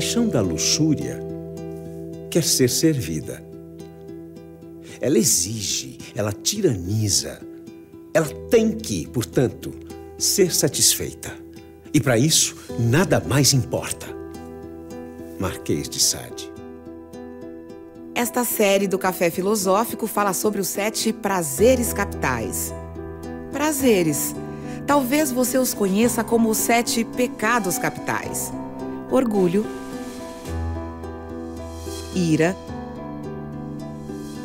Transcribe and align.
paixão 0.00 0.26
da 0.26 0.40
luxúria 0.40 1.20
quer 2.30 2.42
ser 2.42 2.70
servida. 2.70 3.44
Ela 4.98 5.18
exige, 5.18 5.98
ela 6.16 6.32
tiraniza. 6.32 7.38
Ela 8.14 8.28
tem 8.48 8.72
que, 8.72 9.06
portanto, 9.08 9.70
ser 10.16 10.54
satisfeita. 10.54 11.30
E 11.92 12.00
para 12.00 12.16
isso, 12.16 12.56
nada 12.78 13.20
mais 13.20 13.52
importa. 13.52 14.06
Marquês 15.38 15.86
de 15.86 16.00
Sade. 16.00 16.50
Esta 18.14 18.42
série 18.42 18.88
do 18.88 18.98
Café 18.98 19.28
Filosófico 19.28 20.06
fala 20.06 20.32
sobre 20.32 20.62
os 20.62 20.68
sete 20.68 21.12
prazeres 21.12 21.92
capitais. 21.92 22.72
Prazeres. 23.52 24.34
Talvez 24.86 25.30
você 25.30 25.58
os 25.58 25.74
conheça 25.74 26.24
como 26.24 26.48
os 26.48 26.56
sete 26.56 27.04
pecados 27.04 27.76
capitais: 27.76 28.50
orgulho, 29.10 29.66
ira, 32.14 32.56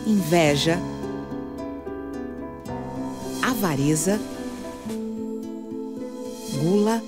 inveja, 0.05 0.79
avareza, 3.41 4.19
gula, 6.61 7.01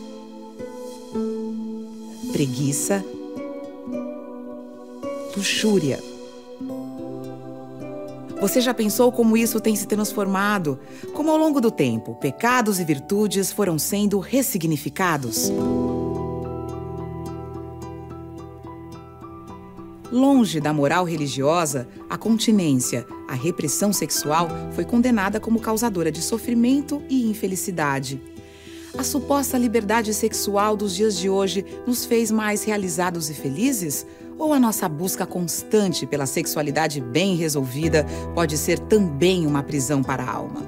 preguiça, 2.31 3.03
luxúria. 5.35 6.01
Você 8.39 8.61
já 8.61 8.73
pensou 8.73 9.11
como 9.11 9.35
isso 9.35 9.59
tem 9.59 9.75
se 9.75 9.87
transformado? 9.87 10.79
Como 11.13 11.31
ao 11.31 11.37
longo 11.37 11.59
do 11.59 11.71
tempo, 11.71 12.15
pecados 12.15 12.79
e 12.79 12.83
virtudes 12.83 13.51
foram 13.51 13.79
sendo 13.79 14.19
ressignificados? 14.19 15.51
Longe 20.11 20.61
da 20.61 20.71
moral 20.71 21.03
religiosa, 21.03 21.85
a 22.09 22.17
continência, 22.17 23.05
a 23.27 23.33
repressão 23.33 23.91
sexual 23.91 24.47
foi 24.71 24.85
condenada 24.85 25.37
como 25.37 25.59
causadora 25.59 26.09
de 26.09 26.21
sofrimento 26.21 27.03
e 27.09 27.29
infelicidade. 27.29 28.21
A 28.97 29.03
suposta 29.03 29.57
liberdade 29.57 30.13
sexual 30.13 30.77
dos 30.77 30.95
dias 30.95 31.17
de 31.17 31.29
hoje 31.29 31.65
nos 31.85 32.05
fez 32.05 32.31
mais 32.31 32.63
realizados 32.63 33.29
e 33.29 33.33
felizes? 33.33 34.07
Ou 34.39 34.53
a 34.53 34.59
nossa 34.59 34.87
busca 34.87 35.25
constante 35.25 36.05
pela 36.05 36.25
sexualidade 36.25 37.01
bem 37.01 37.35
resolvida 37.35 38.05
pode 38.33 38.57
ser 38.57 38.79
também 38.79 39.45
uma 39.45 39.61
prisão 39.61 40.01
para 40.01 40.23
a 40.23 40.31
alma? 40.31 40.65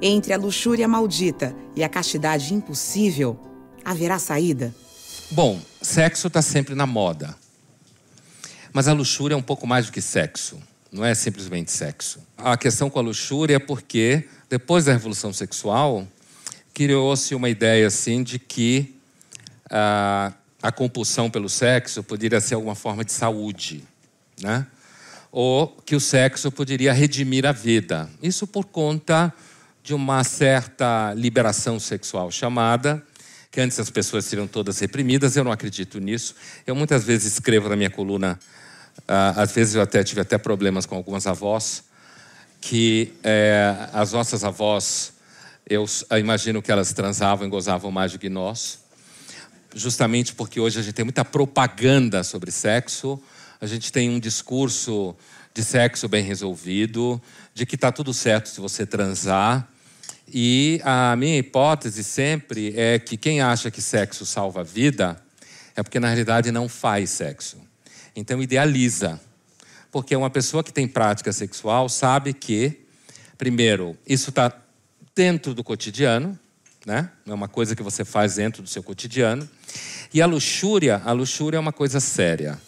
Entre 0.00 0.32
a 0.32 0.38
luxúria 0.38 0.86
maldita 0.86 1.54
e 1.74 1.82
a 1.82 1.88
castidade 1.88 2.54
impossível, 2.54 3.36
haverá 3.84 4.18
saída? 4.18 4.74
Bom, 5.32 5.58
sexo 5.82 6.28
está 6.28 6.40
sempre 6.40 6.74
na 6.74 6.86
moda. 6.86 7.34
Mas 8.76 8.88
a 8.88 8.92
luxúria 8.92 9.34
é 9.34 9.38
um 9.38 9.42
pouco 9.42 9.66
mais 9.66 9.86
do 9.86 9.92
que 9.92 10.02
sexo. 10.02 10.60
Não 10.92 11.02
é 11.02 11.14
simplesmente 11.14 11.72
sexo. 11.72 12.20
A 12.36 12.58
questão 12.58 12.90
com 12.90 12.98
a 12.98 13.02
luxúria 13.02 13.56
é 13.56 13.58
porque, 13.58 14.28
depois 14.50 14.84
da 14.84 14.92
revolução 14.92 15.32
sexual, 15.32 16.06
criou-se 16.74 17.34
uma 17.34 17.48
ideia 17.48 17.86
assim 17.86 18.22
de 18.22 18.38
que 18.38 18.94
a, 19.70 20.30
a 20.60 20.70
compulsão 20.70 21.30
pelo 21.30 21.48
sexo 21.48 22.02
poderia 22.02 22.38
ser 22.38 22.54
alguma 22.54 22.74
forma 22.74 23.02
de 23.02 23.12
saúde, 23.12 23.82
né? 24.42 24.66
Ou 25.32 25.68
que 25.68 25.96
o 25.96 26.00
sexo 26.00 26.52
poderia 26.52 26.92
redimir 26.92 27.46
a 27.46 27.52
vida. 27.52 28.10
Isso 28.22 28.46
por 28.46 28.66
conta 28.66 29.32
de 29.82 29.94
uma 29.94 30.22
certa 30.22 31.14
liberação 31.14 31.80
sexual 31.80 32.30
chamada 32.30 33.02
que 33.50 33.58
antes 33.58 33.80
as 33.80 33.88
pessoas 33.88 34.26
seriam 34.26 34.46
todas 34.46 34.80
reprimidas. 34.80 35.34
Eu 35.34 35.44
não 35.44 35.50
acredito 35.50 35.98
nisso. 35.98 36.34
Eu 36.66 36.74
muitas 36.74 37.04
vezes 37.04 37.32
escrevo 37.32 37.70
na 37.70 37.74
minha 37.74 37.88
coluna 37.88 38.38
ah, 38.38 38.56
às 39.06 39.52
vezes 39.52 39.74
eu 39.74 39.82
até 39.82 40.02
tive 40.02 40.20
até 40.20 40.38
problemas 40.38 40.86
com 40.86 40.96
algumas 40.96 41.26
avós, 41.26 41.84
que 42.60 43.12
é, 43.22 43.88
as 43.92 44.12
nossas 44.12 44.42
avós, 44.44 45.12
eu 45.68 45.84
imagino 46.18 46.60
que 46.62 46.72
elas 46.72 46.92
transavam 46.92 47.46
e 47.46 47.50
gozavam 47.50 47.90
mais 47.90 48.12
do 48.12 48.18
que 48.18 48.28
nós, 48.28 48.80
justamente 49.74 50.34
porque 50.34 50.58
hoje 50.58 50.80
a 50.80 50.82
gente 50.82 50.94
tem 50.94 51.04
muita 51.04 51.24
propaganda 51.24 52.24
sobre 52.24 52.50
sexo, 52.50 53.20
a 53.60 53.66
gente 53.66 53.92
tem 53.92 54.10
um 54.10 54.18
discurso 54.18 55.14
de 55.54 55.64
sexo 55.64 56.08
bem 56.08 56.22
resolvido, 56.22 57.20
de 57.54 57.64
que 57.64 57.76
está 57.76 57.90
tudo 57.90 58.12
certo 58.12 58.48
se 58.48 58.60
você 58.60 58.84
transar. 58.84 59.66
E 60.28 60.80
a 60.84 61.16
minha 61.16 61.38
hipótese 61.38 62.04
sempre 62.04 62.74
é 62.76 62.98
que 62.98 63.16
quem 63.16 63.40
acha 63.40 63.70
que 63.70 63.80
sexo 63.80 64.26
salva 64.26 64.60
a 64.60 64.64
vida 64.64 65.16
é 65.74 65.82
porque 65.82 66.00
na 66.00 66.08
realidade 66.08 66.50
não 66.50 66.68
faz 66.68 67.10
sexo. 67.10 67.58
Então, 68.16 68.42
idealiza. 68.42 69.20
Porque 69.92 70.16
uma 70.16 70.30
pessoa 70.30 70.64
que 70.64 70.72
tem 70.72 70.88
prática 70.88 71.32
sexual 71.32 71.88
sabe 71.88 72.32
que, 72.32 72.80
primeiro, 73.38 73.96
isso 74.06 74.30
está 74.30 74.52
dentro 75.14 75.54
do 75.54 75.62
cotidiano, 75.62 76.38
né? 76.84 77.10
É 77.26 77.32
uma 77.32 77.48
coisa 77.48 77.76
que 77.76 77.82
você 77.82 78.04
faz 78.04 78.36
dentro 78.36 78.62
do 78.62 78.68
seu 78.68 78.82
cotidiano. 78.82 79.48
E 80.12 80.22
a 80.22 80.26
luxúria, 80.26 81.02
a 81.04 81.12
luxúria 81.12 81.56
é 81.56 81.60
uma 81.60 81.72
coisa 81.72 82.00
séria. 82.00 82.58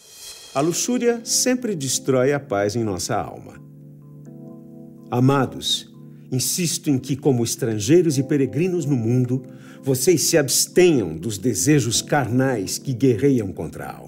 A 0.55 0.61
luxúria 0.61 1.21
sempre 1.25 1.77
destrói 1.77 2.33
a 2.33 2.41
paz 2.41 2.75
em 2.75 2.83
nossa 2.83 3.17
alma. 3.17 3.61
Amados, 5.11 5.89
insisto 6.33 6.91
em 6.91 6.99
que, 6.99 7.17
como 7.17 7.45
estrangeiros 7.45 8.19
e 8.19 8.23
peregrinos 8.23 8.85
no 8.85 8.97
mundo, 8.97 9.43
vocês 9.83 10.23
se 10.23 10.37
abstenham 10.37 11.17
dos 11.17 11.39
desejos 11.39 12.03
carnais 12.03 12.77
que 12.79 12.93
guerreiam 12.93 13.53
contra 13.53 13.87
a 13.87 13.97
alma. 13.97 14.08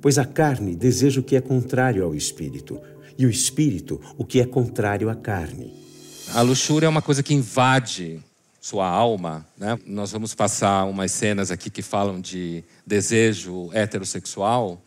Pois 0.00 0.18
a 0.18 0.24
carne 0.24 0.74
deseja 0.74 1.20
o 1.20 1.24
que 1.24 1.36
é 1.36 1.40
contrário 1.40 2.04
ao 2.04 2.14
espírito, 2.14 2.80
e 3.18 3.26
o 3.26 3.30
espírito 3.30 4.00
o 4.16 4.24
que 4.24 4.40
é 4.40 4.46
contrário 4.46 5.10
à 5.10 5.14
carne. 5.14 5.74
A 6.32 6.40
luxúria 6.40 6.86
é 6.86 6.88
uma 6.88 7.02
coisa 7.02 7.22
que 7.22 7.34
invade 7.34 8.20
sua 8.60 8.86
alma, 8.86 9.46
né? 9.58 9.78
Nós 9.86 10.12
vamos 10.12 10.34
passar 10.34 10.84
umas 10.84 11.10
cenas 11.12 11.50
aqui 11.50 11.68
que 11.70 11.82
falam 11.82 12.20
de 12.20 12.62
desejo 12.86 13.70
heterossexual. 13.72 14.80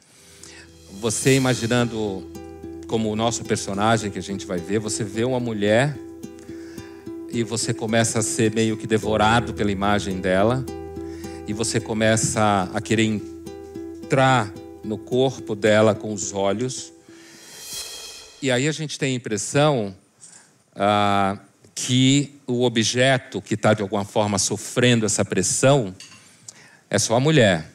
Você 1.02 1.35
imaginando 1.35 2.23
como 2.88 3.12
o 3.12 3.16
nosso 3.16 3.44
personagem 3.44 4.12
que 4.12 4.19
a 4.19 4.22
gente 4.22 4.46
vai 4.46 4.59
ver, 4.59 4.79
você 4.79 5.03
vê 5.03 5.23
uma 5.23 5.40
mulher 5.40 5.97
e 7.31 7.44
você 7.44 7.73
começa 7.73 8.19
a 8.19 8.22
ser 8.22 8.53
meio 8.53 8.78
que 8.78 8.85
devorado 8.85 9.53
pela 9.53 9.72
imagem 9.72 10.22
dela 10.22 10.63
e 11.47 11.53
você 11.53 11.79
começa 11.79 12.69
a 12.73 12.79
querer 12.79 13.06
entrar 13.06 14.53
no 14.83 14.97
corpo 14.97 15.55
dela 15.55 15.95
com 15.95 16.13
os 16.13 16.33
olhos. 16.33 16.91
E 18.41 18.51
aí 18.51 18.67
a 18.67 18.71
gente 18.71 18.99
tem 18.99 19.13
a 19.13 19.16
impressão 19.16 19.95
ah, 20.75 21.38
que 21.73 22.39
o 22.45 22.63
objeto 22.63 23.41
que 23.41 23.53
está 23.53 23.73
de 23.73 23.81
alguma 23.81 24.03
forma 24.03 24.38
sofrendo 24.38 25.05
essa 25.05 25.23
pressão 25.23 25.95
é 26.89 26.99
só 26.99 27.16
a 27.16 27.19
mulher, 27.19 27.72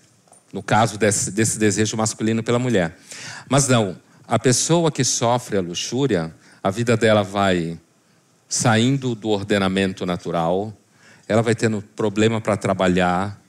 no 0.52 0.62
caso 0.62 0.98
desse, 0.98 1.30
desse 1.30 1.58
desejo 1.58 1.96
masculino 1.96 2.42
pela 2.42 2.58
mulher. 2.58 2.96
Mas 3.48 3.66
não, 3.66 3.98
a 4.26 4.38
pessoa 4.38 4.92
que 4.92 5.02
sofre 5.02 5.56
a 5.56 5.60
luxúria, 5.60 6.34
a 6.62 6.70
vida 6.70 6.96
dela 6.96 7.22
vai 7.22 7.80
saindo 8.48 9.14
do 9.14 9.28
ordenamento 9.28 10.06
natural, 10.06 10.72
ela 11.26 11.42
vai 11.42 11.54
tendo 11.54 11.82
problema 11.96 12.40
para 12.40 12.56
trabalhar, 12.56 13.40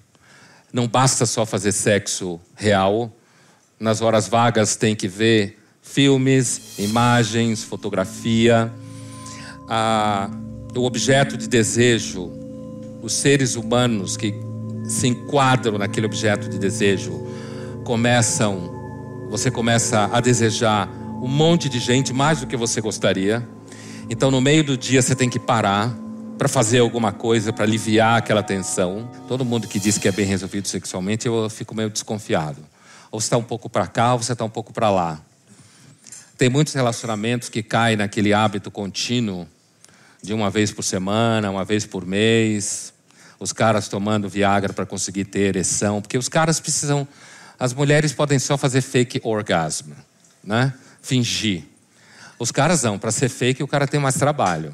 não 0.71 0.87
basta 0.87 1.25
só 1.25 1.45
fazer 1.45 1.71
sexo 1.71 2.39
real, 2.55 3.13
nas 3.79 4.01
horas 4.01 4.27
vagas 4.27 4.75
tem 4.75 4.95
que 4.95 5.07
ver 5.07 5.57
filmes, 5.81 6.77
imagens, 6.77 7.63
fotografia. 7.63 8.71
Ah, 9.67 10.29
o 10.75 10.83
objeto 10.83 11.37
de 11.37 11.47
desejo, 11.47 12.31
os 13.01 13.13
seres 13.13 13.55
humanos 13.55 14.17
que 14.17 14.33
se 14.83 15.07
enquadram 15.07 15.77
naquele 15.77 16.05
objeto 16.05 16.49
de 16.49 16.59
desejo, 16.59 17.27
começam, 17.85 19.27
você 19.29 19.49
começa 19.49 20.09
a 20.11 20.19
desejar 20.19 20.89
um 21.21 21.27
monte 21.27 21.69
de 21.69 21.79
gente 21.79 22.13
mais 22.13 22.41
do 22.41 22.47
que 22.47 22.57
você 22.57 22.81
gostaria. 22.81 23.47
Então, 24.09 24.31
no 24.31 24.41
meio 24.41 24.63
do 24.63 24.77
dia, 24.77 25.01
você 25.01 25.15
tem 25.15 25.29
que 25.29 25.39
parar 25.39 25.95
para 26.37 26.47
fazer 26.47 26.79
alguma 26.79 27.11
coisa 27.11 27.51
para 27.51 27.65
aliviar 27.65 28.17
aquela 28.17 28.41
tensão. 28.41 29.09
Todo 29.27 29.45
mundo 29.45 29.67
que 29.67 29.79
diz 29.79 29.97
que 29.97 30.07
é 30.07 30.11
bem 30.11 30.25
resolvido 30.25 30.67
sexualmente, 30.67 31.27
eu 31.27 31.49
fico 31.49 31.75
meio 31.75 31.89
desconfiado. 31.89 32.57
Ou 33.11 33.19
você 33.19 33.25
está 33.25 33.37
um 33.37 33.43
pouco 33.43 33.69
para 33.69 33.87
cá, 33.87 34.13
ou 34.13 34.21
você 34.21 34.33
está 34.33 34.45
um 34.45 34.49
pouco 34.49 34.71
para 34.71 34.89
lá. 34.89 35.19
Tem 36.37 36.49
muitos 36.49 36.73
relacionamentos 36.73 37.49
que 37.49 37.61
caem 37.61 37.97
naquele 37.97 38.33
hábito 38.33 38.71
contínuo 38.71 39.47
de 40.21 40.33
uma 40.33 40.49
vez 40.49 40.71
por 40.71 40.83
semana, 40.83 41.49
uma 41.49 41.65
vez 41.65 41.85
por 41.85 42.05
mês. 42.05 42.93
Os 43.39 43.51
caras 43.51 43.87
tomando 43.87 44.29
Viagra 44.29 44.73
para 44.73 44.85
conseguir 44.85 45.25
ter 45.25 45.41
ereção, 45.41 46.01
porque 46.01 46.17
os 46.17 46.29
caras 46.29 46.59
precisam. 46.59 47.07
As 47.59 47.73
mulheres 47.73 48.13
podem 48.13 48.39
só 48.39 48.57
fazer 48.57 48.81
fake 48.81 49.19
orgasmo, 49.23 49.95
né? 50.43 50.73
Fingir. 51.01 51.63
Os 52.37 52.51
caras 52.51 52.83
não, 52.83 52.97
para 52.97 53.11
ser 53.11 53.27
fake 53.27 53.61
o 53.61 53.67
cara 53.67 53.85
tem 53.85 53.99
mais 53.99 54.15
trabalho. 54.15 54.73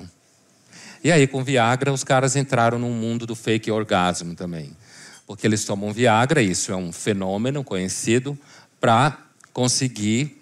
E 1.04 1.12
aí 1.12 1.26
com 1.26 1.44
Viagra 1.44 1.92
os 1.92 2.04
caras 2.04 2.36
entraram 2.36 2.78
no 2.78 2.90
mundo 2.90 3.26
do 3.26 3.36
fake 3.36 3.72
orgasmo 3.72 4.36
também. 4.36 4.76
Porque 5.25 5.48
eles 5.48 5.66
tomam 5.66 5.92
Viagra, 5.92 6.42
isso 6.42 6.72
é 6.72 6.75
um 6.75 6.92
fenômeno 6.92 7.63
conhecido, 7.63 8.38
para 8.80 9.18
conseguir 9.51 10.42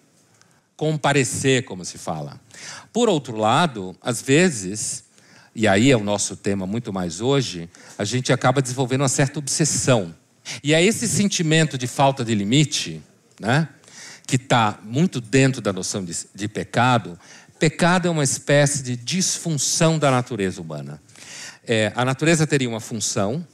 comparecer, 0.76 1.64
como 1.64 1.86
se 1.86 1.98
fala. 1.98 2.40
Por 2.92 3.08
outro 3.08 3.38
lado, 3.38 3.96
às 4.02 4.22
vezes, 4.22 5.06
e 5.56 5.68
aí 5.68 5.92
é 5.92 5.96
o 5.96 6.04
nosso 6.04 6.36
tema 6.36 6.66
muito 6.66 6.92
mais 6.92 7.22
hoje, 7.22 7.70
a 7.98 8.04
gente 8.04 8.34
acaba 8.34 8.62
desenvolvendo 8.62 9.02
uma 9.02 9.10
certa 9.10 9.40
obsessão. 9.40 10.14
E 10.64 10.74
é 10.74 10.84
esse 10.84 11.08
sentimento 11.08 11.78
de 11.78 11.88
falta 11.88 12.26
de 12.26 12.36
limite, 12.36 13.02
né, 13.40 13.70
que 14.28 14.36
está 14.36 14.80
muito 14.84 15.22
dentro 15.22 15.62
da 15.62 15.72
noção 15.72 16.04
de, 16.04 16.14
de 16.34 16.48
pecado. 16.48 17.18
Pecado 17.60 18.08
é 18.08 18.12
uma 18.12 18.24
espécie 18.24 18.84
de 18.84 18.96
disfunção 18.96 19.98
da 19.98 20.12
natureza 20.12 20.62
humana. 20.62 21.02
É, 21.66 21.94
a 21.96 22.04
natureza 22.04 22.46
teria 22.46 22.68
uma 22.68 22.82
função, 22.82 23.46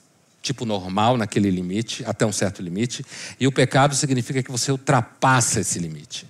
tipo 0.41 0.65
normal, 0.65 1.17
naquele 1.17 1.49
limite, 1.49 2.03
até 2.05 2.25
um 2.25 2.31
certo 2.31 2.61
limite, 2.61 3.05
e 3.39 3.47
o 3.47 3.51
pecado 3.51 3.95
significa 3.95 4.41
que 4.41 4.51
você 4.51 4.71
ultrapassa 4.71 5.59
esse 5.59 5.79
limite. 5.79 6.25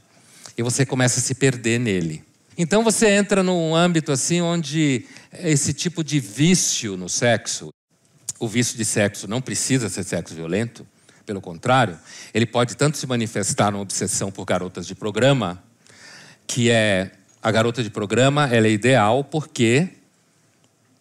E 0.57 0.63
você 0.63 0.85
começa 0.85 1.19
a 1.19 1.23
se 1.23 1.35
perder 1.35 1.79
nele. 1.79 2.23
Então 2.57 2.83
você 2.83 3.07
entra 3.09 3.41
num 3.41 3.73
âmbito 3.75 4.11
assim 4.11 4.41
onde 4.41 5.05
esse 5.31 5.73
tipo 5.73 6.03
de 6.03 6.19
vício 6.19 6.97
no 6.97 7.07
sexo, 7.07 7.73
o 8.39 8.47
vício 8.47 8.75
de 8.75 8.83
sexo 8.83 9.27
não 9.27 9.41
precisa 9.41 9.87
ser 9.89 10.03
sexo 10.03 10.33
violento, 10.33 10.85
pelo 11.25 11.39
contrário, 11.39 11.97
ele 12.33 12.45
pode 12.45 12.75
tanto 12.75 12.97
se 12.97 13.05
manifestar 13.05 13.71
numa 13.71 13.83
obsessão 13.83 14.31
por 14.31 14.45
garotas 14.45 14.87
de 14.87 14.95
programa, 14.95 15.63
que 16.47 16.71
é 16.71 17.11
a 17.41 17.51
garota 17.51 17.83
de 17.83 17.89
programa, 17.89 18.49
ela 18.51 18.65
é 18.65 18.71
ideal 18.71 19.23
porque 19.23 19.89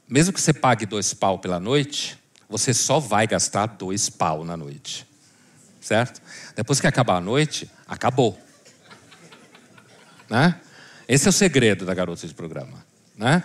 mesmo 0.08 0.32
que 0.32 0.40
você 0.40 0.52
pague 0.52 0.86
dois 0.86 1.12
pau 1.12 1.38
pela 1.38 1.60
noite, 1.60 2.17
você 2.48 2.72
só 2.72 2.98
vai 2.98 3.26
gastar 3.26 3.66
dois 3.66 4.08
pau 4.08 4.44
na 4.44 4.56
noite. 4.56 5.06
Certo? 5.80 6.20
Depois 6.56 6.80
que 6.80 6.86
acabar 6.86 7.16
a 7.16 7.20
noite, 7.20 7.70
acabou. 7.86 8.38
Né? 10.28 10.60
Esse 11.06 11.26
é 11.26 11.30
o 11.30 11.32
segredo 11.32 11.86
da 11.86 11.94
garota 11.94 12.26
de 12.26 12.34
programa. 12.34 12.84
Né? 13.16 13.42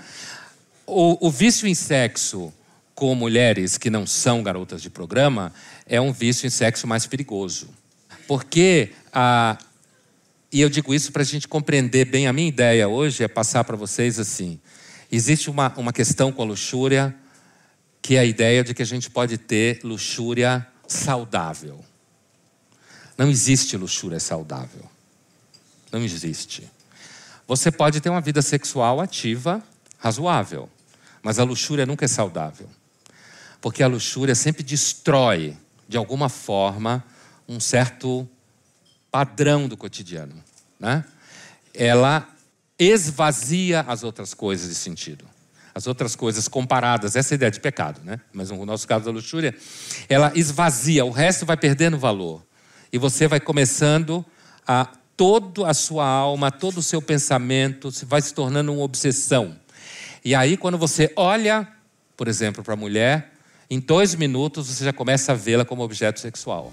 O, 0.86 1.28
o 1.28 1.32
vício 1.32 1.68
em 1.68 1.76
sexo 1.76 2.54
com 2.94 3.16
mulheres 3.16 3.78
que 3.78 3.90
não 3.90 4.06
são 4.06 4.44
garotas 4.44 4.82
de 4.82 4.90
programa 4.90 5.54
é 5.86 6.00
um 6.00 6.12
vício 6.12 6.48
em 6.48 6.50
sexo 6.50 6.88
mais 6.88 7.06
perigoso. 7.06 7.70
Porque, 8.28 8.92
a, 9.12 9.58
e 10.52 10.62
eu 10.62 10.70
digo 10.70 10.94
isso 10.94 11.12
para 11.12 11.22
a 11.22 11.26
gente 11.26 11.48
compreender 11.48 12.06
bem, 12.06 12.28
a 12.28 12.34
minha 12.34 12.48
ideia 12.48 12.88
hoje 12.88 13.24
é 13.24 13.28
passar 13.28 13.64
para 13.64 13.76
vocês 13.76 14.20
assim: 14.20 14.60
Existe 15.12 15.50
uma, 15.50 15.72
uma 15.78 15.94
questão 15.94 16.32
com 16.32 16.42
a 16.42 16.46
luxúria, 16.46 17.16
que 18.04 18.18
é 18.18 18.20
a 18.20 18.26
ideia 18.26 18.66
de 18.66 18.74
que 18.74 18.82
a 18.82 18.86
gente 18.86 19.10
pode 19.10 19.38
ter 19.38 19.80
luxúria 19.82 20.68
saudável. 20.86 21.84
Não 23.18 23.30
existe 23.30 23.78
luxúria 23.78 24.20
saudável. 24.20 24.84
Não 25.90 26.04
existe. 26.04 26.70
Você 27.48 27.72
pode 27.72 28.02
ter 28.02 28.10
uma 28.10 28.20
vida 28.20 28.42
sexual 28.42 29.00
ativa, 29.00 29.64
razoável, 29.98 30.70
mas 31.22 31.40
a 31.40 31.46
luxúria 31.46 31.86
nunca 31.86 32.04
é 32.04 32.08
saudável. 32.08 32.70
Porque 33.62 33.82
a 33.82 33.88
luxúria 33.88 34.36
sempre 34.36 34.64
destrói, 34.64 35.56
de 35.88 35.96
alguma 35.96 36.28
forma, 36.28 37.02
um 37.48 37.58
certo 37.58 38.28
padrão 39.10 39.66
do 39.66 39.78
cotidiano. 39.78 40.44
Né? 40.78 41.06
Ela 41.74 42.28
esvazia 42.78 43.82
as 43.82 44.04
outras 44.04 44.34
coisas 44.34 44.68
de 44.68 44.76
sentido. 44.76 45.26
As 45.76 45.88
outras 45.88 46.16
coisas 46.16 46.48
comparadas, 46.48 47.16
essa 47.16 47.34
é 47.34 47.36
ideia 47.36 47.52
de 47.52 47.60
pecado, 47.60 48.02
né? 48.04 48.20
Mas 48.32 48.52
no 48.52 48.66
nosso 48.66 48.88
caso 48.88 49.06
da 49.06 49.12
luxúria, 49.12 49.56
ela 50.08 50.32
esvazia, 50.36 51.04
o 51.04 51.10
resto 51.10 51.46
vai 51.46 51.58
perdendo 51.58 51.98
valor. 51.98 52.46
E 52.92 52.98
você 52.98 53.28
vai 53.28 53.40
começando 53.40 54.24
a 54.68 54.88
toda 55.18 55.68
a 55.68 55.74
sua 55.74 56.06
alma, 56.06 56.52
todo 56.52 56.78
o 56.78 56.84
seu 56.84 57.02
pensamento 57.02 57.90
vai 58.06 58.22
se 58.22 58.34
tornando 58.34 58.72
uma 58.72 58.84
obsessão. 58.84 59.58
E 60.24 60.36
aí, 60.36 60.58
quando 60.58 60.78
você 60.78 61.12
olha, 61.16 61.68
por 62.16 62.28
exemplo, 62.28 62.64
para 62.64 62.74
a 62.74 62.78
mulher, 62.78 63.34
em 63.70 63.80
dois 63.80 64.14
minutos 64.16 64.68
você 64.68 64.86
já 64.86 64.94
começa 64.94 65.32
a 65.32 65.36
vê-la 65.36 65.66
como 65.66 65.82
objeto 65.82 66.20
sexual. 66.20 66.72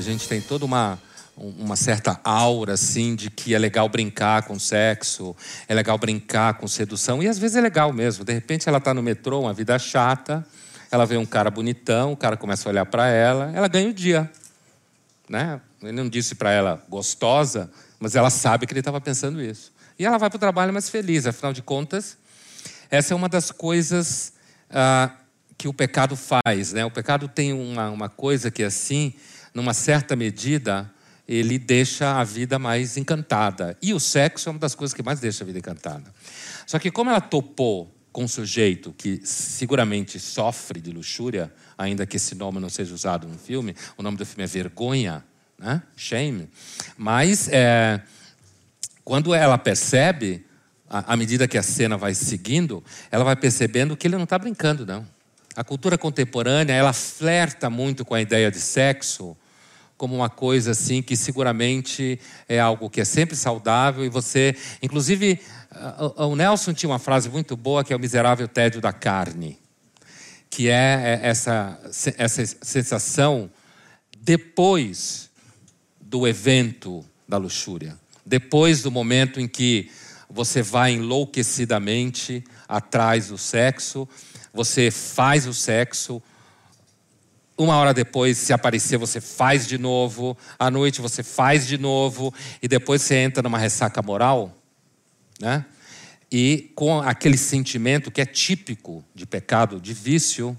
A 0.00 0.02
gente 0.02 0.26
tem 0.26 0.40
toda 0.40 0.64
uma, 0.64 0.98
uma 1.36 1.76
certa 1.76 2.18
aura 2.24 2.72
assim 2.72 3.14
de 3.14 3.28
que 3.28 3.54
é 3.54 3.58
legal 3.58 3.86
brincar 3.86 4.44
com 4.44 4.58
sexo, 4.58 5.36
é 5.68 5.74
legal 5.74 5.98
brincar 5.98 6.54
com 6.54 6.66
sedução, 6.66 7.22
e 7.22 7.28
às 7.28 7.38
vezes 7.38 7.58
é 7.58 7.60
legal 7.60 7.92
mesmo. 7.92 8.24
De 8.24 8.32
repente 8.32 8.66
ela 8.66 8.78
está 8.78 8.94
no 8.94 9.02
metrô, 9.02 9.40
uma 9.40 9.52
vida 9.52 9.78
chata, 9.78 10.42
ela 10.90 11.04
vê 11.04 11.18
um 11.18 11.26
cara 11.26 11.50
bonitão, 11.50 12.12
o 12.12 12.16
cara 12.16 12.34
começa 12.34 12.66
a 12.66 12.72
olhar 12.72 12.86
para 12.86 13.08
ela, 13.08 13.52
ela 13.54 13.68
ganha 13.68 13.90
o 13.90 13.92
dia. 13.92 14.30
Né? 15.28 15.60
Ele 15.82 15.92
não 15.92 16.08
disse 16.08 16.34
para 16.34 16.50
ela 16.50 16.82
gostosa, 16.88 17.70
mas 17.98 18.16
ela 18.16 18.30
sabe 18.30 18.66
que 18.66 18.72
ele 18.72 18.80
estava 18.80 19.02
pensando 19.02 19.42
isso. 19.42 19.70
E 19.98 20.06
ela 20.06 20.16
vai 20.16 20.30
para 20.30 20.38
o 20.38 20.40
trabalho 20.40 20.72
mais 20.72 20.88
feliz, 20.88 21.26
afinal 21.26 21.52
de 21.52 21.60
contas, 21.60 22.16
essa 22.90 23.12
é 23.12 23.16
uma 23.16 23.28
das 23.28 23.50
coisas 23.50 24.32
ah, 24.70 25.10
que 25.58 25.68
o 25.68 25.74
pecado 25.74 26.16
faz. 26.16 26.72
Né? 26.72 26.86
O 26.86 26.90
pecado 26.90 27.28
tem 27.28 27.52
uma, 27.52 27.90
uma 27.90 28.08
coisa 28.08 28.50
que 28.50 28.62
é 28.62 28.66
assim 28.66 29.12
numa 29.54 29.74
certa 29.74 30.14
medida, 30.14 30.90
ele 31.26 31.58
deixa 31.58 32.20
a 32.20 32.24
vida 32.24 32.58
mais 32.58 32.96
encantada. 32.96 33.76
E 33.80 33.94
o 33.94 34.00
sexo 34.00 34.48
é 34.48 34.52
uma 34.52 34.58
das 34.58 34.74
coisas 34.74 34.92
que 34.94 35.02
mais 35.02 35.20
deixa 35.20 35.44
a 35.44 35.46
vida 35.46 35.58
encantada. 35.58 36.12
Só 36.66 36.78
que 36.78 36.90
como 36.90 37.10
ela 37.10 37.20
topou 37.20 37.94
com 38.12 38.24
um 38.24 38.28
sujeito 38.28 38.92
que 38.98 39.20
seguramente 39.24 40.18
sofre 40.18 40.80
de 40.80 40.90
luxúria, 40.90 41.52
ainda 41.78 42.04
que 42.04 42.16
esse 42.16 42.34
nome 42.34 42.58
não 42.58 42.68
seja 42.68 42.92
usado 42.92 43.28
no 43.28 43.38
filme, 43.38 43.76
o 43.96 44.02
nome 44.02 44.16
do 44.16 44.26
filme 44.26 44.42
é 44.42 44.46
Vergonha, 44.46 45.24
né? 45.58 45.82
Shame. 45.96 46.48
Mas 46.96 47.48
é, 47.48 48.02
quando 49.04 49.32
ela 49.32 49.56
percebe, 49.56 50.44
à 50.88 51.16
medida 51.16 51.46
que 51.46 51.56
a 51.56 51.62
cena 51.62 51.96
vai 51.96 52.14
seguindo, 52.14 52.82
ela 53.10 53.22
vai 53.22 53.36
percebendo 53.36 53.96
que 53.96 54.08
ele 54.08 54.16
não 54.16 54.24
está 54.24 54.38
brincando, 54.38 54.84
não. 54.84 55.06
A 55.56 55.64
cultura 55.64 55.98
contemporânea, 55.98 56.72
ela 56.72 56.92
flerta 56.92 57.68
muito 57.68 58.04
com 58.04 58.14
a 58.14 58.20
ideia 58.20 58.50
de 58.50 58.60
sexo 58.60 59.36
como 60.00 60.16
uma 60.16 60.30
coisa 60.30 60.70
assim 60.70 61.02
que 61.02 61.14
seguramente 61.14 62.18
é 62.48 62.58
algo 62.58 62.88
que 62.88 63.02
é 63.02 63.04
sempre 63.04 63.36
saudável. 63.36 64.02
E 64.02 64.08
você, 64.08 64.56
inclusive, 64.80 65.38
o 66.16 66.34
Nelson 66.34 66.72
tinha 66.72 66.88
uma 66.88 66.98
frase 66.98 67.28
muito 67.28 67.54
boa 67.54 67.84
que 67.84 67.92
é 67.92 67.96
o 67.96 68.00
miserável 68.00 68.48
tédio 68.48 68.80
da 68.80 68.94
carne, 68.94 69.58
que 70.48 70.70
é, 70.70 71.20
é 71.22 71.28
essa 71.28 71.78
essa 72.16 72.46
sensação 72.62 73.50
depois 74.18 75.28
do 76.00 76.26
evento 76.26 77.04
da 77.28 77.36
luxúria, 77.36 77.94
depois 78.24 78.80
do 78.80 78.90
momento 78.90 79.38
em 79.38 79.46
que 79.46 79.90
você 80.30 80.62
vai 80.62 80.92
enlouquecidamente 80.92 82.42
atrás 82.66 83.28
do 83.28 83.36
sexo, 83.36 84.08
você 84.52 84.90
faz 84.90 85.46
o 85.46 85.54
sexo, 85.54 86.22
uma 87.60 87.76
hora 87.76 87.92
depois, 87.92 88.38
se 88.38 88.54
aparecer, 88.54 88.96
você 88.96 89.20
faz 89.20 89.66
de 89.66 89.76
novo. 89.76 90.34
À 90.58 90.70
noite, 90.70 91.02
você 91.02 91.22
faz 91.22 91.66
de 91.66 91.76
novo. 91.76 92.32
E 92.62 92.66
depois 92.66 93.02
você 93.02 93.16
entra 93.16 93.42
numa 93.42 93.58
ressaca 93.58 94.00
moral. 94.00 94.56
Né? 95.38 95.66
E 96.32 96.72
com 96.74 97.02
aquele 97.02 97.36
sentimento 97.36 98.10
que 98.10 98.22
é 98.22 98.24
típico 98.24 99.04
de 99.14 99.26
pecado, 99.26 99.78
de 99.78 99.92
vício, 99.92 100.58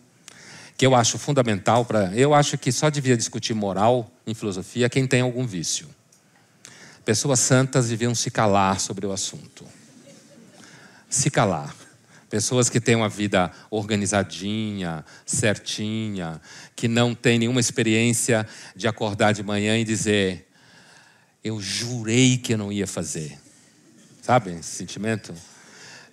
que 0.78 0.86
eu 0.86 0.94
acho 0.94 1.18
fundamental 1.18 1.86
para. 1.86 2.16
Eu 2.16 2.36
acho 2.36 2.56
que 2.56 2.72
só 2.72 2.88
devia 2.88 3.18
discutir 3.18 3.56
moral 3.56 4.12
em 4.28 4.36
filosofia 4.36 4.88
quem 4.88 5.08
tem 5.08 5.22
algum 5.22 5.48
vício. 5.48 5.90
pessoas 7.04 7.40
santas 7.40 7.90
deviam 7.90 8.14
se 8.14 8.30
calar 8.30 8.80
sobre 8.80 9.08
o 9.08 9.12
assunto. 9.12 9.66
Se 11.10 11.32
calar. 11.32 11.81
Pessoas 12.32 12.70
que 12.70 12.80
têm 12.80 12.96
uma 12.96 13.10
vida 13.10 13.52
organizadinha, 13.70 15.04
certinha, 15.26 16.40
que 16.78 16.88
não 16.88 17.14
têm 17.14 17.38
nenhuma 17.38 17.60
experiência 17.60 18.48
de 18.74 18.88
acordar 18.88 19.34
de 19.34 19.44
manhã 19.44 19.78
e 19.78 19.84
dizer: 19.84 20.48
Eu 21.44 21.60
jurei 21.60 22.38
que 22.38 22.54
eu 22.54 22.58
não 22.58 22.72
ia 22.72 22.88
fazer. 22.88 23.38
Sabe 24.22 24.52
esse 24.52 24.78
sentimento? 24.78 25.34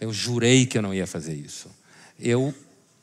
Eu 0.01 0.13
jurei 0.13 0.67
que 0.67 0.77
eu 0.77 0.83
não 0.83 0.93
ia 0.93 1.07
fazer 1.07 1.35
isso. 1.35 1.71
Eu 2.19 2.53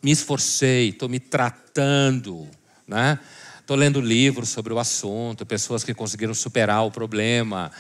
me 0.03 0.11
esforcei, 0.11 0.89
estou 0.89 1.07
me 1.07 1.21
tratando, 1.21 2.45
né? 2.85 3.17
Estou 3.65 3.75
lendo 3.75 3.99
livros 3.99 4.49
sobre 4.49 4.71
o 4.71 4.77
assunto, 4.77 5.43
pessoas 5.43 5.83
que 5.83 5.91
conseguiram 5.91 6.35
superar 6.35 6.85
o 6.85 6.91
problema. 6.91 7.71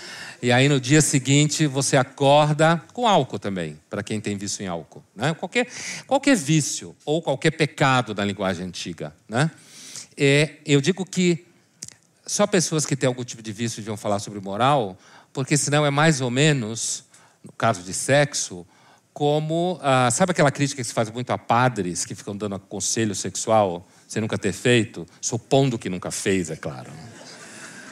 E 0.41 0.51
aí 0.51 0.67
no 0.67 0.81
dia 0.81 0.99
seguinte 0.99 1.67
você 1.67 1.95
acorda 1.95 2.83
com 2.91 3.07
álcool 3.07 3.37
também, 3.37 3.79
para 3.87 4.01
quem 4.01 4.19
tem 4.19 4.35
vício 4.35 4.63
em 4.63 4.67
álcool. 4.67 5.03
Né? 5.15 5.35
Qualquer, 5.35 5.67
qualquer 6.07 6.35
vício 6.35 6.95
ou 7.05 7.21
qualquer 7.21 7.51
pecado 7.51 8.15
da 8.15 8.25
linguagem 8.25 8.65
antiga. 8.65 9.13
Né? 9.29 9.51
É, 10.17 10.55
eu 10.65 10.81
digo 10.81 11.05
que 11.05 11.45
só 12.25 12.47
pessoas 12.47 12.83
que 12.83 12.95
têm 12.95 13.05
algum 13.05 13.23
tipo 13.23 13.43
de 13.43 13.51
vício 13.51 13.77
deviam 13.77 13.95
falar 13.95 14.17
sobre 14.17 14.39
moral, 14.39 14.97
porque 15.31 15.55
senão 15.55 15.85
é 15.85 15.91
mais 15.91 16.19
ou 16.19 16.31
menos, 16.31 17.03
no 17.43 17.51
caso 17.51 17.83
de 17.83 17.93
sexo, 17.93 18.65
como. 19.13 19.79
Ah, 19.83 20.09
sabe 20.09 20.31
aquela 20.31 20.49
crítica 20.49 20.81
que 20.81 20.87
se 20.87 20.95
faz 20.95 21.11
muito 21.11 21.29
a 21.29 21.37
padres 21.37 22.05
que 22.05 22.15
ficam 22.15 22.35
dando 22.35 22.57
conselho 22.57 23.13
sexual? 23.13 23.87
Você 24.07 24.21
nunca 24.21 24.37
ter 24.37 24.53
feito, 24.53 25.05
supondo 25.19 25.77
que 25.77 25.89
nunca 25.89 26.11
fez, 26.11 26.49
é 26.49 26.55
claro. 26.55 26.91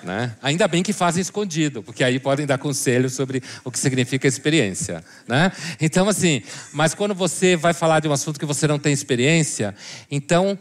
Né? 0.04 0.36
Ainda 0.42 0.68
bem 0.68 0.84
que 0.84 0.92
fazem 0.92 1.22
escondido, 1.22 1.82
porque 1.82 2.04
aí 2.04 2.20
podem 2.20 2.46
dar 2.46 2.58
conselhos 2.58 3.14
sobre 3.14 3.42
o 3.64 3.72
que 3.72 3.80
significa 3.80 4.28
experiência. 4.28 5.04
Né? 5.28 5.52
Então, 5.80 6.08
assim, 6.10 6.44
mas 6.74 6.94
quando 6.94 7.16
você 7.16 7.56
vai 7.56 7.74
falar 7.74 8.02
de 8.02 8.08
um 8.08 8.12
assunto 8.12 8.40
que 8.40 8.46
você 8.46 8.68
não 8.68 8.78
tem 8.78 8.92
experiência, 8.92 9.74
então 10.12 10.60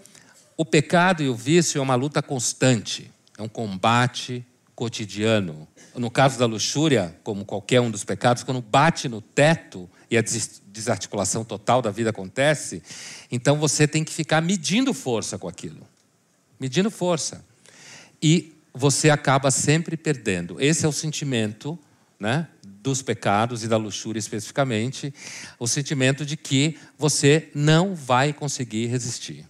o 0.57 0.65
pecado 0.65 1.23
e 1.23 1.29
o 1.29 1.35
vício 1.35 1.79
é 1.79 1.83
uma 1.83 1.97
luta 1.97 2.23
constante, 2.23 3.11
é 3.37 3.43
um 3.43 3.49
combate 3.49 4.47
cotidiano. 4.75 5.67
No 5.95 6.11
caso 6.11 6.39
da 6.39 6.47
luxúria, 6.47 7.15
como 7.23 7.45
qualquer 7.45 7.81
um 7.81 7.91
dos 7.91 8.05
pecados, 8.05 8.43
quando 8.43 8.63
bate 8.63 9.09
no 9.09 9.21
teto 9.21 9.91
e 10.12 10.19
a 10.19 10.23
desarticulação 10.66 11.42
total 11.42 11.81
da 11.81 11.90
vida 11.90 12.11
acontece, 12.11 12.83
então 13.31 13.57
você 13.57 13.88
tem 13.88 14.04
que 14.04 14.12
ficar 14.12 14.42
medindo 14.42 14.92
força 14.92 15.38
com 15.38 15.49
aquilo. 15.49 15.81
Medindo 16.61 16.90
força. 16.90 17.42
E 18.23 18.52
você 18.75 19.09
acaba 19.09 19.50
sempre 19.50 19.97
perdendo. 19.97 20.61
Esse 20.61 20.85
é 20.85 20.88
o 20.88 20.92
sentimento 20.92 21.78
né, 22.21 22.47
dos 22.62 23.00
pecados 23.00 23.64
e 23.64 23.69
da 23.69 23.78
luxúria 23.78 24.19
especificamente, 24.19 25.14
o 25.59 25.66
sentimento 25.66 26.26
de 26.26 26.37
que 26.37 26.78
você 26.99 27.49
não 27.54 27.95
vai 27.95 28.35
conseguir 28.35 28.88
resistir. 28.88 29.49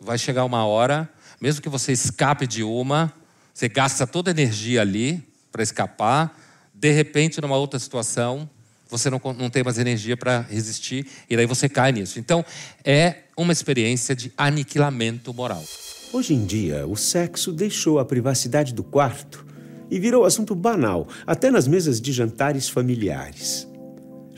Vai 0.00 0.16
chegar 0.16 0.46
uma 0.46 0.64
hora, 0.64 1.12
mesmo 1.38 1.60
que 1.60 1.68
você 1.68 1.92
escape 1.92 2.46
de 2.46 2.62
uma, 2.62 3.12
você 3.52 3.68
gasta 3.68 4.06
toda 4.06 4.30
a 4.30 4.32
energia 4.32 4.80
ali 4.80 5.22
para 5.52 5.62
escapar, 5.62 6.40
de 6.72 6.90
repente, 6.90 7.38
numa 7.38 7.56
outra 7.56 7.78
situação, 7.78 8.48
você 8.88 9.10
não, 9.10 9.20
não 9.38 9.50
tem 9.50 9.62
mais 9.62 9.78
energia 9.78 10.16
para 10.16 10.40
resistir 10.40 11.06
e 11.28 11.36
daí 11.36 11.46
você 11.46 11.68
cai 11.68 11.92
nisso. 11.92 12.18
Então, 12.18 12.44
é 12.84 13.16
uma 13.36 13.52
experiência 13.52 14.14
de 14.14 14.32
aniquilamento 14.36 15.32
moral. 15.34 15.64
Hoje 16.12 16.34
em 16.34 16.44
dia, 16.44 16.86
o 16.86 16.96
sexo 16.96 17.52
deixou 17.52 17.98
a 17.98 18.04
privacidade 18.04 18.72
do 18.72 18.82
quarto 18.82 19.44
e 19.90 19.98
virou 19.98 20.24
assunto 20.24 20.54
banal, 20.54 21.08
até 21.26 21.50
nas 21.50 21.66
mesas 21.68 22.00
de 22.00 22.12
jantares 22.12 22.68
familiares. 22.68 23.68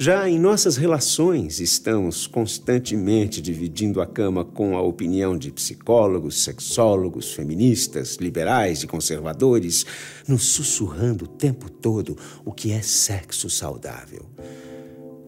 Já 0.01 0.31
em 0.31 0.39
nossas 0.39 0.77
relações, 0.77 1.59
estamos 1.59 2.29
constantemente 2.29 3.43
dividindo 3.43 4.01
a 4.01 4.07
cama 4.07 4.45
com 4.45 4.77
a 4.77 4.81
opinião 4.81 5.37
de 5.37 5.51
psicólogos, 5.51 6.45
sexólogos, 6.45 7.33
feministas, 7.33 8.15
liberais 8.15 8.85
e 8.85 8.87
conservadores, 8.87 9.85
nos 10.29 10.45
sussurrando 10.45 11.25
o 11.25 11.29
tempo 11.29 11.69
todo 11.69 12.17
o 12.45 12.53
que 12.53 12.71
é 12.71 12.81
sexo 12.81 13.51
saudável. 13.51 14.25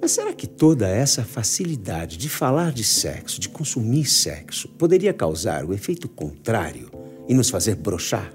Mas 0.01 0.13
será 0.13 0.33
que 0.33 0.47
toda 0.47 0.87
essa 0.87 1.25
facilidade 1.25 2.17
de 2.17 2.29
falar 2.29 2.71
de 2.71 2.85
sexo, 2.85 3.41
de 3.41 3.49
consumir 3.49 4.05
sexo, 4.05 4.69
poderia 4.69 5.13
causar 5.13 5.65
o 5.65 5.75
efeito 5.75 6.09
contrário 6.09 6.93
e 7.29 7.35
nos 7.35 7.51
fazer 7.51 7.75
brochar? 7.75 8.33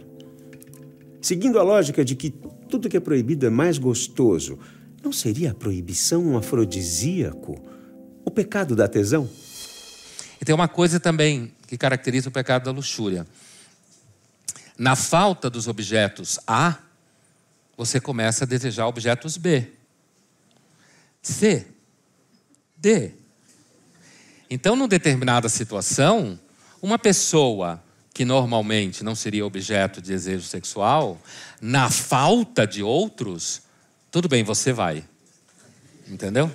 Seguindo 1.21 1.57
a 1.57 1.63
lógica 1.63 2.03
de 2.03 2.13
que 2.13 2.29
tudo 2.69 2.89
que 2.89 2.97
é 2.97 2.99
proibido 2.99 3.45
é 3.45 3.49
mais 3.49 3.77
gostoso, 3.77 4.59
não 5.05 5.11
seria 5.11 5.51
a 5.51 5.53
proibição 5.53 6.25
um 6.25 6.35
afrodisíaco? 6.35 7.63
O 8.25 8.31
pecado 8.31 8.75
da 8.75 8.87
tesão? 8.87 9.29
E 10.41 10.43
tem 10.43 10.53
uma 10.53 10.67
coisa 10.67 10.99
também 10.99 11.53
que 11.67 11.77
caracteriza 11.77 12.29
o 12.29 12.31
pecado 12.31 12.65
da 12.65 12.71
luxúria. 12.71 13.27
Na 14.75 14.95
falta 14.95 15.47
dos 15.47 15.67
objetos 15.67 16.39
A, 16.47 16.79
você 17.77 18.01
começa 18.01 18.45
a 18.45 18.47
desejar 18.47 18.87
objetos 18.87 19.37
B, 19.37 19.67
C, 21.21 21.67
D. 22.75 23.11
Então, 24.49 24.75
numa 24.75 24.87
determinada 24.87 25.49
situação, 25.49 26.39
uma 26.81 26.97
pessoa 26.97 27.81
que 28.11 28.25
normalmente 28.25 29.03
não 29.03 29.13
seria 29.13 29.45
objeto 29.45 30.01
de 30.01 30.07
desejo 30.07 30.47
sexual, 30.47 31.21
na 31.61 31.91
falta 31.91 32.65
de 32.65 32.81
outros, 32.81 33.64
tudo 34.15 34.29
bem, 34.29 34.45
você 34.45 34.71
vai. 34.71 35.03
Entendeu? 36.07 36.49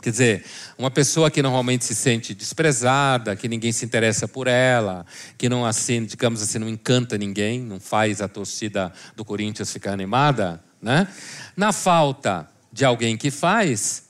Quer 0.00 0.12
dizer, 0.12 0.44
uma 0.78 0.90
pessoa 0.90 1.30
que 1.30 1.42
normalmente 1.42 1.84
se 1.84 1.94
sente 1.94 2.32
desprezada, 2.32 3.36
que 3.36 3.48
ninguém 3.48 3.70
se 3.70 3.84
interessa 3.84 4.26
por 4.26 4.46
ela, 4.46 5.04
que 5.36 5.46
não 5.46 5.66
assim, 5.66 6.06
digamos 6.06 6.40
assim, 6.40 6.58
não 6.58 6.70
encanta 6.70 7.18
ninguém, 7.18 7.60
não 7.60 7.78
faz 7.78 8.22
a 8.22 8.28
torcida 8.28 8.90
do 9.14 9.26
Corinthians 9.26 9.70
ficar 9.70 9.92
animada, 9.92 10.58
né? 10.80 11.06
Na 11.54 11.70
falta 11.70 12.48
de 12.72 12.82
alguém 12.82 13.14
que 13.14 13.30
faz, 13.30 14.04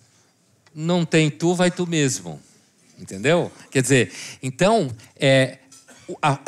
não 0.72 1.04
tem 1.04 1.28
tu, 1.28 1.56
vai 1.56 1.72
tu 1.72 1.88
mesmo. 1.88 2.40
Entendeu? 2.96 3.50
Quer 3.68 3.82
dizer, 3.82 4.12
então, 4.40 4.94
é, 5.16 5.58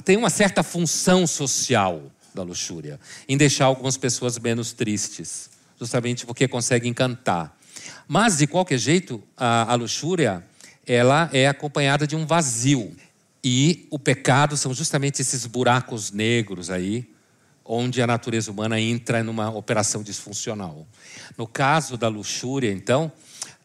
tem 0.04 0.16
uma 0.16 0.30
certa 0.30 0.62
função 0.62 1.26
social 1.26 2.00
da 2.32 2.44
luxúria 2.44 3.00
em 3.28 3.36
deixar 3.36 3.64
algumas 3.64 3.96
pessoas 3.96 4.38
menos 4.38 4.72
tristes 4.72 5.50
justamente 5.82 6.24
porque 6.24 6.46
consegue 6.46 6.88
encantar. 6.88 7.56
Mas, 8.06 8.38
de 8.38 8.46
qualquer 8.46 8.78
jeito, 8.78 9.22
a, 9.36 9.72
a 9.72 9.74
luxúria 9.74 10.44
ela 10.86 11.28
é 11.32 11.48
acompanhada 11.48 12.06
de 12.06 12.14
um 12.14 12.24
vazio. 12.24 12.94
E 13.42 13.86
o 13.90 13.98
pecado 13.98 14.56
são 14.56 14.72
justamente 14.72 15.20
esses 15.20 15.44
buracos 15.46 16.12
negros 16.12 16.70
aí, 16.70 17.08
onde 17.64 18.00
a 18.00 18.06
natureza 18.06 18.50
humana 18.50 18.80
entra 18.80 19.24
numa 19.24 19.50
operação 19.50 20.02
disfuncional. 20.02 20.86
No 21.36 21.46
caso 21.46 21.96
da 21.96 22.06
luxúria, 22.08 22.70
então, 22.70 23.10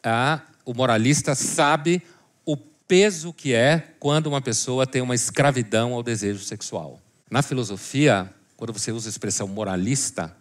a, 0.03 0.41
o 0.65 0.73
moralista 0.73 1.35
sabe 1.35 2.01
o 2.45 2.57
peso 2.57 3.31
que 3.31 3.53
é 3.53 3.93
quando 3.99 4.27
uma 4.27 4.41
pessoa 4.41 4.87
tem 4.87 5.01
uma 5.01 5.15
escravidão 5.15 5.93
ao 5.93 6.01
desejo 6.01 6.43
sexual. 6.43 6.99
Na 7.29 7.43
filosofia, 7.43 8.31
quando 8.55 8.73
você 8.73 8.91
usa 8.91 9.07
a 9.07 9.11
expressão 9.11 9.47
moralista, 9.47 10.35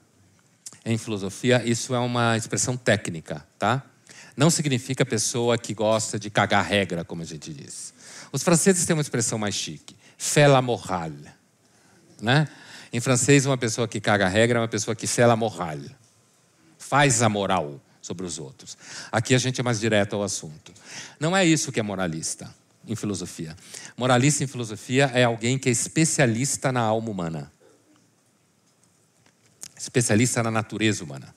em 0.87 0.97
filosofia, 0.97 1.61
isso 1.65 1.93
é 1.95 1.99
uma 1.99 2.37
expressão 2.37 2.77
técnica, 2.77 3.45
tá? 3.59 3.83
Não 4.37 4.49
significa 4.49 5.05
pessoa 5.05 5.59
que 5.59 5.75
gosta 5.75 6.17
de 6.17 6.31
cagar 6.31 6.65
regra, 6.65 7.05
como 7.05 7.23
a 7.23 7.25
gente 7.25 7.53
diz. 7.53 7.93
Os 8.31 8.45
franceses 8.45 8.87
têm 8.87 8.95
uma 8.95 9.03
expressão 9.03 9.37
mais 9.37 9.57
chique, 9.57 9.97
fait 10.17 10.47
la 10.47 10.63
morale, 10.63 11.27
né? 12.23 12.47
Em 12.93 13.01
francês, 13.01 13.47
uma 13.47 13.59
pessoa 13.59 13.89
que 13.89 14.01
caga 14.01 14.29
regra 14.29 14.61
é 14.61 14.63
uma 14.63 14.69
pessoa 14.69 14.95
que 14.95 15.09
fait 15.09 15.27
la 15.27 15.35
morale, 15.35 15.91
faz 16.79 17.21
a 17.21 17.29
moral 17.29 17.81
sobre 18.01 18.25
os 18.25 18.39
outros. 18.39 18.79
Aqui 19.11 19.35
a 19.35 19.39
gente 19.39 19.61
é 19.61 19.65
mais 19.65 19.81
direto 19.81 20.15
ao 20.15 20.23
assunto. 20.23 20.73
Não 21.19 21.37
é 21.37 21.45
isso 21.45 21.73
que 21.73 21.81
é 21.81 21.83
moralista 21.83 22.49
em 22.87 22.95
filosofia. 22.95 23.57
Moralista 23.97 24.45
em 24.45 24.47
filosofia 24.47 25.11
é 25.13 25.25
alguém 25.25 25.59
que 25.59 25.69
é 25.69 25.73
especialista 25.73 26.71
na 26.71 26.81
alma 26.81 27.11
humana 27.11 27.56
especialista 29.77 30.43
na 30.43 30.51
natureza 30.51 31.05
humana. 31.05 31.35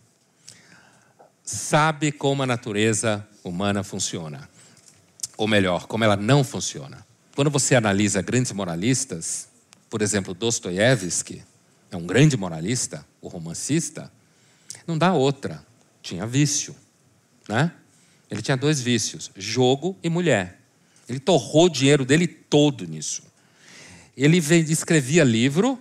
Sabe 1.44 2.12
como 2.12 2.44
a 2.44 2.46
natureza 2.46 3.28
humana 3.44 3.84
funciona. 3.84 4.50
Ou 5.38 5.48
melhor, 5.48 5.88
como 5.88 6.04
ela 6.04 6.16
não 6.16 6.44
funciona. 6.44 7.06
Quando 7.36 7.50
você 7.50 7.76
analisa 7.76 8.22
grandes 8.22 8.52
moralistas, 8.52 9.48
por 9.90 10.02
exemplo, 10.02 10.34
Dostoiévski, 10.34 11.44
é 11.92 11.98
um 11.98 12.06
grande 12.06 12.38
moralista, 12.38 13.06
o 13.22 13.28
romancista, 13.28 14.12
não 14.86 14.98
dá 14.98 15.14
outra. 15.14 15.66
Tinha 16.02 16.26
vício. 16.26 16.76
Né? 17.48 17.72
Ele 18.30 18.42
tinha 18.42 18.58
dois 18.58 18.80
vícios: 18.80 19.32
jogo 19.36 19.98
e 20.04 20.10
mulher. 20.10 20.60
Ele 21.08 21.20
torrou 21.20 21.66
o 21.66 21.70
dinheiro 21.70 22.06
dele 22.06 22.28
todo 22.28 22.86
nisso. 22.86 23.24
Ele 24.16 24.38
escrevia 24.38 25.24
livro 25.24 25.80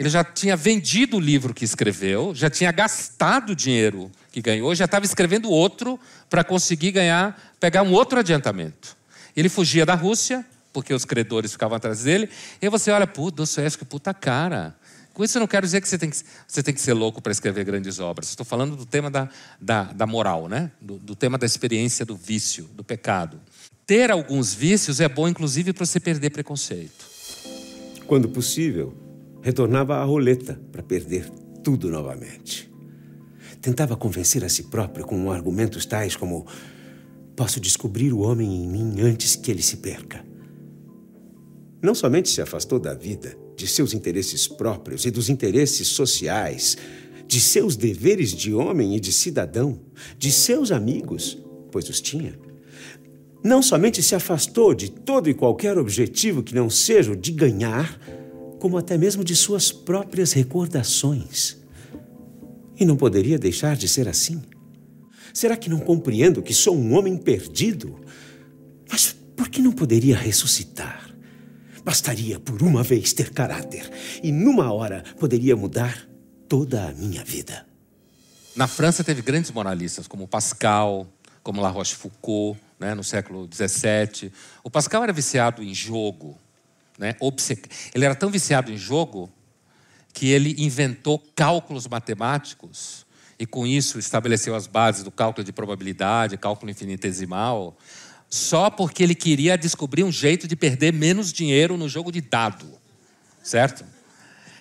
Ele 0.00 0.08
já 0.08 0.24
tinha 0.24 0.56
vendido 0.56 1.18
o 1.18 1.20
livro 1.20 1.52
que 1.52 1.62
escreveu, 1.62 2.34
já 2.34 2.48
tinha 2.48 2.72
gastado 2.72 3.50
o 3.50 3.54
dinheiro 3.54 4.10
que 4.32 4.40
ganhou, 4.40 4.74
já 4.74 4.86
estava 4.86 5.04
escrevendo 5.04 5.50
outro 5.50 6.00
para 6.30 6.42
conseguir 6.42 6.90
ganhar, 6.90 7.38
pegar 7.60 7.82
um 7.82 7.92
outro 7.92 8.18
adiantamento. 8.18 8.96
Ele 9.36 9.50
fugia 9.50 9.84
da 9.84 9.94
Rússia, 9.94 10.42
porque 10.72 10.94
os 10.94 11.04
credores 11.04 11.52
ficavam 11.52 11.76
atrás 11.76 12.04
dele, 12.04 12.30
e 12.62 12.68
você 12.70 12.90
olha, 12.90 13.06
pô, 13.06 13.30
Dostoiévski, 13.30 13.84
puta 13.84 14.14
cara. 14.14 14.74
Com 15.12 15.22
isso 15.22 15.36
eu 15.36 15.40
não 15.40 15.46
quero 15.46 15.66
dizer 15.66 15.82
que 15.82 15.88
você 15.90 15.98
tem 15.98 16.08
que, 16.08 16.16
você 16.48 16.62
tem 16.62 16.72
que 16.72 16.80
ser 16.80 16.94
louco 16.94 17.20
para 17.20 17.30
escrever 17.30 17.62
grandes 17.64 17.98
obras. 17.98 18.30
Estou 18.30 18.46
falando 18.46 18.76
do 18.76 18.86
tema 18.86 19.10
da, 19.10 19.28
da, 19.60 19.82
da 19.82 20.06
moral, 20.06 20.48
né? 20.48 20.70
Do, 20.80 20.96
do 20.96 21.14
tema 21.14 21.36
da 21.36 21.44
experiência 21.44 22.06
do 22.06 22.16
vício, 22.16 22.64
do 22.72 22.82
pecado. 22.82 23.38
Ter 23.86 24.10
alguns 24.10 24.54
vícios 24.54 24.98
é 24.98 25.10
bom, 25.10 25.28
inclusive, 25.28 25.74
para 25.74 25.84
você 25.84 26.00
perder 26.00 26.30
preconceito. 26.30 27.04
Quando 28.06 28.30
possível, 28.30 29.09
retornava 29.42 29.96
à 29.96 30.04
roleta 30.04 30.60
para 30.70 30.82
perder 30.82 31.28
tudo 31.62 31.90
novamente. 31.90 32.70
Tentava 33.60 33.96
convencer 33.96 34.44
a 34.44 34.48
si 34.48 34.64
próprio 34.64 35.04
com 35.04 35.30
argumentos 35.30 35.84
tais 35.84 36.16
como: 36.16 36.46
posso 37.36 37.60
descobrir 37.60 38.12
o 38.12 38.20
homem 38.20 38.64
em 38.64 38.68
mim 38.68 39.00
antes 39.00 39.36
que 39.36 39.50
ele 39.50 39.62
se 39.62 39.78
perca. 39.78 40.24
Não 41.82 41.94
somente 41.94 42.28
se 42.28 42.42
afastou 42.42 42.78
da 42.78 42.94
vida, 42.94 43.36
de 43.56 43.66
seus 43.66 43.94
interesses 43.94 44.46
próprios 44.46 45.04
e 45.06 45.10
dos 45.10 45.28
interesses 45.28 45.88
sociais, 45.88 46.76
de 47.26 47.40
seus 47.40 47.76
deveres 47.76 48.32
de 48.32 48.52
homem 48.52 48.96
e 48.96 49.00
de 49.00 49.12
cidadão, 49.12 49.80
de 50.18 50.30
seus 50.32 50.72
amigos, 50.72 51.38
pois 51.70 51.88
os 51.88 52.00
tinha. 52.00 52.38
Não 53.42 53.62
somente 53.62 54.02
se 54.02 54.14
afastou 54.14 54.74
de 54.74 54.90
todo 54.90 55.30
e 55.30 55.34
qualquer 55.34 55.78
objetivo 55.78 56.42
que 56.42 56.54
não 56.54 56.68
seja 56.68 57.12
o 57.12 57.16
de 57.16 57.32
ganhar, 57.32 57.98
como 58.60 58.78
até 58.78 58.96
mesmo 58.96 59.24
de 59.24 59.34
suas 59.34 59.72
próprias 59.72 60.32
recordações. 60.32 61.56
E 62.78 62.84
não 62.84 62.96
poderia 62.96 63.38
deixar 63.38 63.74
de 63.74 63.88
ser 63.88 64.08
assim. 64.08 64.40
Será 65.34 65.56
que 65.56 65.68
não 65.68 65.80
compreendo 65.80 66.42
que 66.42 66.54
sou 66.54 66.76
um 66.76 66.94
homem 66.94 67.16
perdido? 67.16 67.98
Mas 68.88 69.16
por 69.36 69.48
que 69.48 69.60
não 69.60 69.72
poderia 69.72 70.16
ressuscitar? 70.16 71.10
Bastaria 71.84 72.38
por 72.38 72.62
uma 72.62 72.82
vez 72.82 73.12
ter 73.12 73.30
caráter, 73.30 73.90
e 74.22 74.30
numa 74.30 74.70
hora 74.72 75.02
poderia 75.18 75.56
mudar 75.56 76.06
toda 76.46 76.88
a 76.88 76.92
minha 76.92 77.24
vida. 77.24 77.66
Na 78.54 78.66
França 78.66 79.02
teve 79.02 79.22
grandes 79.22 79.50
moralistas, 79.50 80.06
como 80.06 80.28
Pascal, 80.28 81.06
como 81.42 81.62
La 81.62 81.70
Rochefoucauld, 81.70 82.60
né, 82.78 82.94
no 82.94 83.02
século 83.02 83.48
XVII. 83.50 84.30
O 84.62 84.70
Pascal 84.70 85.02
era 85.02 85.12
viciado 85.12 85.62
em 85.62 85.72
jogo. 85.72 86.36
Né, 87.00 87.16
Ele 87.94 88.04
era 88.04 88.14
tão 88.14 88.28
viciado 88.28 88.70
em 88.70 88.76
jogo 88.76 89.32
que 90.12 90.28
ele 90.28 90.54
inventou 90.58 91.18
cálculos 91.34 91.88
matemáticos 91.88 93.06
e, 93.38 93.46
com 93.46 93.66
isso, 93.66 93.98
estabeleceu 93.98 94.54
as 94.54 94.66
bases 94.66 95.02
do 95.02 95.10
cálculo 95.10 95.42
de 95.42 95.50
probabilidade, 95.50 96.36
cálculo 96.36 96.70
infinitesimal, 96.70 97.74
só 98.28 98.68
porque 98.68 99.02
ele 99.02 99.14
queria 99.14 99.56
descobrir 99.56 100.04
um 100.04 100.12
jeito 100.12 100.46
de 100.46 100.54
perder 100.54 100.92
menos 100.92 101.32
dinheiro 101.32 101.78
no 101.78 101.88
jogo 101.88 102.12
de 102.12 102.20
dado. 102.20 102.66
Certo? 103.42 103.82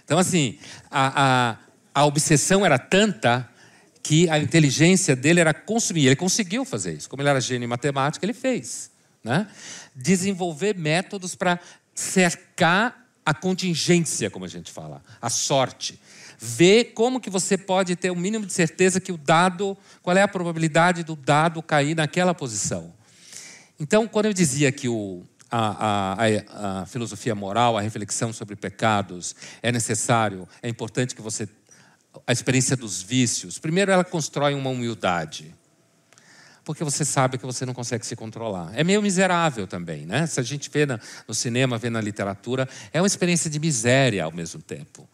Então, 0.05 0.17
assim, 0.17 0.57
a, 0.89 1.49
a, 1.49 1.57
a 1.93 2.05
obsessão 2.05 2.65
era 2.65 2.79
tanta 2.79 3.49
que 4.01 4.29
a 4.29 4.39
inteligência 4.39 5.13
dele 5.13 5.41
era 5.41 5.53
consumir. 5.53 6.05
Ele 6.05 6.15
conseguiu 6.15 6.63
fazer 6.63 6.93
isso. 6.93 7.09
Como 7.09 7.21
ele 7.21 7.29
era 7.29 7.41
gênio 7.41 7.65
em 7.65 7.69
matemática, 7.69 8.25
ele 8.25 8.33
fez. 8.33 8.91
Né? 9.21 9.45
Desenvolver 9.93 10.77
métodos 10.77 11.35
para 11.35 11.59
cercar 11.99 13.05
a 13.25 13.33
contingência, 13.33 14.29
como 14.29 14.45
a 14.45 14.47
gente 14.47 14.71
fala, 14.71 15.03
a 15.21 15.29
sorte. 15.29 15.99
Ver 16.37 16.93
como 16.93 17.19
que 17.19 17.29
você 17.29 17.57
pode 17.57 17.95
ter 17.97 18.09
o 18.09 18.15
mínimo 18.15 18.45
de 18.45 18.53
certeza 18.53 19.01
que 19.01 19.11
o 19.11 19.17
dado, 19.17 19.77
qual 20.01 20.15
é 20.15 20.21
a 20.21 20.27
probabilidade 20.27 21.03
do 21.03 21.15
dado 21.15 21.61
cair 21.61 21.95
naquela 21.95 22.33
posição. 22.33 22.93
Então, 23.77 24.07
quando 24.07 24.27
eu 24.27 24.33
dizia 24.33 24.71
que 24.71 24.87
o, 24.87 25.23
a, 25.51 26.15
a, 26.17 26.81
a, 26.81 26.85
filosofia 26.85 27.35
moral, 27.35 27.77
a 27.77 27.81
reflexão 27.81 28.31
sobre 28.31 28.55
pecados 28.55 29.35
é 29.61 29.71
necessário, 29.71 30.47
é 30.63 30.69
importante 30.69 31.13
que 31.13 31.21
você. 31.21 31.47
A 32.25 32.31
experiência 32.31 32.75
dos 32.75 33.01
vícios. 33.01 33.59
Primeiro, 33.59 33.91
ela 33.91 34.03
constrói 34.03 34.53
uma 34.53 34.69
humildade. 34.69 35.53
Porque 36.63 36.83
você 36.83 37.03
sabe 37.03 37.37
que 37.37 37.45
você 37.45 37.65
não 37.65 37.73
consegue 37.73 38.05
se 38.05 38.15
controlar. 38.15 38.71
É 38.75 38.83
meio 38.83 39.01
miserável 39.01 39.65
também, 39.65 40.05
né? 40.05 40.27
Se 40.27 40.39
a 40.39 40.43
gente 40.43 40.69
vê 40.69 40.85
no 41.27 41.33
cinema, 41.33 41.77
vê 41.77 41.89
na 41.89 42.01
literatura, 42.01 42.67
é 42.93 43.01
uma 43.01 43.07
experiência 43.07 43.49
de 43.49 43.59
miséria 43.59 44.23
ao 44.23 44.31
mesmo 44.31 44.61
tempo. 44.61 45.07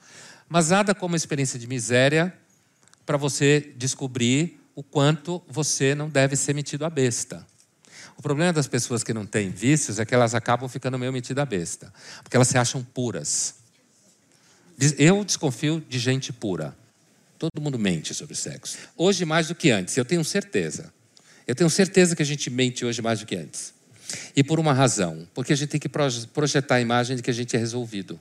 Mas 0.49 0.69
nada 0.69 0.93
como 0.93 1.15
experiência 1.15 1.57
de 1.57 1.67
miséria 1.67 2.33
para 3.05 3.17
você 3.17 3.73
descobrir 3.77 4.59
o 4.75 4.83
quanto 4.83 5.41
você 5.47 5.95
não 5.95 6.09
deve 6.09 6.35
ser 6.35 6.53
metido 6.53 6.85
a 6.85 6.89
besta. 6.89 7.45
O 8.17 8.21
problema 8.21 8.53
das 8.53 8.67
pessoas 8.67 9.03
que 9.03 9.13
não 9.13 9.25
têm 9.25 9.49
vícios 9.49 9.99
é 9.99 10.05
que 10.05 10.13
elas 10.13 10.33
acabam 10.33 10.69
ficando 10.69 10.97
meio 10.97 11.11
metidas 11.11 11.41
a 11.41 11.45
besta, 11.45 11.93
porque 12.23 12.35
elas 12.35 12.47
se 12.47 12.57
acham 12.57 12.83
puras. 12.83 13.55
Eu 14.97 15.23
desconfio 15.23 15.83
de 15.87 15.99
gente 15.99 16.33
pura. 16.33 16.75
Todo 17.37 17.61
mundo 17.61 17.77
mente 17.77 18.13
sobre 18.13 18.35
sexo. 18.35 18.77
Hoje 18.95 19.25
mais 19.25 19.47
do 19.47 19.55
que 19.55 19.69
antes, 19.69 19.95
eu 19.97 20.05
tenho 20.05 20.23
certeza. 20.23 20.93
Eu 21.47 21.53
tenho 21.53 21.69
certeza 21.69 22.15
que 22.15 22.21
a 22.21 22.25
gente 22.25 22.49
mente 22.49 22.85
hoje 22.85 23.01
mais 23.01 23.19
do 23.19 23.25
que 23.25 23.35
antes. 23.35 23.73
E 24.35 24.43
por 24.43 24.59
uma 24.59 24.73
razão, 24.73 25.27
porque 25.33 25.53
a 25.53 25.55
gente 25.55 25.69
tem 25.69 25.79
que 25.79 25.89
projetar 25.89 26.75
a 26.75 26.81
imagem 26.81 27.15
de 27.15 27.23
que 27.23 27.29
a 27.29 27.33
gente 27.33 27.55
é 27.55 27.59
resolvido. 27.59 28.19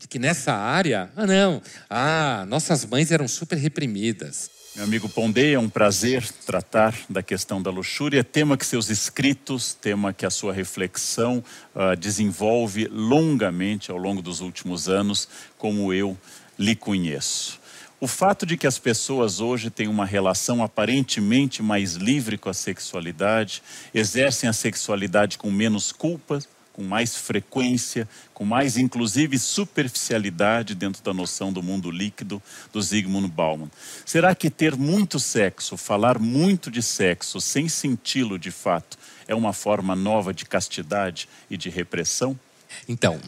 De 0.00 0.08
que 0.08 0.18
nessa 0.18 0.52
área, 0.52 1.10
ah 1.16 1.26
não, 1.26 1.62
ah, 1.88 2.44
nossas 2.48 2.84
mães 2.84 3.10
eram 3.10 3.26
super 3.26 3.56
reprimidas. 3.56 4.50
Meu 4.74 4.84
amigo 4.84 5.08
Pondei, 5.08 5.54
é 5.54 5.58
um 5.58 5.68
prazer 5.68 6.28
tratar 6.44 6.94
da 7.08 7.22
questão 7.22 7.62
da 7.62 7.70
luxúria, 7.70 8.24
tema 8.24 8.56
que 8.56 8.66
seus 8.66 8.90
escritos, 8.90 9.72
tema 9.72 10.12
que 10.12 10.26
a 10.26 10.30
sua 10.30 10.52
reflexão 10.52 11.42
uh, 11.74 11.96
desenvolve 11.96 12.88
longamente 12.88 13.92
ao 13.92 13.96
longo 13.96 14.20
dos 14.20 14.40
últimos 14.40 14.88
anos, 14.88 15.28
como 15.56 15.92
eu 15.92 16.18
lhe 16.58 16.74
conheço. 16.74 17.60
O 18.04 18.06
fato 18.06 18.44
de 18.44 18.58
que 18.58 18.66
as 18.66 18.78
pessoas 18.78 19.40
hoje 19.40 19.70
têm 19.70 19.88
uma 19.88 20.04
relação 20.04 20.62
aparentemente 20.62 21.62
mais 21.62 21.94
livre 21.94 22.36
com 22.36 22.50
a 22.50 22.52
sexualidade, 22.52 23.62
exercem 23.94 24.46
a 24.46 24.52
sexualidade 24.52 25.38
com 25.38 25.50
menos 25.50 25.90
culpa, 25.90 26.38
com 26.74 26.82
mais 26.82 27.16
frequência, 27.16 28.06
com 28.34 28.44
mais 28.44 28.76
inclusive 28.76 29.38
superficialidade 29.38 30.74
dentro 30.74 31.02
da 31.02 31.14
noção 31.14 31.50
do 31.50 31.62
mundo 31.62 31.90
líquido 31.90 32.42
do 32.70 32.82
Zygmunt 32.82 33.30
Bauman. 33.30 33.70
Será 34.04 34.34
que 34.34 34.50
ter 34.50 34.76
muito 34.76 35.18
sexo, 35.18 35.74
falar 35.78 36.18
muito 36.18 36.70
de 36.70 36.82
sexo 36.82 37.40
sem 37.40 37.70
senti-lo 37.70 38.38
de 38.38 38.50
fato, 38.50 38.98
é 39.26 39.34
uma 39.34 39.54
forma 39.54 39.96
nova 39.96 40.34
de 40.34 40.44
castidade 40.44 41.26
e 41.48 41.56
de 41.56 41.70
repressão? 41.70 42.38
Então, 42.86 43.18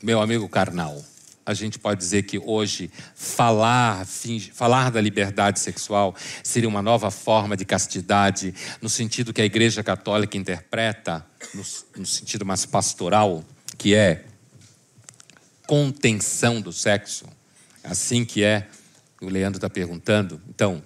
meu 0.00 0.20
amigo 0.20 0.48
carnal, 0.48 1.04
a 1.48 1.54
gente 1.54 1.78
pode 1.78 1.98
dizer 1.98 2.24
que 2.24 2.38
hoje 2.38 2.90
falar, 3.14 4.06
falar 4.52 4.90
da 4.90 5.00
liberdade 5.00 5.58
sexual 5.58 6.14
seria 6.44 6.68
uma 6.68 6.82
nova 6.82 7.10
forma 7.10 7.56
de 7.56 7.64
castidade, 7.64 8.54
no 8.82 8.88
sentido 8.90 9.32
que 9.32 9.40
a 9.40 9.46
Igreja 9.46 9.82
Católica 9.82 10.36
interpreta, 10.36 11.24
no, 11.54 11.64
no 12.00 12.06
sentido 12.06 12.44
mais 12.44 12.66
pastoral, 12.66 13.42
que 13.78 13.94
é 13.94 14.26
contenção 15.66 16.60
do 16.60 16.70
sexo. 16.70 17.24
Assim 17.82 18.26
que 18.26 18.44
é, 18.44 18.68
o 19.18 19.30
Leandro 19.30 19.56
está 19.56 19.70
perguntando. 19.70 20.38
Então, 20.50 20.82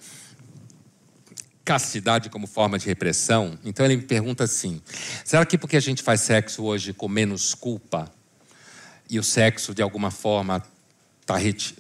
castidade 1.65 2.31
como 2.31 2.47
forma 2.47 2.79
de 2.79 2.87
repressão. 2.87 3.59
Então 3.65 3.85
ele 3.85 3.97
me 3.97 4.03
pergunta 4.03 4.45
assim: 4.45 4.81
será 5.25 5.45
que 5.45 5.59
porque 5.59 5.77
a 5.77 5.81
gente 5.81 6.05
faz 6.05 6.21
sexo 6.21 6.63
hoje 6.63 6.93
com 6.93 7.09
menos 7.09 7.53
culpa, 7.53 8.09
e 9.13 9.19
o 9.19 9.23
sexo, 9.23 9.75
de 9.75 9.83
alguma 9.83 10.11
forma, 10.11 10.65
tá, 11.27 11.35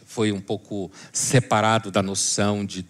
foi 0.04 0.30
um 0.30 0.40
pouco 0.40 0.92
separado 1.10 1.90
da 1.90 2.02
noção 2.02 2.62
de 2.62 2.84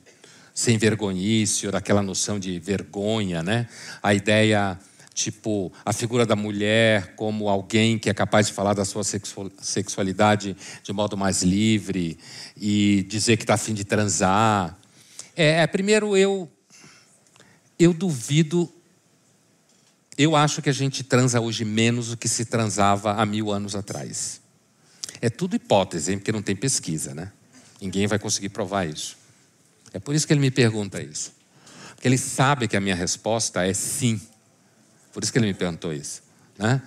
sem 0.52 0.76
vergonhice, 0.76 1.66
ou 1.66 1.72
daquela 1.72 2.02
noção 2.02 2.40
de 2.40 2.58
vergonha, 2.58 3.40
né? 3.40 3.68
A 4.02 4.12
ideia, 4.12 4.76
tipo, 5.14 5.72
a 5.84 5.92
figura 5.92 6.26
da 6.26 6.34
mulher 6.34 7.14
como 7.14 7.48
alguém 7.48 7.96
que 7.96 8.10
é 8.10 8.14
capaz 8.14 8.48
de 8.48 8.52
falar 8.52 8.74
da 8.74 8.84
sua 8.84 9.04
sexualidade 9.04 10.56
de 10.82 10.92
modo 10.92 11.16
mais 11.16 11.44
livre 11.44 12.18
e 12.56 13.06
dizer 13.08 13.36
que 13.36 13.44
está 13.44 13.54
afim 13.54 13.72
de 13.72 13.84
transar. 13.84 14.76
É, 15.36 15.62
é, 15.62 15.66
primeiro, 15.68 16.16
eu, 16.16 16.50
eu 17.78 17.94
duvido 17.94 18.68
eu 20.22 20.36
acho 20.36 20.62
que 20.62 20.70
a 20.70 20.72
gente 20.72 21.02
transa 21.02 21.40
hoje 21.40 21.64
menos 21.64 22.08
do 22.08 22.16
que 22.16 22.28
se 22.28 22.44
transava 22.44 23.14
há 23.14 23.26
mil 23.26 23.50
anos 23.50 23.74
atrás. 23.74 24.40
É 25.20 25.28
tudo 25.30 25.56
hipótese, 25.56 26.12
hein? 26.12 26.18
porque 26.18 26.32
não 26.32 26.42
tem 26.42 26.56
pesquisa, 26.56 27.14
né? 27.14 27.32
Ninguém 27.80 28.06
vai 28.06 28.18
conseguir 28.18 28.48
provar 28.48 28.86
isso. 28.86 29.16
É 29.92 29.98
por 29.98 30.14
isso 30.14 30.26
que 30.26 30.32
ele 30.32 30.40
me 30.40 30.50
pergunta 30.50 31.02
isso. 31.02 31.32
Porque 31.94 32.08
ele 32.08 32.18
sabe 32.18 32.66
que 32.66 32.76
a 32.76 32.80
minha 32.80 32.94
resposta 32.94 33.66
é 33.66 33.74
sim. 33.74 34.20
Por 35.12 35.22
isso 35.22 35.32
que 35.32 35.38
ele 35.38 35.46
me 35.46 35.54
perguntou 35.54 35.92
isso. 35.92 36.22
Né? 36.58 36.80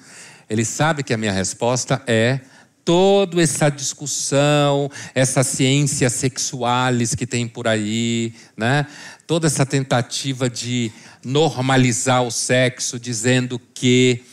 Ele 0.49 0.65
sabe 0.65 1.03
que 1.03 1.13
a 1.13 1.17
minha 1.17 1.31
resposta 1.31 2.01
é 2.07 2.39
toda 2.85 3.41
essa 3.41 3.69
discussão, 3.69 4.89
essas 5.13 5.47
ciências 5.47 6.13
sexuais 6.13 7.15
que 7.15 7.25
tem 7.25 7.47
por 7.47 7.67
aí, 7.67 8.33
né? 8.55 8.85
Toda 9.27 9.47
essa 9.47 9.65
tentativa 9.65 10.49
de 10.49 10.91
normalizar 11.23 12.23
o 12.23 12.31
sexo, 12.31 12.99
dizendo 12.99 13.59
que 13.73 14.23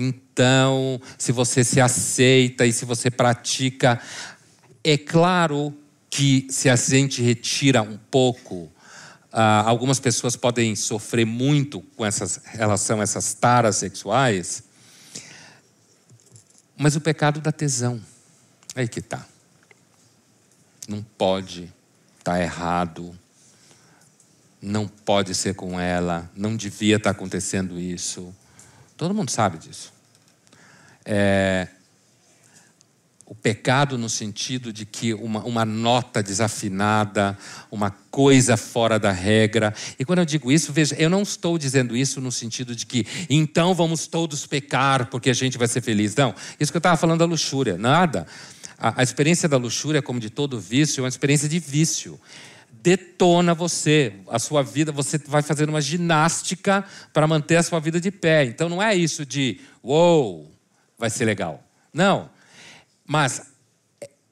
então, 0.00 1.00
se 1.18 1.32
você 1.32 1.64
se 1.64 1.80
aceita 1.80 2.64
e 2.64 2.72
se 2.72 2.84
você 2.84 3.10
pratica, 3.10 4.00
é 4.84 4.96
claro 4.96 5.76
que 6.08 6.46
se 6.50 6.70
a 6.70 6.76
gente 6.76 7.20
retira 7.20 7.82
um 7.82 7.98
pouco, 8.10 8.70
ah, 9.32 9.64
algumas 9.66 9.98
pessoas 9.98 10.36
podem 10.36 10.76
sofrer 10.76 11.26
muito 11.26 11.80
com 11.96 12.06
essa 12.06 12.40
relação, 12.44 13.02
essas 13.02 13.34
taras 13.34 13.76
sexuais, 13.76 14.62
mas 16.76 16.94
o 16.94 17.00
pecado 17.00 17.40
da 17.40 17.50
tesão, 17.50 18.00
aí 18.76 18.86
que 18.86 19.00
está. 19.00 19.26
Não 20.88 21.02
pode, 21.02 21.74
está 22.18 22.40
errado, 22.40 23.18
não 24.60 24.88
pode 24.88 25.34
ser 25.34 25.54
com 25.54 25.78
ela, 25.78 26.30
não 26.34 26.56
devia 26.56 26.96
estar 26.96 27.12
tá 27.12 27.16
acontecendo 27.16 27.78
isso. 27.78 28.34
Todo 28.96 29.14
mundo 29.14 29.30
sabe 29.30 29.58
disso. 29.58 29.92
É, 31.04 31.68
o 33.28 33.34
pecado 33.34 33.98
no 33.98 34.08
sentido 34.08 34.72
de 34.72 34.86
que 34.86 35.12
uma, 35.12 35.44
uma 35.44 35.64
nota 35.64 36.22
desafinada, 36.22 37.36
uma 37.70 37.90
coisa 38.10 38.56
fora 38.56 38.98
da 38.98 39.12
regra. 39.12 39.74
E 39.98 40.04
quando 40.04 40.20
eu 40.20 40.24
digo 40.24 40.50
isso, 40.50 40.72
veja, 40.72 40.96
eu 40.98 41.10
não 41.10 41.22
estou 41.22 41.58
dizendo 41.58 41.94
isso 41.94 42.22
no 42.22 42.32
sentido 42.32 42.74
de 42.74 42.86
que 42.86 43.06
então 43.28 43.74
vamos 43.74 44.06
todos 44.06 44.46
pecar 44.46 45.10
porque 45.10 45.28
a 45.28 45.34
gente 45.34 45.58
vai 45.58 45.68
ser 45.68 45.82
feliz. 45.82 46.16
Não, 46.16 46.34
isso 46.58 46.72
que 46.72 46.76
eu 46.76 46.80
estava 46.80 46.96
falando 46.96 47.18
da 47.18 47.26
luxúria, 47.26 47.76
nada. 47.76 48.26
A, 48.78 49.00
a 49.00 49.02
experiência 49.02 49.46
da 49.46 49.58
luxúria, 49.58 50.00
como 50.00 50.18
de 50.18 50.30
todo 50.30 50.58
vício, 50.58 51.00
é 51.00 51.02
uma 51.02 51.08
experiência 51.08 51.50
de 51.50 51.58
vício 51.58 52.18
detona 52.82 53.54
você, 53.54 54.12
a 54.28 54.38
sua 54.38 54.62
vida, 54.62 54.92
você 54.92 55.18
vai 55.18 55.42
fazendo 55.42 55.70
uma 55.70 55.80
ginástica 55.80 56.84
para 57.12 57.26
manter 57.26 57.56
a 57.56 57.62
sua 57.62 57.80
vida 57.80 58.00
de 58.00 58.10
pé. 58.10 58.44
Então 58.44 58.68
não 58.68 58.82
é 58.82 58.94
isso 58.94 59.24
de, 59.26 59.60
uou, 59.82 60.50
vai 60.98 61.10
ser 61.10 61.24
legal. 61.24 61.62
Não. 61.92 62.30
Mas 63.06 63.42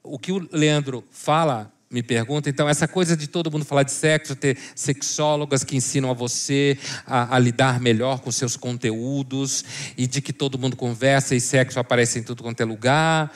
o 0.03 0.17
que 0.17 0.31
o 0.31 0.47
Leandro 0.51 1.03
fala, 1.11 1.71
me 1.89 2.03
pergunta, 2.03 2.49
então, 2.49 2.67
essa 2.67 2.87
coisa 2.87 3.15
de 3.15 3.27
todo 3.27 3.49
mundo 3.49 3.63
falar 3.63 3.83
de 3.83 3.91
sexo, 3.91 4.35
ter 4.35 4.57
sexólogas 4.75 5.63
que 5.63 5.75
ensinam 5.75 6.11
a 6.11 6.13
você 6.13 6.77
a, 7.05 7.35
a 7.35 7.39
lidar 7.39 7.79
melhor 7.79 8.19
com 8.19 8.31
seus 8.31 8.57
conteúdos, 8.57 9.63
e 9.97 10.05
de 10.05 10.21
que 10.21 10.33
todo 10.33 10.59
mundo 10.59 10.75
conversa 10.75 11.33
e 11.33 11.39
sexo 11.39 11.79
aparece 11.79 12.19
em 12.19 12.23
tudo 12.23 12.43
quanto 12.43 12.59
é 12.59 12.65
lugar. 12.65 13.31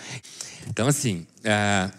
Então, 0.67 0.87
assim, 0.87 1.25
é, 1.43 1.89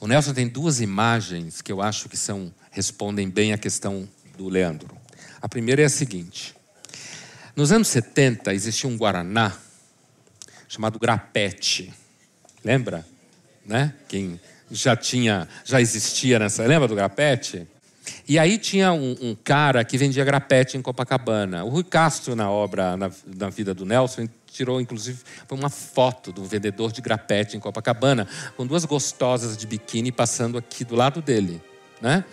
o 0.00 0.06
Nelson 0.06 0.32
tem 0.32 0.48
duas 0.48 0.80
imagens 0.80 1.60
que 1.60 1.70
eu 1.70 1.82
acho 1.82 2.08
que 2.08 2.16
são 2.16 2.52
respondem 2.70 3.28
bem 3.28 3.52
à 3.52 3.58
questão 3.58 4.08
do 4.36 4.48
Leandro. 4.48 4.96
A 5.42 5.48
primeira 5.48 5.82
é 5.82 5.84
a 5.84 5.90
seguinte: 5.90 6.54
nos 7.54 7.70
anos 7.70 7.88
70 7.88 8.54
existia 8.54 8.88
um 8.88 8.96
guaraná 8.96 9.54
chamado 10.66 10.98
grapete. 10.98 11.92
Lembra? 12.64 13.06
Né? 13.66 13.92
Quem 14.08 14.40
já 14.70 14.96
tinha, 14.96 15.46
já 15.64 15.80
existia 15.80 16.38
nessa, 16.38 16.64
lembra 16.64 16.88
do 16.88 16.94
grapete? 16.94 17.68
E 18.26 18.38
aí 18.38 18.56
tinha 18.56 18.92
um, 18.92 19.16
um, 19.20 19.34
cara 19.34 19.84
que 19.84 19.98
vendia 19.98 20.24
grapete 20.24 20.76
em 20.76 20.82
Copacabana. 20.82 21.64
O 21.64 21.68
Rui 21.68 21.84
Castro, 21.84 22.34
na 22.34 22.50
obra, 22.50 22.96
na, 22.96 23.10
na 23.36 23.50
vida 23.50 23.74
do 23.74 23.84
Nelson, 23.84 24.28
tirou 24.52 24.80
inclusive 24.80 25.22
uma 25.50 25.70
foto 25.70 26.32
do 26.32 26.44
vendedor 26.44 26.92
de 26.92 27.00
grapete 27.00 27.56
em 27.56 27.60
Copacabana, 27.60 28.26
com 28.56 28.66
duas 28.66 28.84
gostosas 28.84 29.56
de 29.56 29.66
biquíni 29.66 30.12
passando 30.12 30.58
aqui 30.58 30.84
do 30.84 30.94
lado 30.94 31.22
dele, 31.22 31.62
né? 32.00 32.24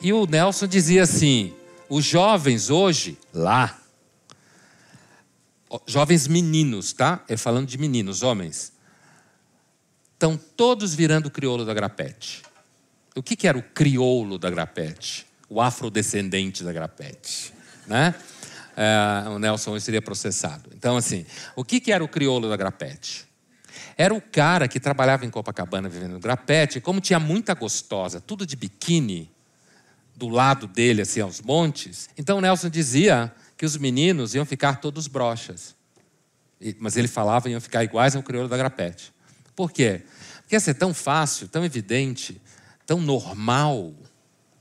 E 0.00 0.12
o 0.12 0.26
Nelson 0.26 0.66
dizia 0.66 1.02
assim: 1.02 1.54
os 1.88 2.04
jovens 2.04 2.70
hoje, 2.70 3.18
lá, 3.32 3.78
jovens 5.86 6.26
meninos, 6.26 6.92
tá? 6.92 7.24
É 7.28 7.36
falando 7.36 7.66
de 7.66 7.78
meninos, 7.78 8.22
homens, 8.22 8.72
estão 10.12 10.36
todos 10.36 10.94
virando 10.94 11.30
crioulo 11.30 11.64
da 11.64 11.74
grapete. 11.74 12.42
O 13.14 13.22
que, 13.22 13.36
que 13.36 13.46
era 13.46 13.56
o 13.56 13.62
crioulo 13.62 14.38
da 14.38 14.50
grapete? 14.50 15.26
O 15.48 15.60
afrodescendente 15.60 16.64
da 16.64 16.72
grapete, 16.72 17.52
né? 17.86 18.14
É, 18.76 19.28
o 19.28 19.38
Nelson 19.38 19.78
seria 19.78 20.02
processado. 20.02 20.70
Então, 20.74 20.96
assim, 20.96 21.24
o 21.54 21.64
que, 21.64 21.80
que 21.80 21.92
era 21.92 22.02
o 22.02 22.08
crioulo 22.08 22.48
da 22.48 22.56
grapete? 22.56 23.26
Era 23.96 24.12
o 24.12 24.20
cara 24.20 24.66
que 24.66 24.80
trabalhava 24.80 25.24
em 25.24 25.30
Copacabana 25.30 25.88
vivendo 25.88 26.12
no 26.12 26.20
grapete, 26.20 26.80
como 26.80 27.00
tinha 27.00 27.20
muita 27.20 27.54
gostosa, 27.54 28.20
tudo 28.20 28.46
de 28.46 28.56
biquíni, 28.56 29.30
do 30.16 30.28
lado 30.28 30.66
dele, 30.66 31.02
assim, 31.02 31.20
aos 31.20 31.40
montes. 31.40 32.08
Então, 32.16 32.40
Nelson 32.40 32.68
dizia 32.68 33.32
que 33.56 33.66
os 33.66 33.76
meninos 33.76 34.34
iam 34.34 34.44
ficar 34.44 34.80
todos 34.80 35.06
brochas. 35.06 35.74
Mas 36.78 36.96
ele 36.96 37.08
falava 37.08 37.50
iam 37.50 37.60
ficar 37.60 37.84
iguais 37.84 38.16
ao 38.16 38.22
crioulo 38.22 38.48
da 38.48 38.56
grapete. 38.56 39.12
Por 39.54 39.70
quê? 39.70 40.02
Porque 40.40 40.54
ia 40.54 40.60
ser 40.60 40.74
tão 40.74 40.92
fácil, 40.92 41.48
tão 41.48 41.64
evidente, 41.64 42.40
tão 42.86 43.00
normal 43.00 43.94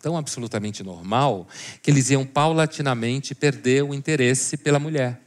tão 0.03 0.17
absolutamente 0.17 0.83
normal 0.83 1.47
que 1.81 1.89
eles 1.89 2.09
iam 2.09 2.25
paulatinamente 2.25 3.33
perder 3.33 3.85
o 3.85 3.93
interesse 3.93 4.57
pela 4.57 4.77
mulher. 4.77 5.21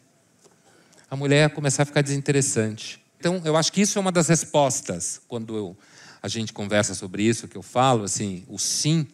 A 1.11 1.17
mulher 1.17 1.45
ia 1.45 1.49
começar 1.49 1.83
a 1.85 1.87
ficar 1.87 2.03
desinteressante. 2.03 3.03
Então, 3.19 3.41
eu 3.43 3.57
acho 3.57 3.73
que 3.73 3.81
isso 3.81 3.99
é 3.99 4.01
uma 4.03 4.13
das 4.13 4.29
respostas 4.29 5.19
quando 5.27 5.57
eu, 5.57 5.77
a 6.23 6.29
gente 6.29 6.53
conversa 6.53 6.95
sobre 6.95 7.23
isso, 7.23 7.49
que 7.49 7.57
eu 7.57 7.63
falo, 7.63 8.05
assim, 8.05 8.45
o 8.49 8.59
sim, 8.59 9.07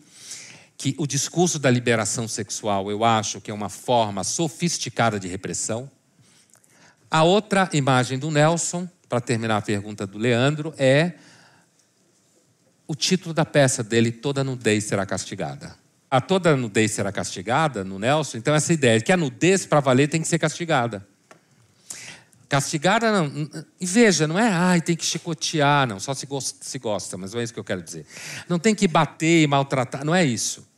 que 0.77 0.97
o 0.99 1.07
discurso 1.07 1.61
da 1.61 1.71
liberação 1.71 2.27
sexual, 2.27 2.91
eu 2.91 3.05
acho 3.05 3.41
que 3.41 3.49
é 3.49 3.55
uma 3.55 3.69
forma 3.69 4.25
sofisticada 4.25 5.21
de 5.21 5.29
repressão. 5.29 5.89
A 7.09 7.23
outra 7.23 7.71
imagem 7.73 8.19
do 8.19 8.33
Nelson, 8.33 8.89
para 9.09 9.21
terminar 9.21 9.59
a 9.59 9.63
pergunta 9.63 10.09
do 10.09 10.19
Leandro, 10.19 10.75
é 10.77 11.13
o 12.93 12.95
título 12.95 13.33
da 13.33 13.47
peça 13.47 13.83
dele, 13.83 14.13
Toda 14.13 14.45
Nudez 14.45 14.85
Será 14.85 15.07
Castigada. 15.07 15.81
A 16.11 16.21
toda 16.21 16.55
nudez 16.55 16.91
será 16.91 17.11
castigada, 17.11 17.83
no 17.83 17.99
Nelson, 17.99 18.37
então 18.37 18.55
essa 18.55 18.71
ideia 18.71 18.99
de 18.99 19.05
que 19.07 19.11
a 19.11 19.17
nudez 19.17 19.65
para 19.65 19.81
valer 19.81 20.09
tem 20.09 20.21
que 20.21 20.29
ser 20.29 20.39
castigada. 20.39 21.09
Castigada 22.51 23.11
não. 23.11 23.49
E 23.81 23.87
veja, 23.87 24.29
não 24.29 24.39
é, 24.39 24.47
ai, 24.47 24.83
tem 24.83 24.95
que 24.95 25.07
chicotear, 25.07 25.87
não, 25.87 25.99
só 25.99 26.13
se 26.13 26.27
gosta, 26.27 26.59
se 26.61 26.79
gosta, 26.79 27.17
mas 27.17 27.33
não 27.33 27.41
é 27.41 27.45
isso 27.45 27.55
que 27.55 27.59
eu 27.59 27.65
quero 27.65 27.81
dizer. 27.81 28.05
Não 28.47 28.59
tem 28.59 28.75
que 28.75 28.87
bater 28.87 29.43
e 29.43 29.47
maltratar, 29.47 30.05
não 30.05 30.15
é 30.15 30.23
isso. 30.23 30.69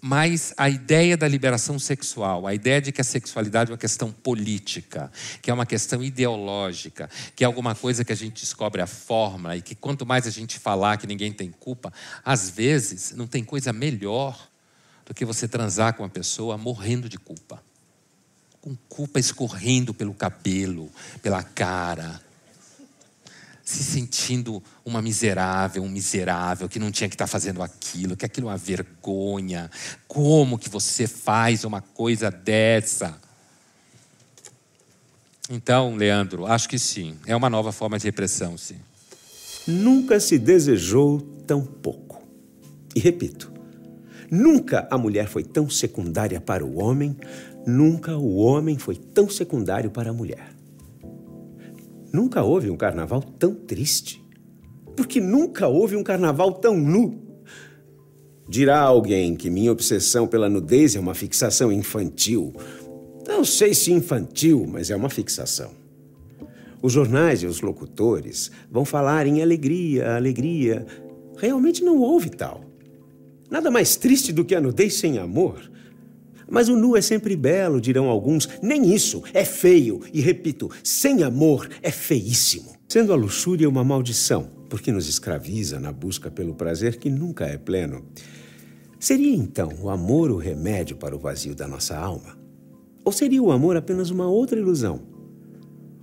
Mas 0.00 0.54
a 0.56 0.68
ideia 0.68 1.14
da 1.16 1.28
liberação 1.28 1.78
sexual, 1.78 2.46
a 2.46 2.54
ideia 2.54 2.80
de 2.80 2.90
que 2.90 3.02
a 3.02 3.04
sexualidade 3.04 3.70
é 3.70 3.72
uma 3.72 3.78
questão 3.78 4.10
política, 4.10 5.12
que 5.42 5.50
é 5.50 5.54
uma 5.54 5.66
questão 5.66 6.02
ideológica, 6.02 7.10
que 7.36 7.44
é 7.44 7.46
alguma 7.46 7.74
coisa 7.74 8.02
que 8.02 8.12
a 8.12 8.16
gente 8.16 8.40
descobre 8.40 8.80
a 8.80 8.86
forma 8.86 9.56
e 9.56 9.62
que 9.62 9.74
quanto 9.74 10.06
mais 10.06 10.26
a 10.26 10.30
gente 10.30 10.58
falar 10.58 10.96
que 10.96 11.06
ninguém 11.06 11.32
tem 11.32 11.50
culpa, 11.50 11.92
às 12.24 12.48
vezes 12.48 13.12
não 13.14 13.26
tem 13.26 13.44
coisa 13.44 13.72
melhor 13.72 14.48
do 15.04 15.12
que 15.12 15.24
você 15.24 15.46
transar 15.46 15.94
com 15.94 16.02
uma 16.02 16.08
pessoa 16.08 16.56
morrendo 16.56 17.08
de 17.08 17.18
culpa. 17.18 17.62
Com 18.60 18.74
culpa 18.88 19.18
escorrendo 19.18 19.92
pelo 19.92 20.14
cabelo, 20.14 20.90
pela 21.20 21.42
cara, 21.42 22.22
se 23.70 23.84
sentindo 23.84 24.62
uma 24.84 25.00
miserável, 25.00 25.82
um 25.82 25.88
miserável, 25.88 26.68
que 26.68 26.78
não 26.78 26.90
tinha 26.90 27.08
que 27.08 27.14
estar 27.14 27.26
fazendo 27.26 27.62
aquilo, 27.62 28.16
que 28.16 28.24
aquilo 28.24 28.48
é 28.48 28.50
uma 28.50 28.56
vergonha. 28.56 29.70
Como 30.08 30.58
que 30.58 30.68
você 30.68 31.06
faz 31.06 31.64
uma 31.64 31.80
coisa 31.80 32.30
dessa? 32.30 33.18
Então, 35.48 35.96
Leandro, 35.96 36.46
acho 36.46 36.68
que 36.68 36.78
sim. 36.78 37.16
É 37.26 37.34
uma 37.34 37.48
nova 37.50 37.72
forma 37.72 37.98
de 37.98 38.04
repressão, 38.04 38.58
sim. 38.58 38.76
Nunca 39.66 40.18
se 40.18 40.38
desejou 40.38 41.20
tão 41.46 41.64
pouco. 41.64 42.22
E 42.94 43.00
repito, 43.00 43.52
nunca 44.30 44.88
a 44.90 44.98
mulher 44.98 45.28
foi 45.28 45.44
tão 45.44 45.70
secundária 45.70 46.40
para 46.40 46.64
o 46.64 46.80
homem, 46.80 47.16
nunca 47.66 48.16
o 48.16 48.36
homem 48.36 48.78
foi 48.78 48.96
tão 48.96 49.28
secundário 49.28 49.90
para 49.90 50.10
a 50.10 50.12
mulher. 50.12 50.59
Nunca 52.12 52.42
houve 52.42 52.70
um 52.70 52.76
carnaval 52.76 53.22
tão 53.22 53.54
triste. 53.54 54.22
Porque 54.96 55.20
nunca 55.20 55.68
houve 55.68 55.96
um 55.96 56.02
carnaval 56.02 56.52
tão 56.52 56.76
nu. 56.76 57.30
Dirá 58.48 58.80
alguém 58.80 59.36
que 59.36 59.48
minha 59.48 59.70
obsessão 59.70 60.26
pela 60.26 60.48
nudez 60.48 60.96
é 60.96 61.00
uma 61.00 61.14
fixação 61.14 61.70
infantil. 61.72 62.52
Não 63.26 63.44
sei 63.44 63.72
se 63.72 63.92
infantil, 63.92 64.66
mas 64.68 64.90
é 64.90 64.96
uma 64.96 65.08
fixação. 65.08 65.70
Os 66.82 66.92
jornais 66.92 67.42
e 67.42 67.46
os 67.46 67.60
locutores 67.60 68.50
vão 68.70 68.84
falar 68.84 69.26
em 69.26 69.40
alegria, 69.40 70.16
alegria. 70.16 70.84
Realmente 71.36 71.84
não 71.84 71.98
houve 71.98 72.30
tal. 72.30 72.64
Nada 73.48 73.70
mais 73.70 73.96
triste 73.96 74.32
do 74.32 74.44
que 74.44 74.54
a 74.54 74.60
nudez 74.60 74.94
sem 74.94 75.18
amor. 75.18 75.69
Mas 76.50 76.68
o 76.68 76.76
nu 76.76 76.96
é 76.96 77.00
sempre 77.00 77.36
belo, 77.36 77.80
dirão 77.80 78.10
alguns. 78.10 78.48
Nem 78.60 78.92
isso, 78.92 79.22
é 79.32 79.44
feio. 79.44 80.00
E 80.12 80.20
repito, 80.20 80.68
sem 80.82 81.22
amor 81.22 81.70
é 81.80 81.92
feíssimo. 81.92 82.74
Sendo 82.88 83.12
a 83.12 83.16
luxúria 83.16 83.68
uma 83.68 83.84
maldição, 83.84 84.50
porque 84.68 84.90
nos 84.90 85.08
escraviza 85.08 85.78
na 85.78 85.92
busca 85.92 86.28
pelo 86.28 86.56
prazer 86.56 86.96
que 86.96 87.08
nunca 87.08 87.44
é 87.46 87.56
pleno, 87.56 88.04
seria 88.98 89.34
então 89.34 89.70
o 89.80 89.88
amor 89.88 90.32
o 90.32 90.36
remédio 90.36 90.96
para 90.96 91.14
o 91.14 91.18
vazio 91.18 91.54
da 91.54 91.68
nossa 91.68 91.96
alma? 91.96 92.36
Ou 93.04 93.12
seria 93.12 93.40
o 93.40 93.52
amor 93.52 93.76
apenas 93.76 94.10
uma 94.10 94.28
outra 94.28 94.58
ilusão? 94.58 95.02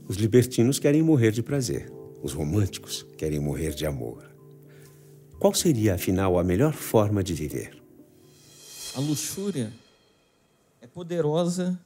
Os 0.08 0.16
libertinos 0.16 0.80
querem 0.80 1.04
morrer 1.04 1.32
de 1.32 1.44
prazer, 1.44 1.92
os 2.24 2.32
românticos 2.32 3.06
querem 3.18 3.40
morrer 3.42 3.72
de 3.72 3.86
amor. 3.86 4.24
Qual 5.38 5.54
seria, 5.54 5.96
afinal, 5.96 6.40
a 6.40 6.44
melhor 6.44 6.74
forma 6.74 7.22
de 7.22 7.34
viver? 7.34 7.72
A 8.96 9.02
luxúria 9.02 9.72
é 10.82 10.88
poderosa 10.88 11.80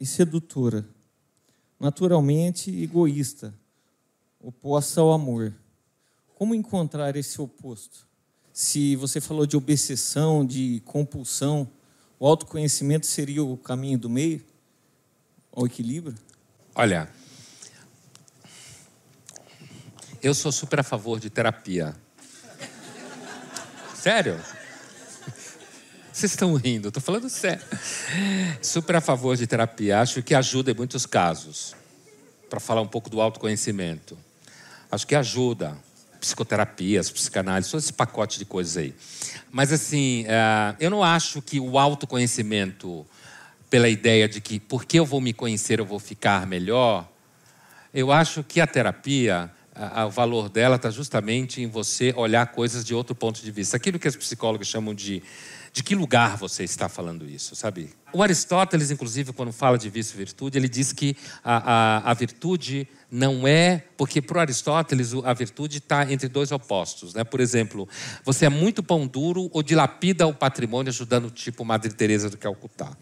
e 0.00 0.06
sedutora, 0.06 0.86
naturalmente 1.78 2.70
egoísta, 2.82 3.54
oposta 4.40 5.00
ao 5.00 5.12
amor. 5.12 5.54
Como 6.34 6.54
encontrar 6.54 7.16
esse 7.16 7.40
oposto? 7.40 8.06
Se 8.52 8.96
você 8.96 9.20
falou 9.20 9.46
de 9.46 9.56
obsessão, 9.56 10.44
de 10.44 10.82
compulsão, 10.84 11.68
o 12.18 12.26
autoconhecimento 12.26 13.06
seria 13.06 13.42
o 13.44 13.56
caminho 13.56 13.98
do 13.98 14.08
meio? 14.08 14.44
Ao 15.52 15.66
equilíbrio? 15.66 16.16
Olha, 16.74 17.08
eu 20.22 20.34
sou 20.34 20.50
super 20.50 20.80
a 20.80 20.82
favor 20.82 21.20
de 21.20 21.30
terapia. 21.30 21.94
Sério? 23.94 24.40
Vocês 26.14 26.30
estão 26.30 26.54
rindo, 26.54 26.86
estou 26.86 27.02
falando 27.02 27.28
sério. 27.28 27.60
Super 28.62 28.94
a 28.94 29.00
favor 29.00 29.36
de 29.36 29.48
terapia, 29.48 29.98
acho 29.98 30.22
que 30.22 30.32
ajuda 30.32 30.70
em 30.70 30.74
muitos 30.74 31.06
casos. 31.06 31.74
Para 32.48 32.60
falar 32.60 32.82
um 32.82 32.86
pouco 32.86 33.10
do 33.10 33.20
autoconhecimento. 33.20 34.16
Acho 34.92 35.08
que 35.08 35.16
ajuda. 35.16 35.76
Psicoterapias, 36.20 37.10
psicanálise, 37.10 37.68
todo 37.68 37.80
esse 37.80 37.92
pacote 37.92 38.38
de 38.38 38.44
coisas 38.44 38.76
aí. 38.76 38.94
Mas, 39.50 39.72
assim, 39.72 40.24
é, 40.28 40.76
eu 40.78 40.88
não 40.88 41.02
acho 41.02 41.42
que 41.42 41.58
o 41.58 41.80
autoconhecimento, 41.80 43.04
pela 43.68 43.88
ideia 43.88 44.28
de 44.28 44.40
que 44.40 44.60
porque 44.60 45.00
eu 45.00 45.04
vou 45.04 45.20
me 45.20 45.32
conhecer 45.32 45.80
eu 45.80 45.84
vou 45.84 45.98
ficar 45.98 46.46
melhor, 46.46 47.10
eu 47.92 48.12
acho 48.12 48.44
que 48.44 48.60
a 48.60 48.68
terapia 48.68 49.50
o 50.06 50.10
valor 50.10 50.48
dela 50.48 50.76
está 50.76 50.88
justamente 50.88 51.60
em 51.60 51.66
você 51.66 52.14
olhar 52.16 52.46
coisas 52.46 52.84
de 52.84 52.94
outro 52.94 53.14
ponto 53.14 53.42
de 53.42 53.50
vista. 53.50 53.76
Aquilo 53.76 53.98
que 53.98 54.06
os 54.06 54.14
psicólogos 54.14 54.68
chamam 54.68 54.94
de 54.94 55.20
de 55.74 55.82
que 55.82 55.96
lugar 55.96 56.36
você 56.36 56.62
está 56.62 56.88
falando 56.88 57.28
isso, 57.28 57.56
sabe? 57.56 57.90
O 58.12 58.22
Aristóteles, 58.22 58.92
inclusive, 58.92 59.32
quando 59.32 59.52
fala 59.52 59.76
de 59.76 59.90
vício 59.90 60.14
e 60.14 60.18
virtude, 60.18 60.56
ele 60.56 60.68
diz 60.68 60.92
que 60.92 61.16
a, 61.42 62.04
a, 62.04 62.10
a 62.12 62.14
virtude 62.14 62.86
não 63.10 63.44
é. 63.44 63.82
Porque 63.96 64.22
para 64.22 64.38
o 64.38 64.40
Aristóteles 64.40 65.12
a 65.24 65.34
virtude 65.34 65.78
está 65.78 66.08
entre 66.12 66.28
dois 66.28 66.52
opostos. 66.52 67.12
Né? 67.12 67.24
Por 67.24 67.40
exemplo, 67.40 67.88
você 68.24 68.46
é 68.46 68.48
muito 68.48 68.84
pão 68.84 69.04
duro 69.04 69.50
ou 69.52 69.64
dilapida 69.64 70.28
o 70.28 70.32
patrimônio 70.32 70.90
ajudando 70.90 71.28
tipo 71.28 71.64
Madre 71.64 71.92
Teresa 71.92 72.30
do 72.30 72.38
Calcutá. 72.38 72.96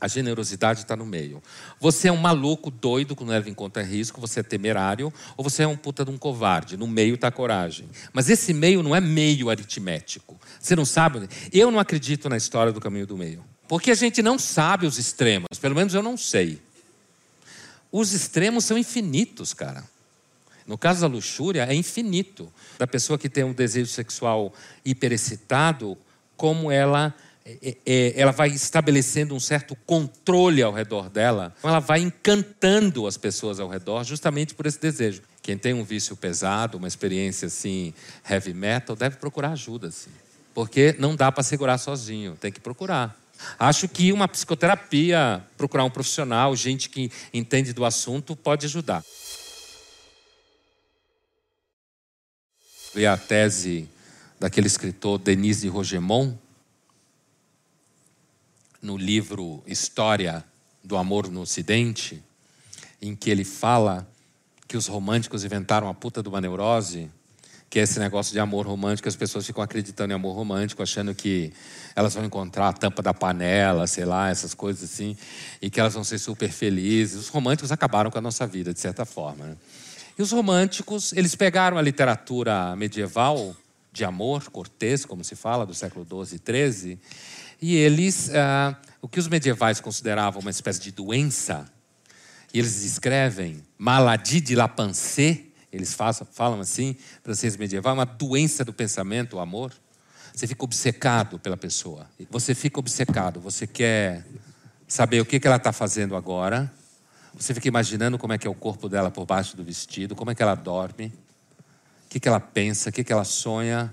A 0.00 0.06
generosidade 0.06 0.80
está 0.80 0.94
no 0.94 1.04
meio. 1.04 1.42
Você 1.80 2.06
é 2.06 2.12
um 2.12 2.16
maluco 2.16 2.70
doido 2.70 3.16
que 3.16 3.24
não 3.24 3.32
leva 3.32 3.50
em 3.50 3.54
conta 3.54 3.82
risco, 3.82 4.20
você 4.20 4.40
é 4.40 4.42
temerário, 4.44 5.12
ou 5.36 5.42
você 5.42 5.64
é 5.64 5.66
um 5.66 5.76
puta 5.76 6.04
de 6.04 6.10
um 6.10 6.16
covarde. 6.16 6.76
No 6.76 6.86
meio 6.86 7.16
está 7.16 7.28
a 7.28 7.32
coragem. 7.32 7.88
Mas 8.12 8.30
esse 8.30 8.54
meio 8.54 8.80
não 8.80 8.94
é 8.94 9.00
meio 9.00 9.50
aritmético. 9.50 10.38
Você 10.60 10.76
não 10.76 10.84
sabe? 10.84 11.28
Eu 11.52 11.70
não 11.72 11.80
acredito 11.80 12.28
na 12.28 12.36
história 12.36 12.72
do 12.72 12.80
caminho 12.80 13.06
do 13.08 13.16
meio. 13.16 13.44
Porque 13.66 13.90
a 13.90 13.94
gente 13.94 14.22
não 14.22 14.38
sabe 14.38 14.86
os 14.86 14.98
extremos. 14.98 15.58
Pelo 15.60 15.74
menos 15.74 15.92
eu 15.94 16.02
não 16.02 16.16
sei. 16.16 16.62
Os 17.90 18.12
extremos 18.12 18.64
são 18.64 18.78
infinitos, 18.78 19.52
cara. 19.52 19.82
No 20.64 20.78
caso 20.78 21.00
da 21.00 21.06
luxúria, 21.06 21.64
é 21.64 21.74
infinito. 21.74 22.52
Da 22.78 22.86
pessoa 22.86 23.18
que 23.18 23.28
tem 23.28 23.42
um 23.42 23.52
desejo 23.52 23.90
sexual 23.90 24.54
hiperexcitado, 24.84 25.98
como 26.36 26.70
ela 26.70 27.14
ela 28.14 28.32
vai 28.32 28.48
estabelecendo 28.48 29.34
um 29.34 29.40
certo 29.40 29.76
controle 29.86 30.62
ao 30.62 30.72
redor 30.72 31.08
dela, 31.08 31.54
ela 31.62 31.80
vai 31.80 32.00
encantando 32.00 33.06
as 33.06 33.16
pessoas 33.16 33.58
ao 33.58 33.68
redor 33.68 34.04
justamente 34.04 34.54
por 34.54 34.66
esse 34.66 34.80
desejo. 34.80 35.22
Quem 35.42 35.56
tem 35.56 35.72
um 35.72 35.84
vício 35.84 36.14
pesado, 36.16 36.76
uma 36.76 36.88
experiência 36.88 37.46
assim 37.46 37.94
heavy 38.28 38.52
metal, 38.52 38.94
deve 38.94 39.16
procurar 39.16 39.52
ajuda, 39.52 39.88
assim, 39.88 40.10
porque 40.52 40.94
não 40.98 41.16
dá 41.16 41.32
para 41.32 41.42
segurar 41.42 41.78
sozinho, 41.78 42.36
tem 42.38 42.52
que 42.52 42.60
procurar. 42.60 43.18
Acho 43.58 43.88
que 43.88 44.12
uma 44.12 44.26
psicoterapia, 44.26 45.42
procurar 45.56 45.84
um 45.84 45.90
profissional, 45.90 46.54
gente 46.56 46.90
que 46.90 47.10
entende 47.32 47.72
do 47.72 47.84
assunto, 47.84 48.34
pode 48.34 48.66
ajudar. 48.66 49.04
Li 52.94 53.06
a 53.06 53.16
tese 53.16 53.88
daquele 54.40 54.66
escritor 54.66 55.18
Denise 55.18 55.62
de 55.62 55.68
Rogemont, 55.68 56.36
no 58.80 58.96
livro 58.96 59.62
História 59.66 60.44
do 60.82 60.96
Amor 60.96 61.30
no 61.30 61.40
Ocidente, 61.40 62.22
em 63.00 63.14
que 63.14 63.30
ele 63.30 63.44
fala 63.44 64.08
que 64.66 64.76
os 64.76 64.86
românticos 64.86 65.44
inventaram 65.44 65.88
a 65.88 65.94
puta 65.94 66.22
de 66.22 66.28
uma 66.28 66.40
neurose, 66.40 67.10
que 67.70 67.78
é 67.78 67.82
esse 67.82 67.98
negócio 67.98 68.32
de 68.32 68.40
amor 68.40 68.66
romântico, 68.66 69.08
as 69.08 69.16
pessoas 69.16 69.46
ficam 69.46 69.62
acreditando 69.62 70.12
em 70.12 70.16
amor 70.16 70.34
romântico, 70.34 70.82
achando 70.82 71.14
que 71.14 71.52
elas 71.94 72.14
vão 72.14 72.24
encontrar 72.24 72.68
a 72.68 72.72
tampa 72.72 73.02
da 73.02 73.12
panela, 73.12 73.86
sei 73.86 74.06
lá, 74.06 74.30
essas 74.30 74.54
coisas 74.54 74.90
assim, 74.90 75.16
e 75.60 75.68
que 75.68 75.78
elas 75.78 75.92
vão 75.92 76.02
ser 76.02 76.18
super 76.18 76.50
felizes. 76.50 77.18
Os 77.18 77.28
românticos 77.28 77.70
acabaram 77.70 78.10
com 78.10 78.18
a 78.18 78.22
nossa 78.22 78.46
vida, 78.46 78.72
de 78.72 78.80
certa 78.80 79.04
forma. 79.04 79.44
Né? 79.44 79.56
E 80.18 80.22
os 80.22 80.32
românticos, 80.32 81.12
eles 81.12 81.34
pegaram 81.34 81.76
a 81.76 81.82
literatura 81.82 82.74
medieval 82.74 83.54
de 83.92 84.04
amor, 84.04 84.50
cortês, 84.50 85.04
como 85.04 85.22
se 85.22 85.36
fala, 85.36 85.66
do 85.66 85.74
século 85.74 86.06
XII 86.06 86.40
e 86.40 86.72
XIII, 86.72 86.98
e 87.60 87.74
eles, 87.76 88.30
ah, 88.34 88.76
o 89.00 89.08
que 89.08 89.18
os 89.18 89.28
medievais 89.28 89.80
consideravam 89.80 90.40
uma 90.40 90.50
espécie 90.50 90.80
de 90.80 90.92
doença, 90.92 91.70
e 92.52 92.58
eles 92.58 92.82
escrevem 92.82 93.62
maladie 93.76 94.40
de 94.40 94.54
la 94.54 94.68
pensée, 94.68 95.52
eles 95.70 95.94
falam 95.94 96.60
assim, 96.60 96.96
francês 97.22 97.56
medieval, 97.56 97.94
uma 97.94 98.06
doença 98.06 98.64
do 98.64 98.72
pensamento, 98.72 99.36
o 99.36 99.40
amor. 99.40 99.72
Você 100.34 100.46
fica 100.46 100.64
obcecado 100.64 101.38
pela 101.38 101.56
pessoa. 101.56 102.08
Você 102.30 102.54
fica 102.54 102.78
obcecado, 102.78 103.40
você 103.40 103.66
quer 103.66 104.24
saber 104.86 105.20
o 105.20 105.26
que 105.26 105.40
ela 105.46 105.56
está 105.56 105.72
fazendo 105.72 106.16
agora. 106.16 106.72
Você 107.34 107.52
fica 107.52 107.68
imaginando 107.68 108.18
como 108.18 108.32
é 108.32 108.38
que 108.38 108.46
é 108.46 108.50
o 108.50 108.54
corpo 108.54 108.88
dela 108.88 109.10
por 109.10 109.26
baixo 109.26 109.56
do 109.56 109.62
vestido, 109.62 110.16
como 110.16 110.30
é 110.30 110.34
que 110.34 110.42
ela 110.42 110.54
dorme, 110.54 111.12
o 112.06 112.08
que 112.08 112.26
ela 112.26 112.40
pensa, 112.40 112.88
o 112.88 112.92
que 112.92 113.12
ela 113.12 113.24
sonha, 113.24 113.92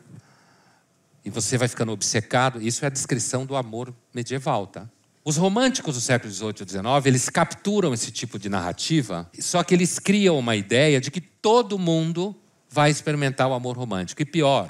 e 1.25 1.29
você 1.31 1.57
vai 1.57 1.67
ficando 1.67 1.91
obcecado. 1.91 2.61
Isso 2.61 2.85
é 2.85 2.87
a 2.87 2.91
descrição 2.91 3.45
do 3.45 3.55
amor 3.55 3.93
medieval, 4.13 4.67
tá? 4.67 4.87
Os 5.23 5.37
românticos 5.37 5.95
do 5.95 6.01
século 6.01 6.31
XVIII 6.31 6.53
e 6.61 6.69
XIX, 6.69 7.05
eles 7.05 7.29
capturam 7.29 7.91
esse 7.95 8.11
tipo 8.11 8.37
de 8.37 8.47
narrativa, 8.47 9.27
só 9.39 9.63
que 9.63 9.73
eles 9.73 9.97
criam 9.97 10.37
uma 10.37 10.55
ideia 10.55 11.01
de 11.01 11.09
que 11.09 11.19
todo 11.19 11.79
mundo 11.79 12.39
vai 12.69 12.91
experimentar 12.91 13.47
o 13.47 13.53
amor 13.53 13.75
romântico. 13.75 14.21
E 14.21 14.25
pior, 14.25 14.69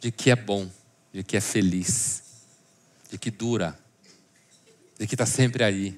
de 0.00 0.10
que 0.10 0.28
é 0.28 0.34
bom, 0.34 0.68
de 1.12 1.22
que 1.22 1.36
é 1.36 1.40
feliz, 1.40 2.24
de 3.08 3.16
que 3.16 3.30
dura, 3.30 3.78
de 4.98 5.06
que 5.06 5.14
está 5.14 5.24
sempre 5.24 5.62
aí. 5.62 5.96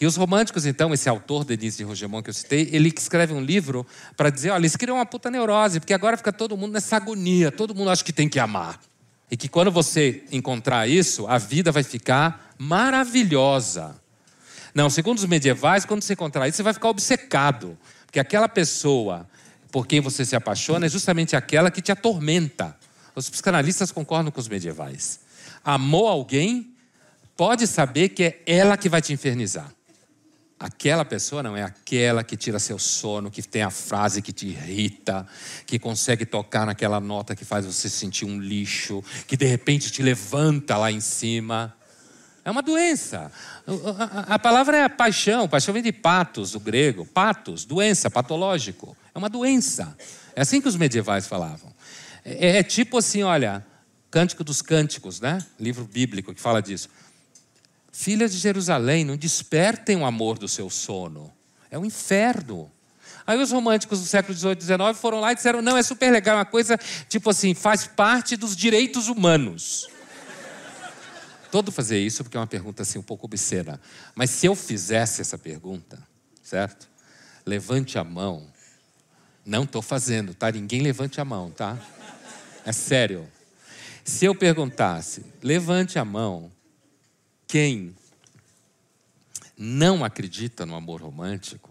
E 0.00 0.06
os 0.06 0.16
românticos, 0.16 0.66
então, 0.66 0.92
esse 0.92 1.08
autor, 1.08 1.44
Denise 1.44 1.78
de 1.78 1.84
Rogemont, 1.84 2.22
que 2.22 2.30
eu 2.30 2.34
citei, 2.34 2.68
ele 2.72 2.92
escreve 2.96 3.32
um 3.32 3.40
livro 3.40 3.86
para 4.16 4.28
dizer: 4.28 4.50
olha, 4.50 4.60
eles 4.60 4.76
criam 4.76 4.96
uma 4.96 5.06
puta 5.06 5.30
neurose, 5.30 5.80
porque 5.80 5.94
agora 5.94 6.16
fica 6.16 6.32
todo 6.32 6.56
mundo 6.56 6.72
nessa 6.72 6.96
agonia, 6.96 7.50
todo 7.50 7.74
mundo 7.74 7.90
acha 7.90 8.04
que 8.04 8.12
tem 8.12 8.28
que 8.28 8.38
amar. 8.38 8.78
E 9.30 9.36
que 9.36 9.48
quando 9.48 9.70
você 9.70 10.22
encontrar 10.30 10.86
isso, 10.86 11.26
a 11.26 11.38
vida 11.38 11.72
vai 11.72 11.82
ficar 11.82 12.54
maravilhosa. 12.58 13.96
Não, 14.74 14.90
segundo 14.90 15.18
os 15.18 15.24
medievais, 15.24 15.84
quando 15.84 16.02
você 16.02 16.12
encontrar 16.12 16.46
isso, 16.46 16.58
você 16.58 16.62
vai 16.62 16.74
ficar 16.74 16.90
obcecado. 16.90 17.78
Porque 18.04 18.20
aquela 18.20 18.48
pessoa 18.48 19.26
por 19.76 19.86
quem 19.86 20.00
você 20.00 20.24
se 20.24 20.34
apaixona 20.34 20.86
é 20.86 20.88
justamente 20.88 21.36
aquela 21.36 21.70
que 21.70 21.82
te 21.82 21.92
atormenta. 21.92 22.76
Os 23.14 23.28
psicanalistas 23.28 23.92
concordam 23.92 24.30
com 24.30 24.40
os 24.40 24.48
medievais. 24.48 25.20
Amou 25.64 26.06
alguém, 26.08 26.74
pode 27.36 27.66
saber 27.66 28.10
que 28.10 28.22
é 28.22 28.42
ela 28.46 28.76
que 28.76 28.88
vai 28.88 29.02
te 29.02 29.12
infernizar. 29.12 29.70
Aquela 30.58 31.04
pessoa 31.04 31.42
não 31.42 31.54
é 31.54 31.62
aquela 31.62 32.24
que 32.24 32.34
tira 32.34 32.58
seu 32.58 32.78
sono, 32.78 33.30
que 33.30 33.42
tem 33.42 33.62
a 33.62 33.70
frase 33.70 34.22
que 34.22 34.32
te 34.32 34.46
irrita, 34.46 35.26
que 35.66 35.78
consegue 35.78 36.24
tocar 36.24 36.64
naquela 36.64 36.98
nota 36.98 37.36
que 37.36 37.44
faz 37.44 37.66
você 37.66 37.90
sentir 37.90 38.24
um 38.24 38.40
lixo, 38.40 39.04
que 39.26 39.36
de 39.36 39.44
repente 39.44 39.90
te 39.90 40.02
levanta 40.02 40.78
lá 40.78 40.90
em 40.90 41.00
cima. 41.00 41.76
É 42.42 42.50
uma 42.50 42.62
doença. 42.62 43.30
A 44.28 44.38
palavra 44.38 44.78
é 44.78 44.88
paixão. 44.88 45.46
Paixão 45.46 45.74
vem 45.74 45.82
de 45.82 45.92
patos, 45.92 46.52
do 46.52 46.60
grego. 46.60 47.04
Patos, 47.04 47.64
doença, 47.64 48.08
patológico. 48.08 48.96
É 49.14 49.18
uma 49.18 49.28
doença. 49.28 49.94
É 50.34 50.40
assim 50.40 50.60
que 50.60 50.68
os 50.68 50.76
medievais 50.76 51.26
falavam. 51.26 51.74
É, 52.24 52.58
é 52.58 52.62
tipo 52.62 52.96
assim, 52.96 53.22
olha, 53.22 53.66
Cântico 54.10 54.42
dos 54.42 54.62
Cânticos, 54.62 55.20
né? 55.20 55.44
Livro 55.58 55.84
bíblico 55.84 56.32
que 56.32 56.40
fala 56.40 56.62
disso. 56.62 56.88
Filhas 57.98 58.30
de 58.30 58.36
Jerusalém, 58.36 59.06
não 59.06 59.16
despertem 59.16 59.96
o 59.96 60.04
amor 60.04 60.38
do 60.38 60.46
seu 60.46 60.68
sono. 60.68 61.32
É 61.70 61.78
um 61.78 61.84
inferno. 61.84 62.70
Aí 63.26 63.40
os 63.40 63.50
românticos 63.50 64.00
do 64.00 64.06
século 64.06 64.36
XVIII 64.36 64.58
e 64.58 64.60
XIX 64.60 65.00
foram 65.00 65.18
lá 65.18 65.32
e 65.32 65.34
disseram: 65.34 65.62
não, 65.62 65.78
é 65.78 65.82
super 65.82 66.12
legal, 66.12 66.34
é 66.34 66.38
uma 66.40 66.44
coisa 66.44 66.78
tipo 67.08 67.30
assim, 67.30 67.54
faz 67.54 67.86
parte 67.86 68.36
dos 68.36 68.54
direitos 68.54 69.08
humanos. 69.08 69.88
Todo 71.50 71.72
fazer 71.72 71.98
isso 71.98 72.22
porque 72.22 72.36
é 72.36 72.40
uma 72.40 72.46
pergunta 72.46 72.82
assim 72.82 72.98
um 72.98 73.02
pouco 73.02 73.24
obscena. 73.24 73.80
Mas 74.14 74.28
se 74.28 74.44
eu 74.44 74.54
fizesse 74.54 75.22
essa 75.22 75.38
pergunta, 75.38 75.98
certo? 76.42 76.86
Levante 77.46 77.98
a 77.98 78.04
mão. 78.04 78.46
Não 79.42 79.62
estou 79.62 79.80
fazendo, 79.80 80.34
tá? 80.34 80.52
Ninguém 80.52 80.82
levante 80.82 81.18
a 81.18 81.24
mão, 81.24 81.50
tá? 81.50 81.78
É 82.62 82.72
sério. 82.72 83.26
Se 84.04 84.26
eu 84.26 84.34
perguntasse, 84.34 85.24
levante 85.42 85.98
a 85.98 86.04
mão, 86.04 86.52
quem 87.46 87.94
não 89.56 90.04
acredita 90.04 90.66
no 90.66 90.74
amor 90.74 91.00
romântico, 91.00 91.70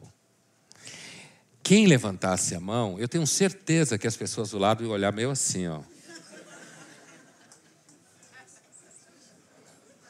quem 1.61 1.87
levantasse 1.87 2.53
a 2.53 2.59
mão, 2.59 2.99
eu 2.99 3.07
tenho 3.07 3.25
certeza 3.25 3.97
que 3.97 4.05
as 4.05 4.15
pessoas 4.15 4.51
do 4.51 4.57
lado 4.57 4.83
iam 4.83 4.91
olhar 4.91 5.11
meio 5.11 5.31
assim, 5.31 5.67
ó. 5.67 5.81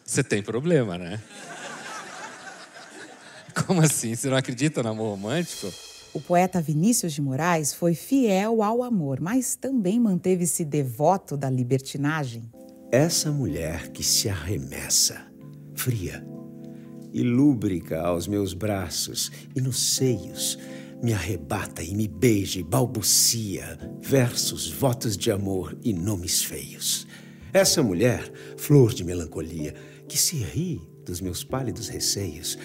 Você 0.04 0.24
tem 0.24 0.44
problema, 0.44 0.98
né? 0.98 1.22
Como 3.66 3.82
assim? 3.82 4.14
Você 4.16 4.30
não 4.30 4.38
acredita 4.38 4.84
no 4.84 4.90
amor 4.90 5.12
romântico? 5.12 5.74
O 6.14 6.22
poeta 6.22 6.62
Vinícius 6.62 7.14
de 7.14 7.22
Moraes 7.22 7.74
foi 7.74 7.96
fiel 7.96 8.62
ao 8.62 8.84
amor, 8.84 9.20
mas 9.20 9.56
também 9.56 10.00
manteve-se 10.00 10.64
devoto 10.64 11.36
da 11.36 11.50
libertinagem. 11.50 12.50
Essa 12.92 13.32
mulher 13.32 13.90
que 13.92 14.04
se 14.04 14.30
arremessa, 14.30 15.26
fria 15.76 16.26
e 17.14 17.24
lúbrica 17.24 18.02
aos 18.02 18.28
meus 18.28 18.54
braços 18.54 19.32
e 19.56 19.62
nos 19.62 19.96
seios, 19.96 20.60
me 21.02 21.14
arrebata 21.14 21.82
e 21.82 21.96
me 21.96 22.10
beija 22.10 22.60
e 22.60 22.64
balbucia 22.64 23.80
versos, 24.02 24.70
votos 24.70 25.16
de 25.16 25.32
amor 25.32 25.78
e 25.82 25.94
nomes 25.94 26.44
feios. 26.44 27.08
Essa 27.54 27.82
mulher, 27.82 28.30
flor 28.58 28.94
de 28.94 29.06
melancolia, 29.06 29.74
que 30.10 30.18
se 30.18 30.36
ri 30.36 30.82
dos 31.06 31.22
meus 31.22 31.42
pálidos 31.42 31.88
receios, 31.88 32.58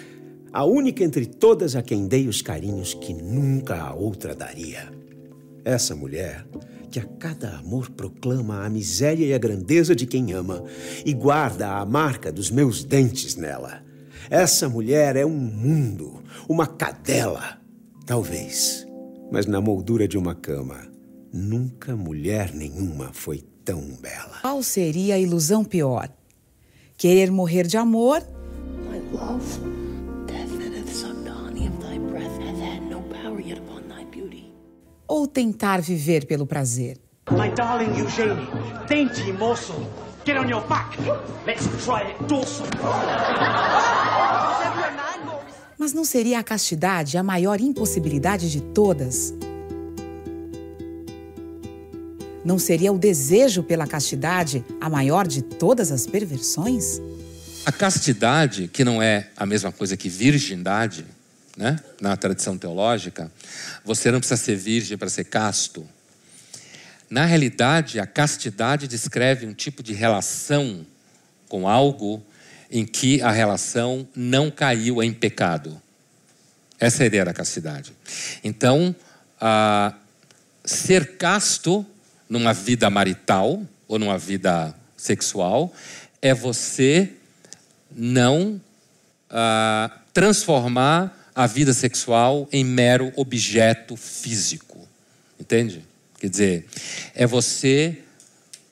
a 0.52 0.64
única 0.64 1.04
entre 1.04 1.26
todas 1.26 1.76
a 1.76 1.82
quem 1.82 2.08
dei 2.08 2.26
os 2.26 2.42
carinhos 2.42 2.92
que 2.92 3.14
nunca 3.14 3.80
a 3.80 3.94
outra 3.94 4.34
daria. 4.34 4.92
Essa 5.64 5.94
mulher 5.94 6.44
que 6.90 6.98
a 6.98 7.04
cada 7.04 7.58
amor 7.58 7.90
proclama 7.90 8.64
a 8.64 8.68
miséria 8.68 9.24
e 9.24 9.32
a 9.32 9.38
grandeza 9.38 9.94
de 9.94 10.06
quem 10.06 10.32
ama 10.32 10.64
e 11.04 11.12
guarda 11.12 11.78
a 11.78 11.86
marca 11.86 12.32
dos 12.32 12.50
meus 12.50 12.82
dentes 12.82 13.36
nela. 13.36 13.82
Essa 14.28 14.68
mulher 14.68 15.16
é 15.16 15.24
um 15.24 15.30
mundo, 15.30 16.22
uma 16.48 16.66
cadela, 16.66 17.58
talvez, 18.04 18.86
mas 19.30 19.46
na 19.46 19.60
moldura 19.60 20.06
de 20.06 20.18
uma 20.18 20.34
cama. 20.34 20.90
Nunca 21.32 21.96
mulher 21.96 22.52
nenhuma 22.52 23.10
foi 23.12 23.44
tão 23.64 23.80
bela. 24.00 24.38
Qual 24.42 24.62
seria 24.62 25.14
a 25.14 25.18
ilusão 25.18 25.64
pior? 25.64 26.08
Querer 26.96 27.30
morrer 27.30 27.66
de 27.66 27.76
amor? 27.76 28.20
My 28.90 28.98
love, 29.12 29.79
Ou 35.10 35.26
tentar 35.26 35.80
viver 35.80 36.24
pelo 36.24 36.46
prazer? 36.46 36.96
My 37.32 37.50
darling 37.50 37.98
Eugenie, 37.98 38.46
dainty 38.88 39.32
morsel, 39.32 39.84
get 40.24 40.38
on 40.38 40.48
your 40.48 40.64
back. 40.68 40.96
Let's 41.44 41.66
try 41.84 42.12
it 42.12 42.24
dorsal. 42.28 42.68
Mas 45.76 45.92
não 45.92 46.04
seria 46.04 46.38
a 46.38 46.44
castidade 46.44 47.18
a 47.18 47.24
maior 47.24 47.60
impossibilidade 47.60 48.48
de 48.52 48.60
todas? 48.60 49.34
Não 52.44 52.56
seria 52.56 52.92
o 52.92 52.98
desejo 52.98 53.64
pela 53.64 53.88
castidade 53.88 54.64
a 54.80 54.88
maior 54.88 55.26
de 55.26 55.42
todas 55.42 55.90
as 55.90 56.06
perversões? 56.06 57.02
A 57.66 57.72
castidade, 57.72 58.68
que 58.68 58.84
não 58.84 59.02
é 59.02 59.28
a 59.36 59.44
mesma 59.44 59.72
coisa 59.72 59.96
que 59.96 60.08
virgindade, 60.08 61.04
né? 61.56 61.78
na 62.00 62.16
tradição 62.16 62.56
teológica, 62.56 63.30
você 63.84 64.10
não 64.10 64.18
precisa 64.18 64.40
ser 64.40 64.56
virgem 64.56 64.96
para 64.96 65.08
ser 65.08 65.24
casto. 65.24 65.86
Na 67.08 67.24
realidade, 67.24 67.98
a 67.98 68.06
castidade 68.06 68.86
descreve 68.86 69.46
um 69.46 69.52
tipo 69.52 69.82
de 69.82 69.92
relação 69.92 70.86
com 71.48 71.68
algo 71.68 72.24
em 72.70 72.86
que 72.86 73.20
a 73.20 73.30
relação 73.30 74.08
não 74.14 74.50
caiu 74.50 75.02
em 75.02 75.12
pecado. 75.12 75.80
Essa 76.78 77.02
é 77.02 77.04
a 77.04 77.06
ideia 77.06 77.24
da 77.24 77.34
castidade. 77.34 77.92
Então, 78.44 78.94
ser 80.64 81.16
casto 81.16 81.84
numa 82.28 82.52
vida 82.52 82.88
marital 82.88 83.60
ou 83.88 83.98
numa 83.98 84.16
vida 84.16 84.74
sexual 84.96 85.74
é 86.22 86.32
você 86.32 87.12
não 87.90 88.60
ah, 89.28 89.90
transformar 90.12 91.19
a 91.34 91.46
vida 91.46 91.72
sexual 91.72 92.48
em 92.52 92.64
mero 92.64 93.12
objeto 93.16 93.96
físico. 93.96 94.88
Entende? 95.38 95.84
Quer 96.18 96.28
dizer, 96.28 96.66
é 97.14 97.26
você 97.26 97.98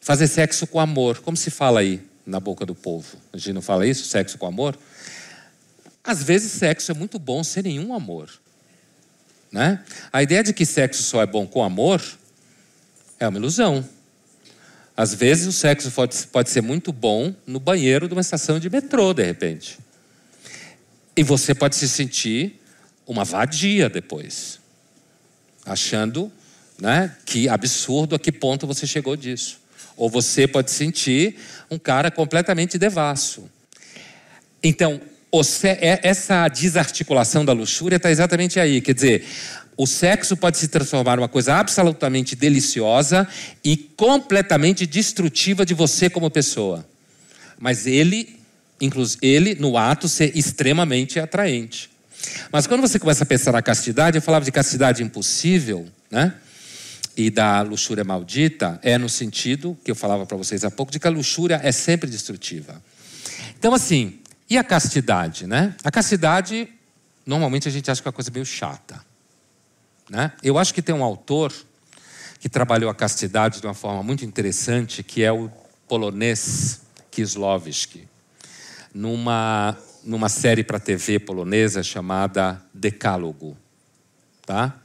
fazer 0.01 0.27
sexo 0.27 0.67
com 0.67 0.81
amor. 0.81 1.21
Como 1.21 1.37
se 1.37 1.51
fala 1.51 1.81
aí 1.81 2.03
na 2.27 2.39
boca 2.41 2.67
do 2.67 2.75
povo? 2.75 3.17
A 3.33 3.39
gente 3.39 3.53
não 3.53 3.63
fala 3.63 3.87
isso? 3.87 4.05
Sexo 4.05 4.37
com 4.39 4.47
amor? 4.47 4.79
Às 6.05 6.23
vezes, 6.23 6.53
sexo 6.53 6.91
é 6.91 6.95
muito 6.95 7.19
bom 7.19 7.43
sem 7.43 7.63
nenhum 7.63 7.95
amor. 7.95 8.31
Né? 9.51 9.83
A 10.13 10.23
ideia 10.23 10.43
de 10.43 10.53
que 10.53 10.67
sexo 10.67 11.03
só 11.03 11.23
é 11.23 11.27
bom 11.27 11.47
com 11.47 11.63
amor 11.63 12.03
é 13.19 13.27
uma 13.27 13.39
ilusão. 13.39 13.87
Às 14.97 15.15
vezes 15.15 15.47
o 15.47 15.53
sexo 15.53 15.91
pode, 15.91 16.17
pode 16.27 16.51
ser 16.51 16.61
muito 16.61 16.93
bom 16.93 17.35
no 17.47 17.61
banheiro 17.61 18.09
de 18.09 18.15
uma 18.15 18.21
estação 18.21 18.59
de 18.59 18.69
metrô, 18.69 19.15
de 19.15 19.23
repente. 19.23 19.79
E 21.19 21.23
você 21.25 21.53
pode 21.53 21.75
se 21.75 21.89
sentir 21.89 22.61
uma 23.05 23.25
vadia 23.25 23.91
depois, 23.91 24.61
achando 25.67 26.31
né, 26.81 27.13
que 27.27 27.49
absurdo 27.49 28.15
a 28.15 28.21
que 28.21 28.31
ponto 28.31 28.69
você 28.69 28.87
chegou 28.87 29.17
disso. 29.17 29.59
Ou 29.97 30.09
você 30.09 30.47
pode 30.47 30.71
sentir 30.71 31.35
um 31.69 31.77
cara 31.77 32.09
completamente 32.09 32.79
devasso. 32.79 33.51
Então, 34.63 35.01
é, 35.65 35.99
essa 36.05 36.47
desarticulação 36.47 37.45
da 37.45 37.53
luxúria 37.53 37.97
está 37.97 38.13
exatamente 38.13 38.61
aí. 38.61 38.81
Quer 38.81 38.95
dizer, 38.95 39.27
o 39.77 39.89
sexo 39.89 40.37
pode 40.37 40.57
se 40.57 40.69
transformar 40.69 41.17
numa 41.17 41.29
coisa 41.29 41.57
absolutamente 41.57 42.37
deliciosa 42.37 43.27
e 43.65 43.77
completamente 43.77 44.87
destrutiva 44.87 45.67
de 45.67 45.75
você 45.75 46.09
como 46.09 46.31
pessoa. 46.31 46.89
Mas 47.59 47.89
ele, 47.89 48.38
inclusive 48.81 49.19
ele, 49.27 49.55
no 49.55 49.77
ato, 49.77 50.09
ser 50.09 50.37
extremamente 50.37 51.19
atraente. 51.19 51.91
Mas 52.53 52.67
quando 52.67 52.81
você 52.81 52.99
começa 52.99 53.25
a 53.25 53.27
pensar 53.27 53.53
na 53.53 53.63
castidade, 53.63 54.19
eu 54.19 54.23
falava 54.23 54.45
de 54.45 54.53
castidade 54.53 55.03
impossível, 55.03 55.89
né? 56.11 56.35
E 57.17 57.31
da 57.31 57.63
luxúria 57.63 58.05
maldita, 58.05 58.79
é 58.83 58.97
no 58.97 59.09
sentido 59.09 59.77
que 59.85 59.91
eu 59.91 59.95
falava 59.95 60.25
para 60.25 60.37
vocês 60.37 60.65
há 60.65 60.71
pouco, 60.71 60.93
de 60.93 61.01
que 61.01 61.07
a 61.07 61.11
luxúria 61.11 61.61
é 61.63 61.73
sempre 61.73 62.09
destrutiva. 62.09 62.81
Então, 63.59 63.75
assim, 63.75 64.21
e 64.49 64.57
a 64.57 64.65
castidade, 64.65 65.47
né? 65.47 65.75
A 65.83 65.91
castidade, 65.91 66.69
normalmente 67.27 67.69
a 67.69 67.71
gente 67.71 67.91
acha 67.91 68.01
que 68.01 68.09
é 68.09 68.11
uma 68.11 68.15
coisa 68.15 68.31
meio 68.31 68.47
chata. 68.47 69.01
Né? 70.09 70.33
Eu 70.43 70.57
acho 70.59 70.73
que 70.73 70.81
tem 70.81 70.95
um 70.95 71.05
autor 71.05 71.53
que 72.41 72.49
trabalhou 72.49 72.89
a 72.89 72.95
castidade 72.95 73.61
de 73.61 73.67
uma 73.67 73.75
forma 73.75 74.03
muito 74.03 74.25
interessante, 74.25 75.03
que 75.03 75.23
é 75.23 75.31
o 75.31 75.51
polonês 75.87 76.81
Kislovski, 77.11 78.08
numa, 78.95 79.77
numa 80.05 80.29
série 80.29 80.65
para 80.65 80.79
TV 80.79 81.19
polonesa 81.19 81.83
chamada 81.83 82.63
Decálogo. 82.73 83.57
Tá? 84.45 84.77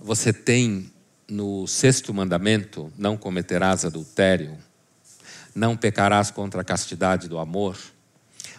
Você 0.00 0.32
tem 0.32 0.90
no 1.28 1.66
sexto 1.66 2.14
mandamento, 2.14 2.92
não 2.96 3.16
cometerás 3.16 3.84
adultério, 3.84 4.56
não 5.54 5.76
pecarás 5.76 6.30
contra 6.30 6.62
a 6.62 6.64
castidade 6.64 7.28
do 7.28 7.38
amor. 7.38 7.76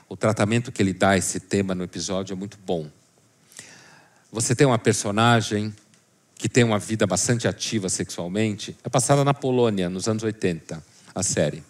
O 0.08 0.18
tratamento 0.18 0.72
que 0.72 0.82
ele 0.82 0.94
dá 0.94 1.12
a 1.12 1.18
esse 1.18 1.40
tema 1.40 1.74
no 1.74 1.84
episódio 1.84 2.34
é 2.34 2.36
muito 2.36 2.58
bom. 2.66 2.90
Você 4.32 4.56
tem 4.56 4.68
uma 4.68 4.78
personagem 4.78 5.74
que 6.36 6.48
tem 6.48 6.64
uma 6.64 6.80
vida 6.80 7.08
bastante 7.08 7.48
ativa 7.48 7.90
sexualmente. 7.90 8.78
É 8.84 8.90
passada 8.90 9.24
na 9.24 9.34
Polônia, 9.34 9.90
nos 9.90 10.08
anos 10.08 10.24
80, 10.24 10.84
a 11.14 11.24
série. 11.24 11.64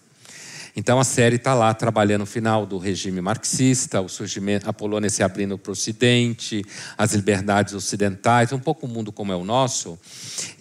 Então 0.76 1.00
a 1.00 1.04
série 1.04 1.36
está 1.36 1.54
lá 1.54 1.74
trabalhando 1.74 2.22
o 2.22 2.26
final 2.26 2.66
do 2.66 2.78
regime 2.78 3.22
marxista, 3.22 4.02
o 4.02 4.10
surgimento, 4.10 4.70
a 4.70 4.74
Polônia 4.74 5.10
se 5.10 5.24
abrindo 5.24 5.58
para 5.58 5.70
o 5.70 5.74
Ocidente, 5.74 6.64
as 6.98 7.14
liberdades 7.14 7.74
ocidentais, 7.74 8.52
um 8.52 8.60
pouco 8.60 8.86
o 8.86 8.90
mundo 8.90 9.12
como 9.12 9.32
é 9.32 9.36
o 9.36 9.44
nosso. 9.44 10.00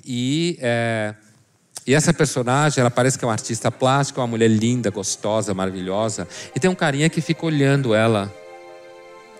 E, 0.04 0.58
é, 0.60 1.14
e 1.86 1.94
essa 1.94 2.12
personagem, 2.12 2.80
ela 2.80 2.90
parece 2.90 3.18
que 3.18 3.24
é 3.24 3.28
uma 3.28 3.32
artista 3.32 3.70
plástica, 3.70 4.20
uma 4.20 4.26
mulher 4.26 4.48
linda, 4.48 4.90
gostosa, 4.90 5.54
maravilhosa. 5.54 6.28
E 6.54 6.60
tem 6.60 6.70
um 6.70 6.74
carinha 6.74 7.08
que 7.08 7.20
fica 7.20 7.46
olhando 7.46 7.94
ela, 7.94 8.32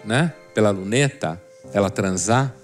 né, 0.04 0.32
pela 0.54 0.70
luneta 0.70 1.40
ela 1.72 1.90
transar. 1.90 2.54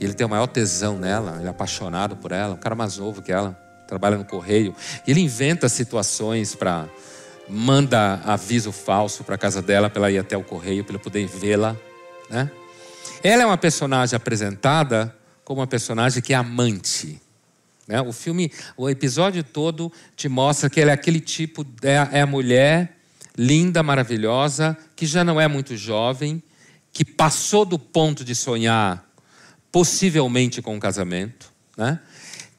E 0.00 0.04
ele 0.04 0.14
tem 0.14 0.26
o 0.26 0.28
maior 0.28 0.48
tesão 0.48 0.98
nela, 0.98 1.36
ele 1.38 1.46
é 1.46 1.50
apaixonado 1.50 2.16
por 2.16 2.32
ela, 2.32 2.54
um 2.54 2.58
cara 2.58 2.74
mais 2.74 2.96
novo 2.98 3.22
que 3.22 3.30
ela, 3.30 3.56
trabalha 3.92 4.16
no 4.16 4.24
correio. 4.24 4.74
E 5.06 5.10
ele 5.10 5.20
inventa 5.20 5.68
situações 5.68 6.54
para 6.54 6.88
manda 7.46 8.14
aviso 8.24 8.72
falso 8.72 9.22
para 9.22 9.36
casa 9.36 9.60
dela 9.60 9.90
para 9.90 10.00
ela 10.00 10.10
ir 10.10 10.18
até 10.18 10.34
o 10.34 10.42
correio 10.42 10.82
para 10.82 10.98
poder 10.98 11.26
vê-la, 11.26 11.76
né? 12.30 12.50
Ela 13.22 13.42
é 13.42 13.46
uma 13.46 13.58
personagem 13.58 14.16
apresentada 14.16 15.14
como 15.44 15.60
uma 15.60 15.66
personagem 15.66 16.22
que 16.22 16.32
é 16.32 16.36
amante. 16.36 17.20
Né? 17.86 18.00
O 18.00 18.12
filme, 18.12 18.50
o 18.76 18.88
episódio 18.88 19.44
todo 19.44 19.92
te 20.16 20.28
mostra 20.28 20.70
que 20.70 20.80
ela 20.80 20.92
é 20.92 20.94
aquele 20.94 21.20
tipo, 21.20 21.66
é, 21.82 22.18
é 22.18 22.20
a 22.22 22.26
mulher 22.26 22.96
linda, 23.36 23.82
maravilhosa, 23.82 24.76
que 24.96 25.04
já 25.04 25.22
não 25.22 25.40
é 25.40 25.46
muito 25.46 25.76
jovem, 25.76 26.42
que 26.92 27.04
passou 27.04 27.64
do 27.64 27.78
ponto 27.78 28.24
de 28.24 28.34
sonhar 28.34 29.04
possivelmente 29.70 30.62
com 30.62 30.74
um 30.74 30.80
casamento, 30.80 31.52
né? 31.76 32.00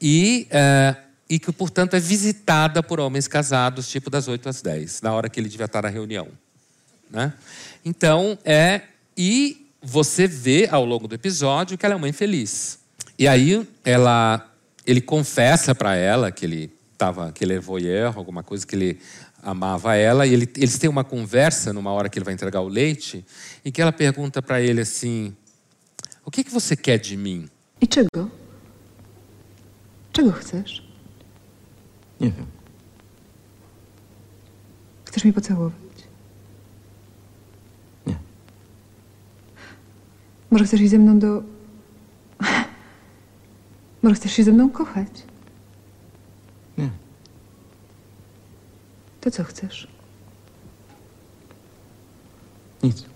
e, 0.00 0.46
é, 0.50 0.96
e 1.28 1.38
que, 1.38 1.50
portanto, 1.52 1.94
é 1.94 2.00
visitada 2.00 2.82
por 2.82 3.00
homens 3.00 3.26
casados, 3.26 3.88
tipo 3.88 4.10
das 4.10 4.28
8 4.28 4.48
às 4.48 4.62
10, 4.62 5.02
na 5.02 5.12
hora 5.12 5.28
que 5.28 5.40
ele 5.40 5.48
devia 5.48 5.66
estar 5.66 5.82
na 5.82 5.88
reunião. 5.88 6.28
Né? 7.10 7.32
Então, 7.84 8.38
é. 8.44 8.82
E 9.16 9.68
você 9.80 10.26
vê 10.26 10.68
ao 10.70 10.84
longo 10.84 11.06
do 11.06 11.14
episódio 11.14 11.78
que 11.78 11.86
ela 11.86 11.94
é 11.94 11.96
uma 11.96 12.08
infeliz. 12.08 12.78
E 13.18 13.28
aí 13.28 13.66
ela, 13.84 14.50
ele 14.86 15.00
confessa 15.00 15.74
para 15.74 15.94
ela 15.94 16.32
que 16.32 16.44
ele 16.44 16.72
tava, 16.98 17.30
que 17.32 17.44
ele 17.44 17.54
é 17.54 17.60
voyeur, 17.60 18.16
alguma 18.16 18.42
coisa 18.42 18.66
que 18.66 18.74
ele 18.74 19.00
amava 19.42 19.94
ela, 19.94 20.26
e 20.26 20.32
ele, 20.32 20.50
eles 20.56 20.78
têm 20.78 20.88
uma 20.88 21.04
conversa 21.04 21.72
numa 21.72 21.92
hora 21.92 22.08
que 22.08 22.18
ele 22.18 22.24
vai 22.24 22.34
entregar 22.34 22.60
o 22.60 22.68
leite, 22.68 23.24
e 23.64 23.70
que 23.70 23.80
ela 23.80 23.92
pergunta 23.92 24.42
para 24.42 24.60
ele 24.60 24.80
assim: 24.80 25.36
O 26.24 26.30
que, 26.30 26.42
que 26.42 26.50
você 26.50 26.74
quer 26.74 26.98
de 26.98 27.16
mim? 27.16 27.48
I 27.80 27.86
czego? 27.86 28.30
Czego 30.12 30.32
chcesz? 30.32 30.83
Nie 32.24 32.30
wiem. 32.30 32.46
Chcesz 35.04 35.24
mnie 35.24 35.32
pocałować? 35.32 35.74
Nie. 38.06 38.16
Może 40.50 40.64
chcesz 40.64 40.80
iść 40.80 40.90
ze 40.90 40.98
mną 40.98 41.18
do... 41.18 41.42
Może 44.02 44.14
chcesz 44.14 44.32
się 44.32 44.44
ze 44.44 44.52
mną 44.52 44.70
kochać? 44.70 45.08
Nie. 46.78 46.90
To 49.20 49.30
co 49.30 49.44
chcesz? 49.44 49.88
Nic. 52.82 53.13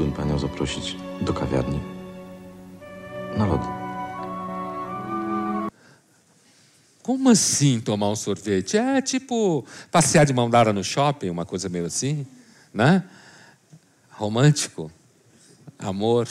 Mógłbym 0.00 0.12
panią 0.12 0.38
zaprosić 0.38 0.96
do 1.20 1.32
kawiarni? 1.32 1.80
Na 3.36 3.46
lody. 3.46 3.66
Como 7.02 7.30
assim 7.30 7.80
tomar 7.80 8.10
um 8.10 8.16
sorvete? 8.16 8.76
É 8.76 9.02
tipo 9.02 9.64
passear 9.90 10.26
de 10.26 10.32
mão 10.32 10.50
dada 10.50 10.72
no 10.72 10.84
shopping, 10.84 11.30
uma 11.30 11.44
coisa 11.44 11.68
meio 11.68 11.86
assim, 11.86 12.26
né? 12.74 13.02
Romântico, 14.10 14.90
amor, 15.78 16.28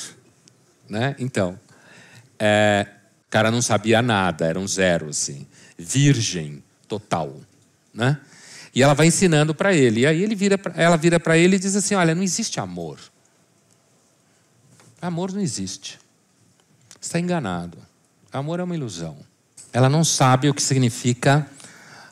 né? 0.89 1.15
Então, 1.19 1.59
é, 2.39 2.87
cara 3.29 3.51
não 3.51 3.61
sabia 3.61 4.01
nada, 4.01 4.45
era 4.45 4.59
um 4.59 4.67
zero, 4.67 5.09
assim, 5.09 5.45
virgem 5.77 6.63
total, 6.87 7.35
né? 7.93 8.19
E 8.73 8.81
ela 8.83 8.93
vai 8.93 9.07
ensinando 9.07 9.53
para 9.53 9.73
ele. 9.73 10.01
E 10.01 10.05
aí 10.05 10.23
ele 10.23 10.35
vira, 10.35 10.59
ela 10.75 10.95
vira 10.95 11.19
para 11.19 11.37
ele 11.37 11.55
e 11.55 11.59
diz 11.59 11.75
assim: 11.75 11.95
Olha, 11.95 12.15
não 12.15 12.23
existe 12.23 12.59
amor. 12.59 12.99
Amor 15.01 15.31
não 15.31 15.41
existe. 15.41 15.99
Está 16.99 17.19
enganado. 17.19 17.77
Amor 18.31 18.59
é 18.59 18.63
uma 18.63 18.75
ilusão. 18.75 19.17
Ela 19.71 19.89
não 19.89 20.03
sabe 20.03 20.49
o 20.49 20.53
que 20.53 20.61
significa 20.61 21.47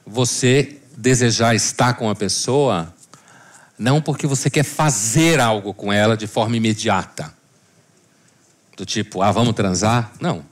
você 0.06 0.80
desejar 0.96 1.54
estar 1.54 1.94
com 1.96 2.10
a 2.10 2.16
pessoa, 2.16 2.94
não 3.78 4.02
porque 4.02 4.26
você 4.26 4.50
quer 4.50 4.64
fazer 4.64 5.40
algo 5.40 5.74
com 5.74 5.92
ela 5.92 6.16
de 6.16 6.26
forma 6.28 6.56
imediata. 6.56 7.34
Do 8.76 8.86
tipo, 8.86 9.22
ah, 9.22 9.32
vamos 9.32 9.54
transar? 9.54 10.12
Não. 10.20 10.46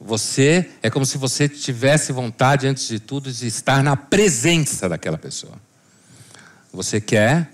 Você 0.00 0.70
é 0.82 0.90
como 0.90 1.06
se 1.06 1.18
você 1.18 1.48
tivesse 1.48 2.12
vontade, 2.12 2.66
antes 2.66 2.86
de 2.86 3.00
tudo, 3.00 3.32
de 3.32 3.46
estar 3.46 3.82
na 3.82 3.96
presença 3.96 4.88
daquela 4.88 5.18
pessoa. 5.18 5.54
Você 6.72 7.00
quer 7.00 7.50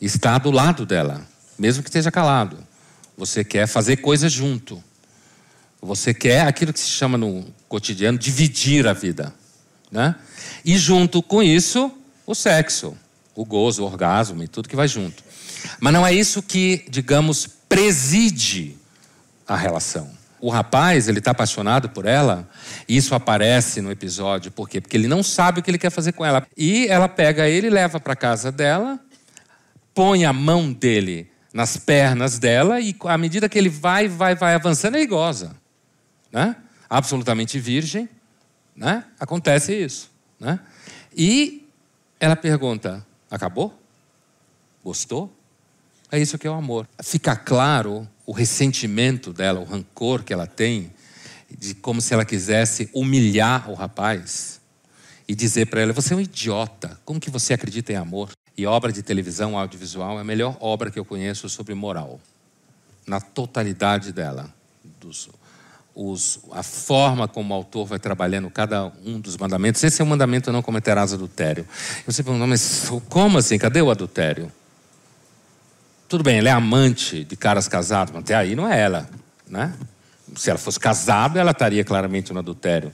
estar 0.00 0.38
do 0.38 0.50
lado 0.50 0.84
dela, 0.84 1.26
mesmo 1.58 1.82
que 1.82 1.88
esteja 1.88 2.10
calado. 2.10 2.58
Você 3.20 3.44
quer 3.44 3.66
fazer 3.66 3.98
coisas 3.98 4.32
junto. 4.32 4.82
Você 5.82 6.14
quer 6.14 6.46
aquilo 6.46 6.72
que 6.72 6.80
se 6.80 6.88
chama 6.88 7.18
no 7.18 7.44
cotidiano 7.68 8.16
dividir 8.16 8.86
a 8.86 8.94
vida, 8.94 9.34
né? 9.92 10.16
E 10.64 10.78
junto 10.78 11.22
com 11.22 11.42
isso, 11.42 11.92
o 12.26 12.34
sexo, 12.34 12.96
o 13.34 13.44
gozo, 13.44 13.82
o 13.82 13.84
orgasmo 13.84 14.42
e 14.42 14.48
tudo 14.48 14.70
que 14.70 14.74
vai 14.74 14.88
junto. 14.88 15.22
Mas 15.78 15.92
não 15.92 16.06
é 16.06 16.14
isso 16.14 16.42
que, 16.42 16.86
digamos, 16.88 17.46
preside 17.68 18.78
a 19.46 19.54
relação. 19.54 20.10
O 20.40 20.48
rapaz, 20.48 21.06
ele 21.06 21.18
está 21.18 21.32
apaixonado 21.32 21.90
por 21.90 22.06
ela, 22.06 22.48
e 22.88 22.96
isso 22.96 23.14
aparece 23.14 23.82
no 23.82 23.90
episódio, 23.90 24.50
por 24.50 24.66
quê? 24.66 24.80
Porque 24.80 24.96
ele 24.96 25.08
não 25.08 25.22
sabe 25.22 25.60
o 25.60 25.62
que 25.62 25.70
ele 25.70 25.76
quer 25.76 25.90
fazer 25.90 26.12
com 26.12 26.24
ela. 26.24 26.46
E 26.56 26.86
ela 26.86 27.06
pega 27.06 27.46
ele, 27.46 27.68
leva 27.68 28.00
para 28.00 28.16
casa 28.16 28.50
dela, 28.50 28.98
põe 29.92 30.24
a 30.24 30.32
mão 30.32 30.72
dele 30.72 31.29
nas 31.52 31.76
pernas 31.76 32.38
dela, 32.38 32.80
e 32.80 32.94
à 33.04 33.18
medida 33.18 33.48
que 33.48 33.58
ele 33.58 33.68
vai, 33.68 34.08
vai, 34.08 34.34
vai 34.34 34.54
avançando, 34.54 34.96
ele 34.96 35.06
goza. 35.06 35.56
Né? 36.30 36.56
Absolutamente 36.88 37.58
virgem, 37.58 38.08
né? 38.74 39.04
acontece 39.18 39.74
isso. 39.74 40.10
Né? 40.38 40.60
E 41.16 41.66
ela 42.18 42.36
pergunta: 42.36 43.04
acabou? 43.30 43.76
Gostou? 44.84 45.32
É 46.10 46.18
isso 46.18 46.38
que 46.38 46.46
é 46.46 46.50
o 46.50 46.54
amor. 46.54 46.88
Fica 47.02 47.36
claro 47.36 48.08
o 48.26 48.32
ressentimento 48.32 49.32
dela, 49.32 49.60
o 49.60 49.64
rancor 49.64 50.22
que 50.22 50.32
ela 50.32 50.46
tem, 50.46 50.92
de 51.50 51.74
como 51.74 52.00
se 52.00 52.14
ela 52.14 52.24
quisesse 52.24 52.88
humilhar 52.92 53.70
o 53.70 53.74
rapaz 53.74 54.60
e 55.28 55.34
dizer 55.34 55.66
para 55.66 55.80
ela: 55.80 55.92
você 55.92 56.12
é 56.12 56.16
um 56.16 56.20
idiota, 56.20 56.98
como 57.04 57.20
que 57.20 57.30
você 57.30 57.54
acredita 57.54 57.92
em 57.92 57.96
amor? 57.96 58.30
E 58.60 58.66
obra 58.66 58.92
de 58.92 59.02
televisão 59.02 59.56
audiovisual 59.56 60.18
é 60.18 60.20
a 60.20 60.24
melhor 60.24 60.54
obra 60.60 60.90
que 60.90 60.98
eu 60.98 61.04
conheço 61.04 61.48
sobre 61.48 61.72
moral, 61.72 62.20
na 63.06 63.18
totalidade 63.18 64.12
dela. 64.12 64.52
Dos, 65.00 65.30
os, 65.94 66.40
a 66.52 66.62
forma 66.62 67.26
como 67.26 67.54
o 67.54 67.56
autor 67.56 67.86
vai 67.86 67.98
trabalhando 67.98 68.50
cada 68.50 68.92
um 69.02 69.18
dos 69.18 69.38
mandamentos. 69.38 69.82
Esse 69.82 70.02
é 70.02 70.04
o 70.04 70.06
mandamento: 70.06 70.52
não 70.52 70.60
cometerás 70.60 71.14
adultério. 71.14 71.66
Você 72.04 72.22
pergunta, 72.22 72.46
mas 72.46 72.92
como 73.08 73.38
assim? 73.38 73.56
Cadê 73.56 73.80
o 73.80 73.90
adultério? 73.90 74.52
Tudo 76.06 76.22
bem, 76.22 76.36
ela 76.36 76.50
é 76.50 76.52
amante 76.52 77.24
de 77.24 77.36
caras 77.36 77.66
casados, 77.66 78.12
mas 78.12 78.24
até 78.24 78.34
aí 78.34 78.54
não 78.54 78.70
é 78.70 78.78
ela. 78.78 79.08
Né? 79.48 79.72
Se 80.36 80.50
ela 80.50 80.58
fosse 80.58 80.78
casada, 80.78 81.40
ela 81.40 81.52
estaria 81.52 81.82
claramente 81.82 82.30
no 82.30 82.40
adultério. 82.40 82.92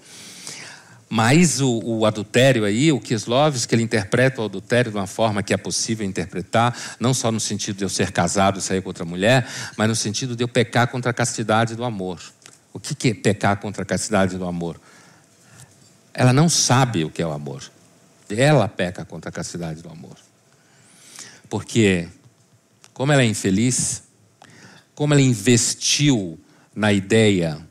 Mas 1.08 1.60
o, 1.60 1.80
o 1.84 2.04
adultério 2.04 2.64
aí, 2.64 2.90
o 2.90 3.00
Kislovski, 3.00 3.74
ele 3.74 3.82
interpreta 3.82 4.42
o 4.42 4.44
adultério 4.44 4.90
de 4.90 4.96
uma 4.96 5.06
forma 5.06 5.42
que 5.42 5.54
é 5.54 5.56
possível 5.56 6.04
interpretar, 6.04 6.76
não 6.98 7.14
só 7.14 7.30
no 7.30 7.38
sentido 7.38 7.76
de 7.76 7.84
eu 7.84 7.88
ser 7.88 8.10
casado 8.10 8.58
e 8.58 8.62
sair 8.62 8.82
com 8.82 8.88
outra 8.88 9.04
mulher, 9.04 9.46
mas 9.76 9.88
no 9.88 9.94
sentido 9.94 10.34
de 10.34 10.42
eu 10.42 10.48
pecar 10.48 10.88
contra 10.88 11.12
a 11.12 11.14
castidade 11.14 11.76
do 11.76 11.84
amor. 11.84 12.20
O 12.72 12.80
que 12.80 12.94
que 12.94 13.08
é 13.08 13.14
pecar 13.14 13.56
contra 13.58 13.84
a 13.84 13.86
castidade 13.86 14.36
do 14.36 14.44
amor? 14.44 14.80
Ela 16.12 16.32
não 16.32 16.48
sabe 16.48 17.04
o 17.04 17.10
que 17.10 17.22
é 17.22 17.26
o 17.26 17.32
amor. 17.32 17.62
Ela 18.28 18.66
peca 18.66 19.04
contra 19.04 19.28
a 19.28 19.32
castidade 19.32 19.82
do 19.82 19.88
amor. 19.88 20.16
Porque, 21.48 22.08
como 22.92 23.12
ela 23.12 23.22
é 23.22 23.26
infeliz, 23.26 24.02
como 24.94 25.14
ela 25.14 25.22
investiu 25.22 26.40
na 26.74 26.92
ideia 26.92 27.64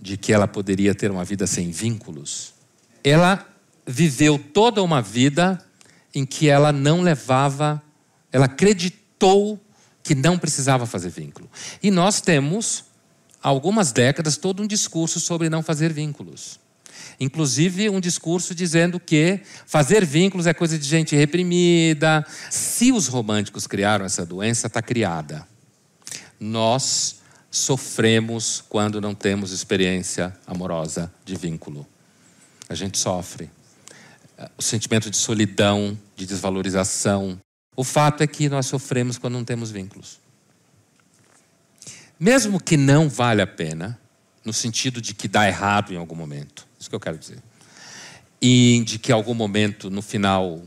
de 0.00 0.16
que 0.16 0.32
ela 0.32 0.48
poderia 0.48 0.94
ter 0.94 1.10
uma 1.10 1.24
vida 1.24 1.46
sem 1.46 1.70
vínculos, 1.70 2.54
ela 3.02 3.46
viveu 3.86 4.38
toda 4.38 4.82
uma 4.82 5.02
vida 5.02 5.58
em 6.14 6.24
que 6.24 6.48
ela 6.48 6.72
não 6.72 7.02
levava, 7.02 7.82
ela 8.32 8.46
acreditou 8.46 9.60
que 10.02 10.14
não 10.14 10.38
precisava 10.38 10.86
fazer 10.86 11.10
vínculo. 11.10 11.48
E 11.82 11.90
nós 11.90 12.20
temos, 12.20 12.84
há 13.42 13.48
algumas 13.48 13.92
décadas, 13.92 14.36
todo 14.36 14.62
um 14.62 14.66
discurso 14.66 15.20
sobre 15.20 15.48
não 15.48 15.62
fazer 15.62 15.92
vínculos. 15.92 16.58
Inclusive, 17.18 17.90
um 17.90 18.00
discurso 18.00 18.54
dizendo 18.54 18.98
que 18.98 19.40
fazer 19.66 20.04
vínculos 20.04 20.46
é 20.46 20.54
coisa 20.54 20.78
de 20.78 20.86
gente 20.86 21.14
reprimida. 21.14 22.24
Se 22.50 22.92
os 22.92 23.06
românticos 23.06 23.66
criaram 23.66 24.04
essa 24.04 24.24
doença, 24.24 24.66
está 24.66 24.80
criada. 24.80 25.46
Nós 26.38 27.16
sofremos 27.50 28.64
quando 28.68 29.00
não 29.00 29.14
temos 29.14 29.52
experiência 29.52 30.34
amorosa 30.46 31.12
de 31.24 31.36
vínculo. 31.36 31.86
A 32.70 32.74
gente 32.76 32.96
sofre. 32.98 33.50
O 34.56 34.62
sentimento 34.62 35.10
de 35.10 35.16
solidão, 35.16 35.98
de 36.14 36.24
desvalorização. 36.24 37.36
O 37.74 37.82
fato 37.82 38.22
é 38.22 38.28
que 38.28 38.48
nós 38.48 38.66
sofremos 38.66 39.18
quando 39.18 39.32
não 39.34 39.44
temos 39.44 39.72
vínculos. 39.72 40.20
Mesmo 42.18 42.60
que 42.60 42.76
não 42.76 43.08
vale 43.08 43.42
a 43.42 43.46
pena, 43.46 43.98
no 44.44 44.52
sentido 44.52 45.00
de 45.00 45.14
que 45.14 45.26
dá 45.26 45.48
errado 45.48 45.92
em 45.92 45.96
algum 45.96 46.14
momento. 46.14 46.64
Isso 46.78 46.88
que 46.88 46.94
eu 46.94 47.00
quero 47.00 47.18
dizer. 47.18 47.42
E 48.40 48.84
de 48.86 49.00
que 49.00 49.10
em 49.10 49.14
algum 49.14 49.34
momento, 49.34 49.90
no 49.90 50.00
final, 50.00 50.62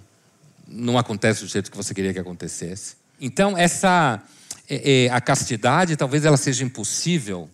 não 0.68 0.98
acontece 0.98 1.42
do 1.42 1.48
jeito 1.48 1.72
que 1.72 1.78
você 1.78 1.94
queria 1.94 2.12
que 2.14 2.20
acontecesse. 2.20 2.98
Então, 3.20 3.58
essa 3.58 4.22
é, 4.70 5.06
é, 5.06 5.10
a 5.10 5.22
castidade, 5.22 5.96
talvez 5.96 6.26
ela 6.26 6.36
seja 6.36 6.66
impossível. 6.66 7.50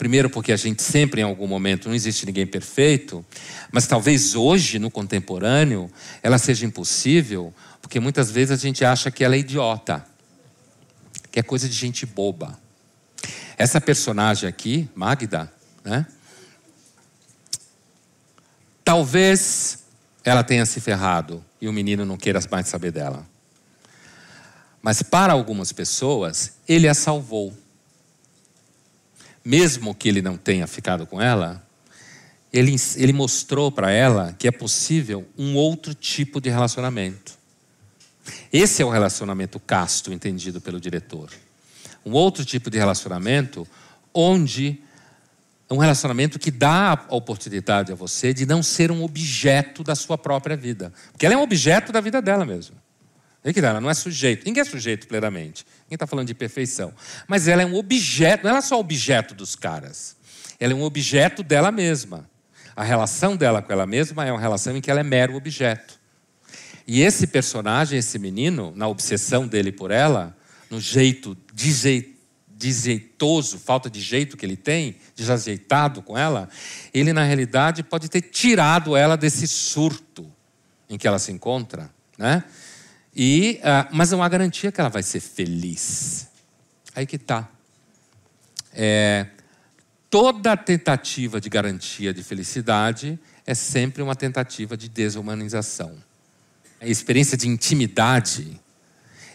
Primeiro, 0.00 0.30
porque 0.30 0.50
a 0.50 0.56
gente 0.56 0.82
sempre, 0.82 1.20
em 1.20 1.24
algum 1.24 1.46
momento, 1.46 1.86
não 1.86 1.94
existe 1.94 2.24
ninguém 2.24 2.46
perfeito, 2.46 3.22
mas 3.70 3.86
talvez 3.86 4.34
hoje, 4.34 4.78
no 4.78 4.90
contemporâneo, 4.90 5.90
ela 6.22 6.38
seja 6.38 6.64
impossível, 6.64 7.52
porque 7.82 8.00
muitas 8.00 8.30
vezes 8.30 8.50
a 8.50 8.56
gente 8.56 8.82
acha 8.82 9.10
que 9.10 9.22
ela 9.22 9.34
é 9.34 9.40
idiota, 9.40 10.02
que 11.30 11.38
é 11.38 11.42
coisa 11.42 11.68
de 11.68 11.74
gente 11.74 12.06
boba. 12.06 12.58
Essa 13.58 13.78
personagem 13.78 14.48
aqui, 14.48 14.88
Magda, 14.94 15.52
né? 15.84 16.06
Talvez 18.82 19.80
ela 20.24 20.42
tenha 20.42 20.64
se 20.64 20.80
ferrado 20.80 21.44
e 21.60 21.68
o 21.68 21.72
menino 21.74 22.06
não 22.06 22.16
queira 22.16 22.40
mais 22.50 22.68
saber 22.68 22.90
dela. 22.90 23.26
Mas 24.80 25.02
para 25.02 25.34
algumas 25.34 25.72
pessoas, 25.72 26.54
ele 26.66 26.88
a 26.88 26.94
salvou. 26.94 27.54
Mesmo 29.44 29.94
que 29.94 30.08
ele 30.08 30.22
não 30.22 30.36
tenha 30.36 30.66
ficado 30.66 31.06
com 31.06 31.20
ela, 31.20 31.64
ele, 32.52 32.76
ele 32.96 33.12
mostrou 33.12 33.70
para 33.70 33.90
ela 33.90 34.34
que 34.38 34.48
é 34.48 34.50
possível 34.50 35.26
um 35.36 35.54
outro 35.54 35.94
tipo 35.94 36.40
de 36.40 36.50
relacionamento. 36.50 37.38
Esse 38.52 38.82
é 38.82 38.84
o 38.84 38.90
relacionamento 38.90 39.58
casto 39.58 40.12
entendido 40.12 40.60
pelo 40.60 40.80
diretor 40.80 41.30
um 42.04 42.12
outro 42.12 42.44
tipo 42.44 42.70
de 42.70 42.78
relacionamento, 42.78 43.66
onde 44.12 44.80
é 45.68 45.74
um 45.74 45.78
relacionamento 45.78 46.38
que 46.38 46.50
dá 46.50 46.92
a 46.92 47.14
oportunidade 47.14 47.92
a 47.92 47.94
você 47.94 48.34
de 48.34 48.44
não 48.44 48.62
ser 48.62 48.90
um 48.90 49.04
objeto 49.04 49.84
da 49.84 49.94
sua 49.94 50.18
própria 50.18 50.56
vida. 50.56 50.92
Porque 51.12 51.24
ela 51.26 51.34
é 51.34 51.38
um 51.38 51.42
objeto 51.42 51.92
da 51.92 52.00
vida 52.00 52.20
dela 52.20 52.44
mesmo. 52.44 52.76
Ela 53.42 53.80
não 53.80 53.88
é 53.88 53.94
sujeito. 53.94 54.44
Ninguém 54.44 54.60
é 54.60 54.64
sujeito 54.64 55.08
plenamente. 55.08 55.64
Ninguém 55.84 55.94
está 55.94 56.06
falando 56.06 56.26
de 56.26 56.34
perfeição. 56.34 56.92
Mas 57.26 57.48
ela 57.48 57.62
é 57.62 57.66
um 57.66 57.74
objeto, 57.74 58.46
não 58.46 58.56
é 58.56 58.60
só 58.60 58.78
objeto 58.78 59.34
dos 59.34 59.56
caras. 59.56 60.16
Ela 60.58 60.74
é 60.74 60.76
um 60.76 60.82
objeto 60.82 61.42
dela 61.42 61.72
mesma. 61.72 62.28
A 62.76 62.84
relação 62.84 63.36
dela 63.36 63.62
com 63.62 63.72
ela 63.72 63.86
mesma 63.86 64.26
é 64.26 64.32
uma 64.32 64.40
relação 64.40 64.76
em 64.76 64.80
que 64.80 64.90
ela 64.90 65.00
é 65.00 65.02
mero 65.04 65.34
objeto. 65.34 65.98
E 66.86 67.00
esse 67.02 67.26
personagem, 67.26 67.98
esse 67.98 68.18
menino, 68.18 68.72
na 68.76 68.88
obsessão 68.88 69.46
dele 69.46 69.72
por 69.72 69.90
ela, 69.90 70.36
no 70.68 70.80
jeito 70.80 71.36
deseitoso, 72.48 73.58
falta 73.58 73.88
de 73.88 74.00
jeito 74.00 74.36
que 74.36 74.44
ele 74.44 74.56
tem, 74.56 74.96
desajeitado 75.16 76.02
com 76.02 76.16
ela, 76.16 76.48
ele 76.92 77.12
na 77.12 77.24
realidade 77.24 77.82
pode 77.82 78.08
ter 78.08 78.20
tirado 78.20 78.96
ela 78.96 79.16
desse 79.16 79.46
surto 79.46 80.30
em 80.88 80.98
que 80.98 81.06
ela 81.06 81.18
se 81.18 81.32
encontra, 81.32 81.90
né? 82.18 82.44
E, 83.14 83.60
uh, 83.60 83.88
mas 83.92 84.10
não 84.10 84.22
há 84.22 84.28
garantia 84.28 84.70
que 84.70 84.80
ela 84.80 84.90
vai 84.90 85.02
ser 85.02 85.20
feliz. 85.20 86.28
Aí 86.94 87.06
que 87.06 87.16
está. 87.16 87.48
É, 88.72 89.26
toda 90.08 90.56
tentativa 90.56 91.40
de 91.40 91.48
garantia 91.48 92.14
de 92.14 92.22
felicidade 92.22 93.18
é 93.46 93.54
sempre 93.54 94.02
uma 94.02 94.14
tentativa 94.14 94.76
de 94.76 94.88
desumanização. 94.88 95.96
A 96.80 96.86
experiência 96.86 97.36
de 97.36 97.48
intimidade 97.48 98.60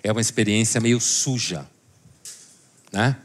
é 0.02 0.12
uma 0.12 0.22
experiência 0.22 0.80
meio 0.80 1.00
suja. 1.00 1.68
Né? 2.92 3.16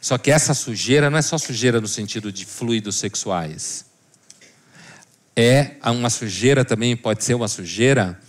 Só 0.00 0.18
que 0.18 0.30
essa 0.30 0.54
sujeira 0.54 1.08
não 1.08 1.18
é 1.18 1.22
só 1.22 1.38
sujeira 1.38 1.80
no 1.80 1.86
sentido 1.86 2.32
de 2.32 2.44
fluidos 2.44 2.96
sexuais. 2.96 3.84
É 5.36 5.76
uma 5.84 6.10
sujeira 6.10 6.64
também, 6.64 6.96
pode 6.96 7.22
ser 7.22 7.34
uma 7.34 7.48
sujeira 7.48 8.20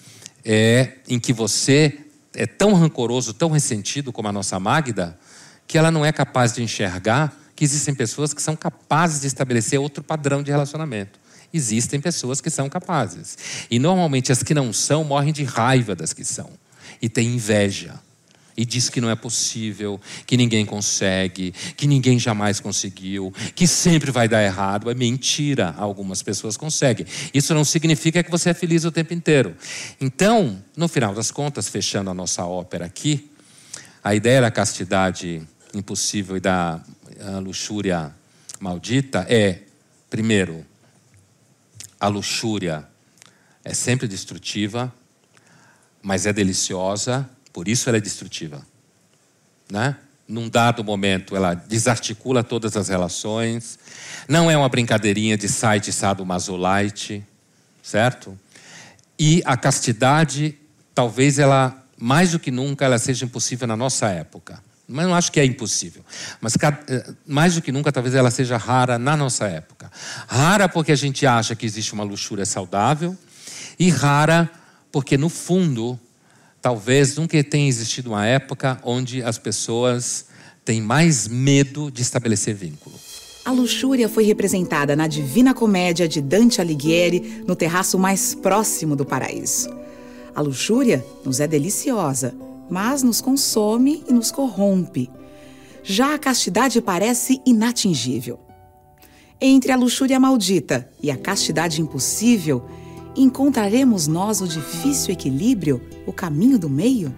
é, 0.44 0.94
em 1.08 1.20
que 1.20 1.34
você 1.34 1.98
é 2.34 2.46
tão 2.46 2.74
rancoroso, 2.74 3.34
tão 3.34 3.50
ressentido 3.50 4.12
como 4.12 4.28
a 4.28 4.32
nossa 4.32 4.60
Magda, 4.60 5.18
que 5.68 5.78
ela 5.78 5.92
não 5.92 6.06
é 6.06 6.12
capaz 6.12 6.54
de 6.54 6.64
enxergar 6.64 7.38
que 7.56 7.64
existem 7.64 7.94
pessoas 7.94 8.34
que 8.34 8.42
são 8.42 8.56
capazes 8.56 9.22
de 9.22 9.28
estabelecer 9.28 9.80
outro 9.80 10.04
padrão 10.04 10.42
de 10.42 10.52
relacionamento. 10.52 11.20
Existem 11.54 12.00
pessoas 12.00 12.42
que 12.42 12.50
são 12.50 12.70
capazes. 12.70 13.38
E 13.70 13.78
normalmente 13.78 14.32
as 14.32 14.42
que 14.42 14.54
não 14.54 14.72
são 14.72 15.04
morrem 15.04 15.34
de 15.34 15.44
raiva 15.44 15.96
das 15.96 16.14
que 16.14 16.24
são 16.24 16.50
e 17.02 17.10
tem 17.10 17.36
inveja. 17.36 18.00
E 18.62 18.66
diz 18.66 18.90
que 18.90 19.02
não 19.02 19.10
é 19.10 19.16
possível, 19.16 20.00
que 20.28 20.38
ninguém 20.38 20.68
consegue, 20.68 21.52
que 21.76 21.88
ninguém 21.88 22.20
jamais 22.20 22.60
conseguiu, 22.60 23.34
que 23.56 23.66
sempre 23.66 24.12
vai 24.12 24.28
dar 24.28 24.44
errado. 24.44 24.92
É 24.92 24.94
mentira. 24.94 25.74
Algumas 25.80 26.22
pessoas 26.22 26.56
conseguem. 26.56 27.08
Isso 27.34 27.56
não 27.56 27.66
significa 27.66 28.22
que 28.22 28.30
você 28.30 28.52
é 28.52 28.54
feliz 28.54 28.86
o 28.86 28.92
tempo 28.92 29.16
inteiro. 29.16 29.56
Então, 30.00 30.64
no 30.78 30.88
final 30.88 31.12
das 31.12 31.32
contas, 31.32 31.68
fechando 31.68 32.12
a 32.12 32.14
nossa 32.14 32.46
ópera 32.46 32.86
aqui, 32.86 33.32
a 34.04 34.14
ideia 34.14 34.42
da 34.42 34.52
castidade 34.52 35.42
impossível 35.74 36.38
e 36.38 36.40
da 36.40 36.80
luxúria 37.44 38.14
maldita 38.60 39.26
é, 39.28 39.64
primeiro, 40.08 40.64
a 42.00 42.08
luxúria 42.08 42.88
é 43.66 43.74
sempre 43.74 44.08
destrutiva, 44.08 44.94
mas 46.00 46.28
é 46.28 46.34
deliciosa, 46.34 47.28
por 47.54 47.68
isso 47.68 47.90
ela 47.90 47.98
é 47.98 48.02
destrutiva. 48.02 48.66
Né? 49.70 49.96
Num 50.28 50.50
dado 50.50 50.84
momento, 50.84 51.36
ela 51.36 51.54
desarticula 51.54 52.44
todas 52.44 52.76
as 52.78 52.90
relações. 52.90 53.78
Não 54.28 54.50
é 54.50 54.58
uma 54.58 54.70
brincadeirinha 54.70 55.38
de 55.38 55.50
site 55.50 55.92
sadomasolite, 55.92 57.24
certo? 57.84 58.38
E 59.20 59.42
a 59.46 59.58
castidade, 59.58 60.58
talvez 60.96 61.38
ela, 61.38 61.86
mais 61.98 62.32
do 62.32 62.40
que 62.40 62.52
nunca, 62.52 62.86
ela 62.86 62.98
seja 62.98 63.26
impossível 63.26 63.68
na 63.68 63.76
nossa 63.76 64.08
época. 64.08 64.64
Mas 64.88 65.06
não 65.06 65.16
acho 65.16 65.32
que 65.32 65.40
é 65.40 65.46
impossível. 65.46 66.04
Mas 66.42 66.56
eh, 66.56 67.14
mais 67.26 67.56
do 67.56 67.62
que 67.62 67.72
nunca, 67.72 67.92
talvez 67.92 68.14
ela 68.14 68.30
seja 68.30 68.58
rara 68.58 69.00
na 69.00 69.16
nossa 69.16 69.48
época. 69.48 69.90
Rara 70.28 70.68
porque 70.68 70.92
a 70.92 70.96
gente 70.96 71.26
acha 71.26 71.56
que 71.56 71.66
existe 71.66 71.94
uma 71.94 72.04
luxúria 72.04 72.46
saudável 72.46 73.18
e 73.80 73.90
rara 73.90 74.50
porque 74.92 75.18
no 75.18 75.30
fundo, 75.30 76.00
talvez 76.62 77.16
nunca 77.16 77.44
tenha 77.44 77.68
existido 77.68 78.12
uma 78.12 78.26
época 78.26 78.80
onde 78.84 79.24
as 79.24 79.38
pessoas 79.38 80.26
têm 80.64 80.80
mais 80.80 81.28
medo 81.28 81.90
de 81.90 82.02
estabelecer 82.02 82.54
vínculo. 82.54 82.96
A 83.44 83.52
luxúria 83.52 84.08
foi 84.08 84.24
representada 84.24 84.96
na 84.96 85.08
Divina 85.08 85.54
Comédia 85.54 86.08
de 86.08 86.22
Dante 86.22 86.62
Alighieri, 86.62 87.44
no 87.48 87.56
terraço 87.56 87.98
mais 87.98 88.36
próximo 88.36 88.96
do 88.96 89.04
paraíso. 89.04 89.70
A 90.36 90.42
luxúria 90.42 91.04
nos 91.26 91.40
é 91.40 91.48
deliciosa, 91.48 92.36
mas 92.70 93.02
nos 93.02 93.20
consome 93.20 94.04
e 94.08 94.14
nos 94.14 94.30
corrompe. 94.32 95.10
Já 95.84 96.14
a 96.14 96.20
castidade 96.20 96.80
parece 96.80 97.42
inatingível. 97.44 98.40
Entre 99.42 99.72
a 99.72 99.76
luxúria 99.76 100.20
maldita 100.20 100.88
e 101.02 101.10
a 101.10 101.18
castidade 101.18 101.82
impossível, 101.82 102.64
encontraremos 103.16 104.08
nós 104.08 104.42
o 104.42 104.48
difícil 104.48 105.14
equilíbrio, 105.14 105.82
o 106.06 106.14
caminho 106.14 106.58
do 106.58 106.70
meio? 106.70 107.14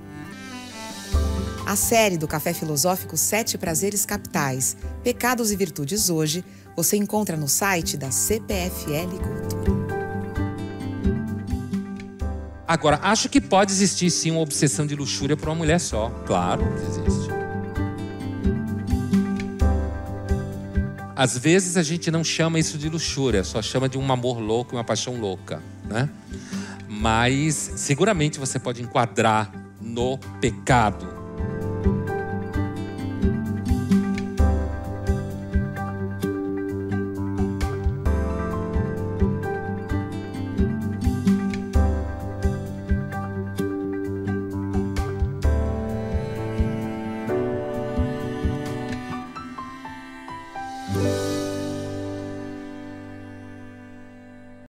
A 1.65 1.75
série 1.75 2.17
do 2.17 2.27
Café 2.27 2.53
Filosófico 2.53 3.15
Sete 3.15 3.57
Prazeres 3.57 4.05
Capitais, 4.05 4.75
Pecados 5.03 5.51
e 5.51 5.55
Virtudes 5.55 6.09
Hoje, 6.09 6.43
você 6.75 6.97
encontra 6.97 7.37
no 7.37 7.47
site 7.47 7.95
da 7.95 8.11
CPFL 8.11 9.17
Cultura. 9.21 9.83
Agora, 12.67 12.99
acho 13.03 13.29
que 13.29 13.39
pode 13.39 13.71
existir 13.71 14.09
sim 14.09 14.31
uma 14.31 14.41
obsessão 14.41 14.87
de 14.87 14.95
luxúria 14.95 15.37
por 15.37 15.47
uma 15.47 15.55
mulher 15.55 15.79
só. 15.79 16.09
Claro 16.25 16.63
existe. 16.81 17.31
Às 21.15 21.37
vezes 21.37 21.77
a 21.77 21.83
gente 21.83 22.09
não 22.09 22.23
chama 22.23 22.57
isso 22.57 22.77
de 22.77 22.89
luxúria, 22.89 23.43
só 23.43 23.61
chama 23.61 23.87
de 23.87 23.97
um 23.97 24.11
amor 24.11 24.39
louco, 24.39 24.75
uma 24.75 24.83
paixão 24.83 25.19
louca 25.19 25.61
né? 25.86 26.09
Mas 26.88 27.55
seguramente 27.75 28.39
você 28.39 28.59
pode 28.59 28.81
enquadrar 28.81 29.51
no 29.81 30.17
pecado. 30.39 31.07